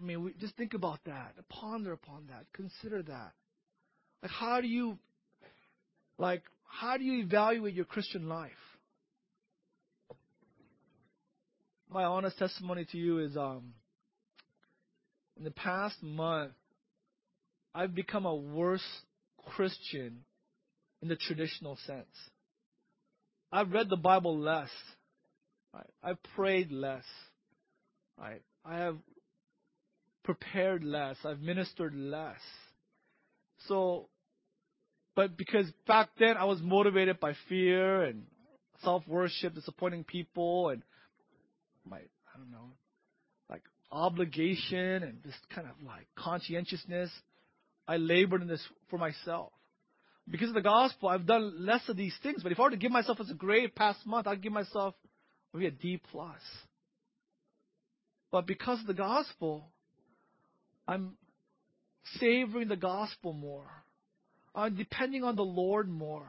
I 0.00 0.04
mean, 0.04 0.24
we, 0.24 0.32
just 0.40 0.56
think 0.56 0.74
about 0.74 1.00
that. 1.04 1.34
Ponder 1.48 1.92
upon 1.92 2.26
that. 2.28 2.46
Consider 2.54 3.02
that. 3.02 3.32
Like, 4.22 4.30
how 4.30 4.60
do 4.60 4.68
you, 4.68 4.98
like, 6.18 6.42
how 6.64 6.96
do 6.96 7.04
you 7.04 7.22
evaluate 7.22 7.74
your 7.74 7.84
Christian 7.84 8.28
life? 8.28 8.50
My 11.92 12.04
honest 12.04 12.38
testimony 12.38 12.86
to 12.92 12.98
you 12.98 13.18
is, 13.18 13.36
um, 13.36 13.74
in 15.36 15.44
the 15.44 15.50
past 15.50 15.96
month, 16.02 16.52
I've 17.74 17.94
become 17.94 18.26
a 18.26 18.34
worse 18.34 18.84
Christian 19.54 20.24
in 21.02 21.08
the 21.08 21.16
traditional 21.16 21.76
sense. 21.86 22.06
I've 23.52 23.72
read 23.72 23.88
the 23.88 23.96
Bible 23.96 24.38
less. 24.38 24.70
Right? 25.74 25.90
I've 26.02 26.22
prayed 26.36 26.70
less. 26.70 27.04
Right? 28.18 28.42
I 28.64 28.76
have 28.76 28.96
prepared 30.34 30.84
less. 30.84 31.16
I've 31.24 31.40
ministered 31.40 31.94
less. 31.94 32.40
So, 33.66 34.08
but 35.16 35.36
because 35.36 35.66
back 35.86 36.10
then 36.18 36.36
I 36.36 36.44
was 36.44 36.60
motivated 36.62 37.18
by 37.18 37.34
fear 37.48 38.04
and 38.04 38.22
self 38.82 39.02
worship, 39.08 39.54
disappointing 39.54 40.04
people, 40.04 40.68
and 40.68 40.82
my, 41.84 41.98
I 41.98 42.38
don't 42.38 42.50
know, 42.52 42.70
like 43.48 43.62
obligation 43.90 45.02
and 45.02 45.18
this 45.24 45.34
kind 45.52 45.66
of 45.66 45.74
like 45.84 46.06
conscientiousness, 46.16 47.10
I 47.88 47.96
labored 47.96 48.42
in 48.42 48.48
this 48.48 48.64
for 48.88 48.98
myself. 48.98 49.52
Because 50.30 50.48
of 50.48 50.54
the 50.54 50.60
gospel, 50.60 51.08
I've 51.08 51.26
done 51.26 51.66
less 51.66 51.82
of 51.88 51.96
these 51.96 52.14
things. 52.22 52.44
But 52.44 52.52
if 52.52 52.60
I 52.60 52.62
were 52.62 52.70
to 52.70 52.76
give 52.76 52.92
myself 52.92 53.18
as 53.20 53.30
a 53.30 53.34
grade 53.34 53.74
past 53.74 54.06
month, 54.06 54.28
I'd 54.28 54.42
give 54.42 54.52
myself 54.52 54.94
maybe 55.52 55.66
a 55.66 55.72
D 55.72 56.00
plus. 56.12 56.40
But 58.30 58.46
because 58.46 58.80
of 58.80 58.86
the 58.86 58.94
gospel, 58.94 59.64
I'm 60.90 61.12
savoring 62.18 62.66
the 62.66 62.76
gospel 62.76 63.32
more. 63.32 63.70
I'm 64.56 64.74
depending 64.74 65.22
on 65.22 65.36
the 65.36 65.42
Lord 65.42 65.88
more. 65.88 66.28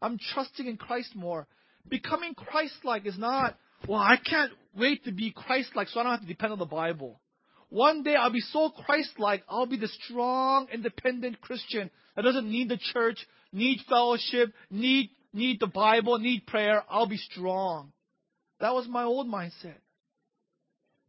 I'm 0.00 0.16
trusting 0.32 0.66
in 0.66 0.76
Christ 0.76 1.16
more. 1.16 1.48
Becoming 1.88 2.34
Christ-like 2.34 3.04
is 3.04 3.18
not, 3.18 3.58
well, 3.88 3.98
I 3.98 4.16
can't 4.16 4.52
wait 4.76 5.04
to 5.06 5.12
be 5.12 5.32
Christ-like 5.32 5.88
so 5.88 5.98
I 5.98 6.02
don't 6.04 6.12
have 6.12 6.20
to 6.20 6.26
depend 6.26 6.52
on 6.52 6.60
the 6.60 6.66
Bible. 6.66 7.20
One 7.68 8.04
day 8.04 8.14
I'll 8.14 8.30
be 8.30 8.40
so 8.40 8.70
Christ-like, 8.70 9.42
I'll 9.48 9.66
be 9.66 9.76
the 9.76 9.88
strong, 10.04 10.68
independent 10.72 11.40
Christian 11.40 11.90
that 12.14 12.22
doesn't 12.22 12.48
need 12.48 12.68
the 12.68 12.78
church, 12.92 13.18
need 13.52 13.80
fellowship, 13.88 14.52
need, 14.70 15.10
need 15.32 15.58
the 15.58 15.66
Bible, 15.66 16.16
need 16.20 16.46
prayer. 16.46 16.84
I'll 16.88 17.08
be 17.08 17.16
strong. 17.16 17.92
That 18.60 18.72
was 18.72 18.86
my 18.86 19.02
old 19.02 19.26
mindset. 19.26 19.80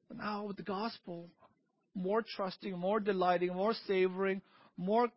But 0.08 0.18
now 0.18 0.46
with 0.46 0.58
the 0.58 0.64
gospel, 0.64 1.30
more 1.96 2.24
trusting, 2.36 2.78
more 2.78 3.00
delighting, 3.00 3.54
more 3.54 3.74
savoring, 3.88 4.42
more 4.78 5.10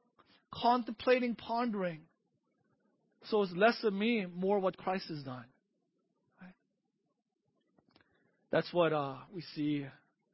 contemplating, 0.53 1.35
pondering. 1.35 2.01
So 3.29 3.43
it's 3.43 3.53
less 3.53 3.77
of 3.85 3.93
me, 3.93 4.27
more 4.27 4.59
what 4.59 4.77
Christ 4.77 5.09
has 5.09 5.23
done. 5.23 5.45
That's 8.51 8.73
what 8.73 8.93
uh, 8.93 9.17
we 9.35 9.43
see, 9.57 9.85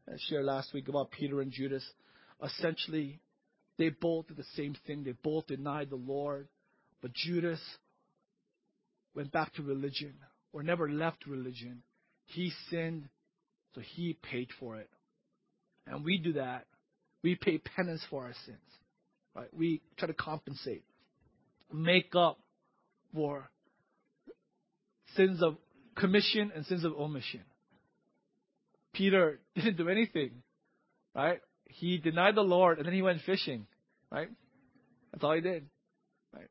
I 0.06 0.12
shared 0.28 0.44
last 0.44 0.74
week 0.74 0.88
about 0.88 1.10
Peter 1.10 1.40
and 1.40 1.50
Judas. 1.50 1.82
Essentially, 2.44 3.18
they 3.78 3.88
both 3.88 4.26
did 4.28 4.36
the 4.36 4.44
same 4.56 4.76
thing. 4.86 5.04
They 5.04 5.14
both 5.22 5.46
denied 5.46 5.88
the 5.88 5.96
Lord. 5.96 6.48
But 7.00 7.14
Judas 7.14 7.60
went 9.14 9.32
back 9.32 9.54
to 9.54 9.62
religion 9.62 10.14
or 10.52 10.62
never 10.62 10.90
left 10.90 11.26
religion. 11.26 11.82
He 12.26 12.52
sinned, 12.68 13.08
so 13.74 13.80
he 13.80 14.18
paid 14.22 14.48
for 14.58 14.76
it. 14.76 14.90
And 15.86 16.04
we 16.04 16.18
do 16.18 16.34
that. 16.34 16.66
We 17.22 17.34
pay 17.34 17.58
penance 17.58 18.02
for 18.08 18.24
our 18.24 18.34
sins. 18.46 18.58
Right? 19.34 19.48
We 19.52 19.82
try 19.96 20.08
to 20.08 20.14
compensate, 20.14 20.84
make 21.72 22.14
up 22.14 22.38
for 23.14 23.50
sins 25.16 25.42
of 25.42 25.56
commission 25.96 26.52
and 26.54 26.64
sins 26.66 26.84
of 26.84 26.92
omission. 26.94 27.42
Peter 28.92 29.40
didn't 29.54 29.76
do 29.76 29.88
anything, 29.88 30.42
right? 31.14 31.40
He 31.68 31.98
denied 31.98 32.34
the 32.34 32.42
Lord 32.42 32.78
and 32.78 32.86
then 32.86 32.94
he 32.94 33.02
went 33.02 33.20
fishing, 33.22 33.66
right? 34.10 34.28
That's 35.12 35.22
all 35.22 35.34
he 35.34 35.40
did, 35.40 35.66
right? 36.34 36.48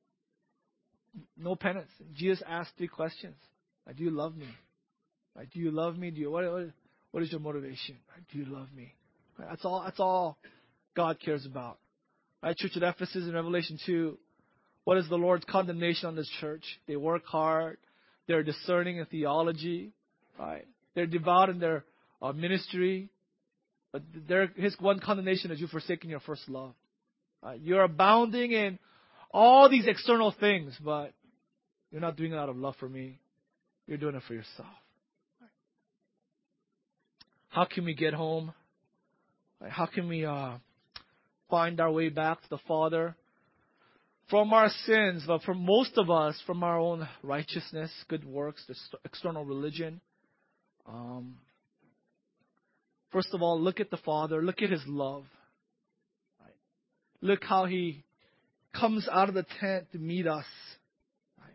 No 1.38 1.56
penance. 1.56 1.90
Jesus 2.16 2.42
asked 2.48 2.72
three 2.78 2.88
questions: 2.88 3.36
Do 3.96 4.04
you 4.04 4.12
love 4.12 4.36
me? 4.36 4.48
Right? 5.36 5.50
Do 5.50 5.60
you 5.60 5.72
love 5.72 5.98
me? 5.98 6.12
Do 6.12 6.20
you 6.20 6.32
what? 6.32 6.50
What, 6.52 6.70
what 7.12 7.24
is 7.24 7.32
your 7.32 7.42
motivation? 7.42 7.98
Right? 8.10 8.24
Do 8.32 8.40
you 8.40 8.46
love 8.46 8.68
me? 8.76 8.94
That's 9.48 9.64
all. 9.66 9.84
That's 9.84 10.00
all 10.00 10.38
God 10.96 11.18
cares 11.24 11.46
about. 11.46 11.78
Right? 12.42 12.56
Church 12.56 12.76
at 12.76 12.84
Ephesus 12.84 13.28
in 13.28 13.34
Revelation 13.34 13.78
two 13.86 14.18
what 14.90 14.98
is 14.98 15.08
the 15.08 15.18
Lord's 15.18 15.46
condemnation 15.46 16.08
on 16.08 16.16
this 16.16 16.28
church? 16.40 16.64
They 16.88 16.96
work 16.96 17.24
hard. 17.26 17.78
They're 18.28 18.42
discerning 18.42 18.98
in 18.98 19.06
theology, 19.06 19.92
right? 20.40 20.66
They're 20.96 21.06
devout 21.06 21.50
in 21.50 21.60
their 21.60 21.86
uh, 22.24 22.32
ministry. 22.32 23.10
But 23.92 24.02
their, 24.28 24.48
his 24.56 24.76
one 24.80 25.00
condemnation 25.00 25.52
is 25.52 25.60
you've 25.60 25.70
forsaken 25.70 26.10
your 26.10 26.22
first 26.22 26.50
love. 26.50 26.74
Right? 27.44 27.60
You're 27.62 27.84
abounding 27.84 28.52
in 28.52 28.80
all 29.32 29.70
these 29.70 29.86
external 29.86 30.34
things, 30.40 30.76
but 30.84 31.14
you're 31.92 32.02
not 32.02 32.16
doing 32.16 32.34
it 32.34 32.38
out 32.38 32.50
of 32.50 32.58
love 32.58 32.74
for 32.80 32.90
me. 32.90 33.20
You're 33.86 34.00
doing 34.00 34.16
it 34.16 34.24
for 34.28 34.34
yourself. 34.34 34.70
How 37.50 37.66
can 37.66 37.86
we 37.86 37.94
get 37.94 38.16
home? 38.16 38.54
How 39.68 39.86
can 39.86 40.08
we 40.08 40.26
uh, 40.26 40.58
find 41.50 41.80
our 41.80 41.92
way 41.92 42.10
back 42.10 42.42
to 42.42 42.50
the 42.50 42.60
Father? 42.68 43.16
from 44.30 44.54
our 44.54 44.70
sins, 44.86 45.24
but 45.26 45.42
for 45.44 45.54
most 45.54 45.98
of 45.98 46.10
us, 46.10 46.40
from 46.46 46.64
our 46.64 46.80
own 46.80 47.08
righteousness, 47.24 47.92
good 48.08 48.24
works, 48.24 48.64
external 49.04 49.44
religion. 49.44 50.00
Um, 50.88 51.38
first 53.12 53.30
of 53.34 53.42
all, 53.42 53.60
look 53.60 53.80
at 53.80 53.90
the 53.90 53.98
Father. 53.98 54.42
Look 54.42 54.62
at 54.62 54.70
His 54.70 54.84
love. 54.86 55.26
Right? 56.40 56.54
Look 57.22 57.44
how 57.44 57.66
He 57.66 58.04
comes 58.74 59.08
out 59.12 59.30
of 59.30 59.36
the 59.36 59.46
tent 59.60 59.92
to 59.94 59.98
meet 59.98 60.28
us. 60.28 60.46
Right? 61.40 61.50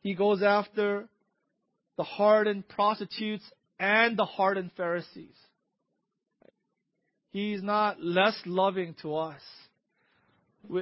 He 0.00 0.14
goes 0.14 0.42
after 0.42 1.08
the 1.96 2.02
hardened 2.02 2.68
prostitutes 2.68 3.44
and 3.78 4.16
the 4.16 4.24
hardened 4.24 4.72
Pharisees. 4.76 5.36
He's 7.34 7.62
not 7.62 8.00
less 8.00 8.40
loving 8.46 8.94
to 9.02 9.16
us 9.16 9.42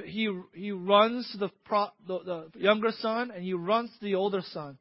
he 0.05 0.29
he 0.53 0.71
runs 0.71 1.35
the, 1.39 1.49
pro, 1.65 1.87
the, 2.07 2.49
the 2.53 2.59
younger 2.59 2.91
son 2.99 3.31
and 3.31 3.43
he 3.43 3.53
runs 3.53 3.91
the 4.01 4.15
older 4.15 4.41
son. 4.51 4.77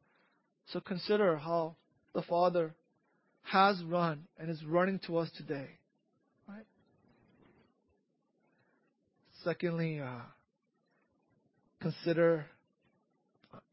So 0.66 0.80
consider 0.80 1.36
how 1.36 1.76
the 2.14 2.22
father 2.22 2.74
has 3.42 3.82
run 3.84 4.24
and 4.38 4.50
is 4.50 4.64
running 4.64 5.00
to 5.06 5.18
us 5.18 5.30
today. 5.36 5.68
Right? 6.48 6.66
Secondly, 9.42 10.00
uh, 10.00 10.20
consider 11.80 12.46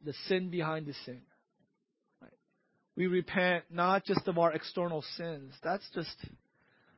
the 0.04 0.14
sin 0.28 0.50
behind 0.50 0.88
the 0.88 0.93
sin. 1.06 1.22
Right? 2.22 2.32
We 2.95 3.06
repent 3.08 3.66
not 3.70 4.04
just 4.06 4.28
of 4.28 4.38
our 4.39 4.52
external 4.52 5.04
sins. 5.16 5.54
That's 5.64 5.88
just 5.93 6.16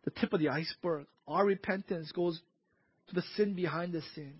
the 0.03 0.11
tip 0.11 0.33
of 0.33 0.39
the 0.39 0.49
iceberg. 0.49 1.05
Our 1.27 1.45
repentance 1.45 2.11
goes 2.11 2.39
to 3.09 3.15
the 3.15 3.23
sin 3.35 3.53
behind 3.53 3.93
the 3.93 4.01
sin. 4.15 4.33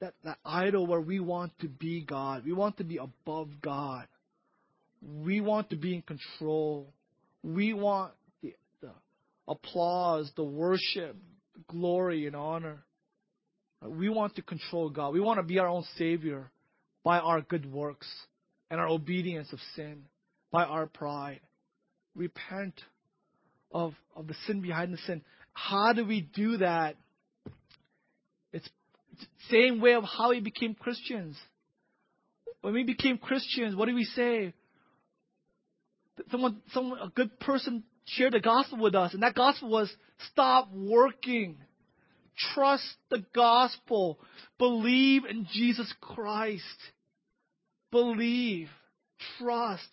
That, 0.00 0.14
that 0.24 0.38
idol 0.44 0.86
where 0.86 1.00
we 1.00 1.20
want 1.20 1.58
to 1.60 1.68
be 1.68 2.02
God. 2.02 2.44
We 2.44 2.52
want 2.52 2.76
to 2.78 2.84
be 2.84 2.98
above 2.98 3.48
God. 3.62 4.06
We 5.00 5.40
want 5.40 5.70
to 5.70 5.76
be 5.76 5.94
in 5.94 6.02
control. 6.02 6.92
We 7.42 7.72
want 7.72 8.12
the, 8.42 8.54
the 8.82 8.90
applause, 9.48 10.30
the 10.36 10.44
worship, 10.44 11.16
glory, 11.68 12.26
and 12.26 12.36
honor. 12.36 12.84
We 13.82 14.08
want 14.08 14.36
to 14.36 14.42
control 14.42 14.90
God. 14.90 15.14
We 15.14 15.20
want 15.20 15.38
to 15.38 15.44
be 15.44 15.58
our 15.58 15.68
own 15.68 15.84
Savior 15.96 16.50
by 17.02 17.18
our 17.18 17.40
good 17.40 17.70
works 17.70 18.08
and 18.70 18.80
our 18.80 18.88
obedience 18.88 19.52
of 19.52 19.60
sin, 19.76 20.02
by 20.50 20.64
our 20.64 20.86
pride. 20.86 21.40
Repent 22.14 22.74
of, 23.72 23.94
of 24.14 24.26
the 24.26 24.34
sin 24.46 24.60
behind 24.60 24.92
the 24.92 24.98
sin. 24.98 25.22
How 25.52 25.92
do 25.92 26.04
we 26.04 26.20
do 26.20 26.58
that? 26.58 26.96
It's 28.52 28.68
same 29.50 29.80
way 29.80 29.94
of 29.94 30.04
how 30.04 30.30
we 30.30 30.40
became 30.40 30.74
Christians. 30.74 31.36
When 32.60 32.74
we 32.74 32.84
became 32.84 33.18
Christians, 33.18 33.76
what 33.76 33.88
do 33.88 33.94
we 33.94 34.04
say? 34.04 34.52
Someone, 36.30 36.62
someone, 36.72 36.98
a 36.98 37.08
good 37.08 37.38
person 37.40 37.84
shared 38.06 38.32
the 38.32 38.40
gospel 38.40 38.78
with 38.78 38.94
us, 38.94 39.14
and 39.14 39.22
that 39.22 39.34
gospel 39.34 39.68
was 39.68 39.90
stop 40.32 40.70
working. 40.72 41.56
Trust 42.54 42.84
the 43.10 43.24
gospel. 43.34 44.18
Believe 44.58 45.24
in 45.24 45.46
Jesus 45.52 45.92
Christ. 46.00 46.62
Believe. 47.90 48.68
Trust. 49.38 49.88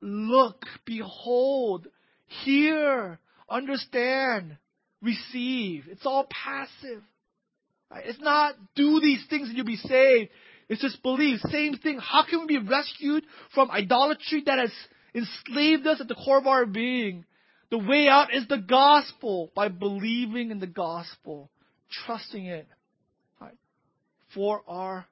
Look. 0.00 0.64
Behold. 0.84 1.88
Hear. 2.44 3.18
Understand. 3.48 4.56
Receive. 5.02 5.84
It's 5.88 6.06
all 6.06 6.26
passive. 6.30 7.02
It's 7.94 8.20
not 8.20 8.54
do 8.74 9.00
these 9.00 9.24
things 9.30 9.48
and 9.48 9.56
you'll 9.56 9.66
be 9.66 9.76
saved. 9.76 10.30
It's 10.68 10.80
just 10.80 11.02
believe. 11.02 11.38
Same 11.50 11.76
thing. 11.76 11.98
How 11.98 12.24
can 12.28 12.40
we 12.40 12.58
be 12.58 12.68
rescued 12.68 13.24
from 13.54 13.70
idolatry 13.70 14.42
that 14.46 14.58
has 14.58 14.72
enslaved 15.14 15.86
us 15.86 16.00
at 16.00 16.08
the 16.08 16.16
core 16.16 16.38
of 16.38 16.46
our 16.46 16.66
being? 16.66 17.24
The 17.70 17.78
way 17.78 18.08
out 18.08 18.34
is 18.34 18.46
the 18.48 18.58
gospel 18.58 19.50
by 19.54 19.68
believing 19.68 20.50
in 20.50 20.60
the 20.60 20.66
gospel, 20.66 21.50
trusting 22.04 22.46
it 22.46 22.66
right, 23.40 23.56
for 24.34 24.62
our 24.68 25.06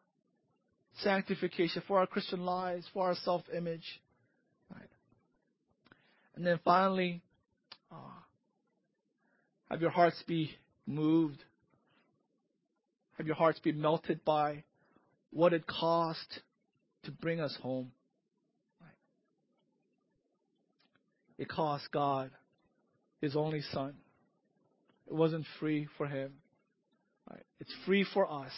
sanctification, 1.01 1.83
for 1.87 1.99
our 1.99 2.07
Christian 2.07 2.45
lives, 2.45 2.87
for 2.93 3.07
our 3.07 3.17
self 3.17 3.43
image. 3.57 3.85
And 6.37 6.47
then 6.47 6.59
finally, 6.65 7.23
uh, 7.93 7.97
have 9.71 9.81
your 9.81 9.91
hearts 9.91 10.23
be 10.27 10.51
moved 10.87 11.45
Have 13.19 13.27
your 13.27 13.37
hearts 13.37 13.61
been 13.61 13.81
melted 13.81 14.25
by 14.25 14.65
what 15.31 15.53
it 15.53 15.67
cost 15.67 16.41
to 17.05 17.13
bring 17.13 17.41
us 17.41 17.57
home? 17.63 17.93
It 21.39 21.49
cost 21.49 21.89
God 21.93 22.31
His 23.21 23.37
only 23.37 23.63
Son. 23.73 23.95
It 25.07 25.15
wasn't 25.15 25.47
free 25.61 25.89
for 25.97 26.07
Him. 26.07 26.33
It's 27.61 27.73
free 27.87 28.05
for 28.13 28.31
us, 28.31 28.53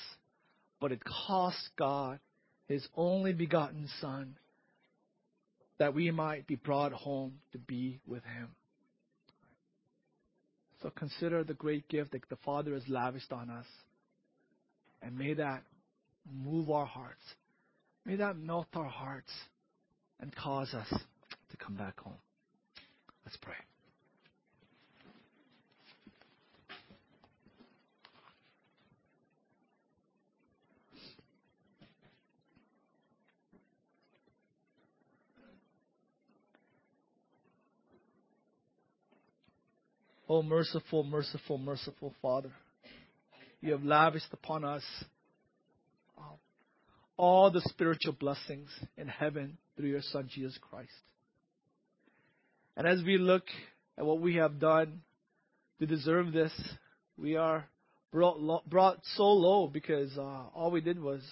but 0.81 0.93
it 0.93 1.01
cost 1.05 1.71
God 1.79 2.19
His 2.67 2.87
only 2.97 3.33
begotten 3.33 3.89
Son 4.01 4.37
that 5.79 5.95
we 5.95 6.11
might 6.11 6.47
be 6.47 6.57
brought 6.57 6.93
home 6.93 7.35
to 7.53 7.59
be 7.59 8.01
with 8.07 8.23
Him. 8.25 8.49
So 10.83 10.91
consider 10.91 11.43
the 11.45 11.55
great 11.55 11.89
gift 11.89 12.13
that 12.13 12.29
the 12.29 12.37
Father 12.45 12.75
has 12.75 12.83
lavished 12.89 13.33
on 13.33 13.51
us. 13.51 13.67
And 15.03 15.17
may 15.19 15.35
that 15.35 15.63
move 16.45 16.71
our 16.71 16.87
hearts. 16.87 17.23
May 18.05 18.17
that 18.17 18.37
melt 18.37 18.69
our 18.75 18.89
hearts 18.89 19.33
and 20.21 20.35
cause 20.35 20.73
us 20.75 20.89
to 20.89 21.57
come 21.57 21.77
back 21.77 21.99
home. 22.01 22.15
Let's 23.25 23.37
pray. 23.39 23.55
Oh, 40.29 40.43
merciful, 40.43 41.05
merciful, 41.05 41.57
merciful 41.57 42.13
Father, 42.21 42.51
you 43.61 43.71
have 43.71 43.85
lavished 43.85 44.33
upon 44.33 44.65
us 44.65 44.83
all 47.17 47.51
the 47.53 47.61
spiritual 47.67 48.13
blessings 48.13 48.69
in 48.97 49.07
heaven 49.07 49.57
through 49.77 49.89
your 49.89 50.03
Son, 50.03 50.29
Jesus 50.29 50.59
Christ. 50.61 50.91
And 52.77 52.89
as 52.89 53.05
we 53.05 53.19
look 53.19 53.45
at 53.97 54.05
what 54.05 54.21
we 54.21 54.35
have 54.35 54.59
done 54.59 55.03
to 55.79 55.87
deserve 55.87 56.33
this, 56.33 56.53
we 57.17 57.37
are 57.37 57.69
brought, 58.11 58.69
brought 58.69 58.99
so 59.15 59.29
low 59.29 59.69
because 59.69 60.11
uh, 60.19 60.49
all 60.55 60.73
we 60.73 60.81
did 60.81 61.01
was 61.01 61.23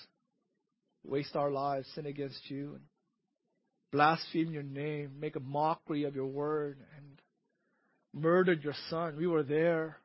waste 1.05 1.35
our 1.35 1.51
lives, 1.51 1.89
sin 1.97 2.07
against 2.07 2.49
you, 2.49 2.75
and 2.75 2.85
blaspheme 3.91 4.53
your 4.53 4.63
name, 4.63 5.15
make 5.19 5.35
a 5.35 5.41
mockery 5.41 6.05
of 6.05 6.15
your 6.15 6.27
word, 6.27 6.79
and 6.97 7.21
murdered 8.15 8.63
your 8.63 8.75
son. 8.89 9.17
We 9.17 9.27
were 9.27 9.43
there. 9.43 9.99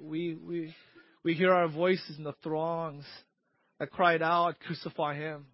We 0.00 0.34
we 0.34 0.74
we 1.22 1.34
hear 1.34 1.52
our 1.52 1.68
voices 1.68 2.16
in 2.18 2.24
the 2.24 2.34
throngs 2.42 3.04
that 3.78 3.90
cried 3.90 4.22
out, 4.22 4.58
"Crucify 4.66 5.14
him!" 5.14 5.46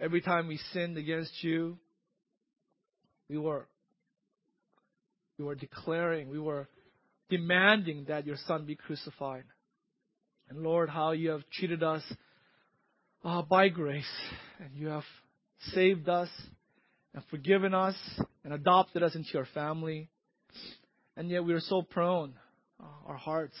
Every 0.00 0.20
time 0.20 0.48
we 0.48 0.58
sinned 0.72 0.96
against 0.98 1.42
you, 1.42 1.78
we 3.28 3.38
were 3.38 3.66
we 5.38 5.44
were 5.44 5.54
declaring, 5.54 6.28
we 6.28 6.38
were 6.38 6.68
demanding 7.28 8.04
that 8.08 8.26
your 8.26 8.36
son 8.46 8.66
be 8.66 8.76
crucified. 8.76 9.44
And 10.48 10.62
Lord, 10.62 10.88
how 10.88 11.12
you 11.12 11.30
have 11.30 11.42
treated 11.52 11.82
us 11.82 12.02
uh, 13.24 13.42
by 13.42 13.68
grace, 13.68 14.04
and 14.60 14.70
you 14.74 14.88
have 14.88 15.04
saved 15.72 16.08
us 16.08 16.28
and 17.14 17.22
forgiven 17.30 17.74
us 17.74 17.96
and 18.44 18.52
adopted 18.52 19.02
us 19.02 19.14
into 19.14 19.30
your 19.32 19.48
family. 19.54 20.10
And 21.16 21.30
yet 21.30 21.44
we 21.44 21.52
are 21.54 21.60
so 21.60 21.82
prone, 21.82 22.34
uh, 22.80 22.86
our 23.06 23.16
hearts, 23.16 23.56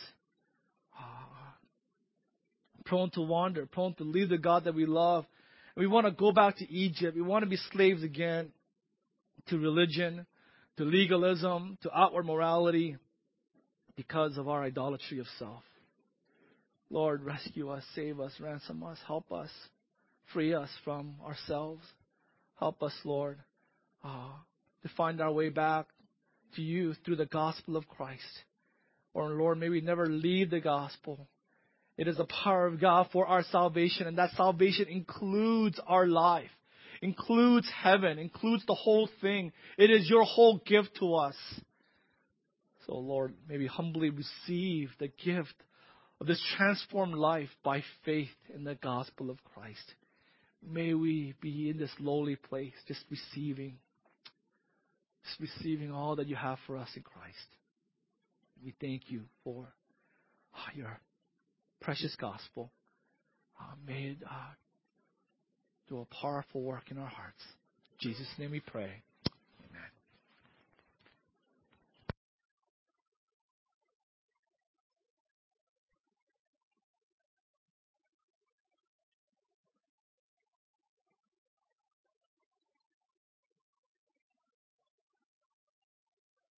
uh, 0.98 1.02
prone 2.84 3.10
to 3.10 3.20
wander, 3.20 3.66
prone 3.66 3.94
to 3.94 4.04
leave 4.04 4.28
the 4.28 4.38
God 4.38 4.64
that 4.64 4.74
we 4.74 4.86
love. 4.86 5.24
We 5.76 5.86
want 5.86 6.06
to 6.06 6.12
go 6.12 6.32
back 6.32 6.58
to 6.58 6.70
Egypt. 6.70 7.16
We 7.16 7.22
want 7.22 7.44
to 7.44 7.50
be 7.50 7.58
slaves 7.72 8.02
again 8.02 8.52
to 9.48 9.58
religion, 9.58 10.26
to 10.76 10.84
legalism, 10.84 11.78
to 11.82 11.96
outward 11.96 12.26
morality 12.26 12.96
because 13.96 14.36
of 14.36 14.48
our 14.48 14.62
idolatry 14.62 15.18
of 15.18 15.26
self. 15.38 15.62
Lord, 16.90 17.24
rescue 17.24 17.70
us, 17.70 17.82
save 17.94 18.20
us, 18.20 18.32
ransom 18.38 18.82
us, 18.82 18.98
help 19.06 19.32
us, 19.32 19.50
free 20.32 20.54
us 20.54 20.68
from 20.84 21.16
ourselves. 21.24 21.82
Help 22.58 22.82
us, 22.82 22.92
Lord, 23.04 23.38
uh, 24.04 24.30
to 24.82 24.88
find 24.96 25.20
our 25.20 25.32
way 25.32 25.48
back 25.48 25.86
to 26.56 26.62
you 26.62 26.94
through 27.04 27.16
the 27.16 27.26
gospel 27.26 27.76
of 27.76 27.88
Christ. 27.88 28.22
Or, 29.12 29.30
Lord, 29.30 29.58
may 29.58 29.68
we 29.68 29.80
never 29.80 30.06
leave 30.06 30.50
the 30.50 30.60
gospel. 30.60 31.28
It 31.96 32.08
is 32.08 32.16
the 32.16 32.24
power 32.24 32.66
of 32.66 32.80
God 32.80 33.08
for 33.12 33.26
our 33.26 33.44
salvation, 33.44 34.06
and 34.06 34.18
that 34.18 34.30
salvation 34.36 34.88
includes 34.88 35.80
our 35.86 36.06
life 36.06 36.50
includes 37.04 37.68
heaven, 37.82 38.18
includes 38.18 38.64
the 38.66 38.74
whole 38.74 39.08
thing. 39.20 39.52
It 39.76 39.90
is 39.90 40.08
your 40.08 40.24
whole 40.24 40.60
gift 40.64 40.96
to 41.00 41.14
us. 41.14 41.36
So, 42.86 42.96
Lord, 42.96 43.34
may 43.48 43.58
we 43.58 43.66
humbly 43.66 44.10
receive 44.10 44.90
the 44.98 45.08
gift 45.08 45.54
of 46.20 46.26
this 46.26 46.42
transformed 46.56 47.14
life 47.14 47.50
by 47.62 47.82
faith 48.04 48.34
in 48.54 48.64
the 48.64 48.74
gospel 48.74 49.30
of 49.30 49.38
Christ. 49.54 49.94
May 50.66 50.94
we 50.94 51.34
be 51.40 51.68
in 51.68 51.76
this 51.76 51.92
lowly 51.98 52.36
place, 52.36 52.72
just 52.88 53.04
receiving, 53.10 53.76
just 55.24 55.40
receiving 55.40 55.90
all 55.90 56.16
that 56.16 56.26
you 56.26 56.36
have 56.36 56.58
for 56.66 56.76
us 56.76 56.88
in 56.96 57.02
Christ. 57.02 57.48
We 58.64 58.74
thank 58.80 59.10
you 59.10 59.22
for 59.42 59.66
oh, 60.54 60.76
your 60.76 60.98
precious 61.80 62.14
gospel. 62.16 62.70
Uh, 63.60 63.74
it 63.88 64.18
uh, 64.24 64.54
do 65.88 66.00
a 66.00 66.14
powerful 66.22 66.62
work 66.62 66.90
in 66.90 66.98
our 66.98 67.08
hearts. 67.08 67.42
In 68.00 68.10
Jesus' 68.10 68.28
name 68.38 68.50
we 68.50 68.60
pray. 68.60 69.02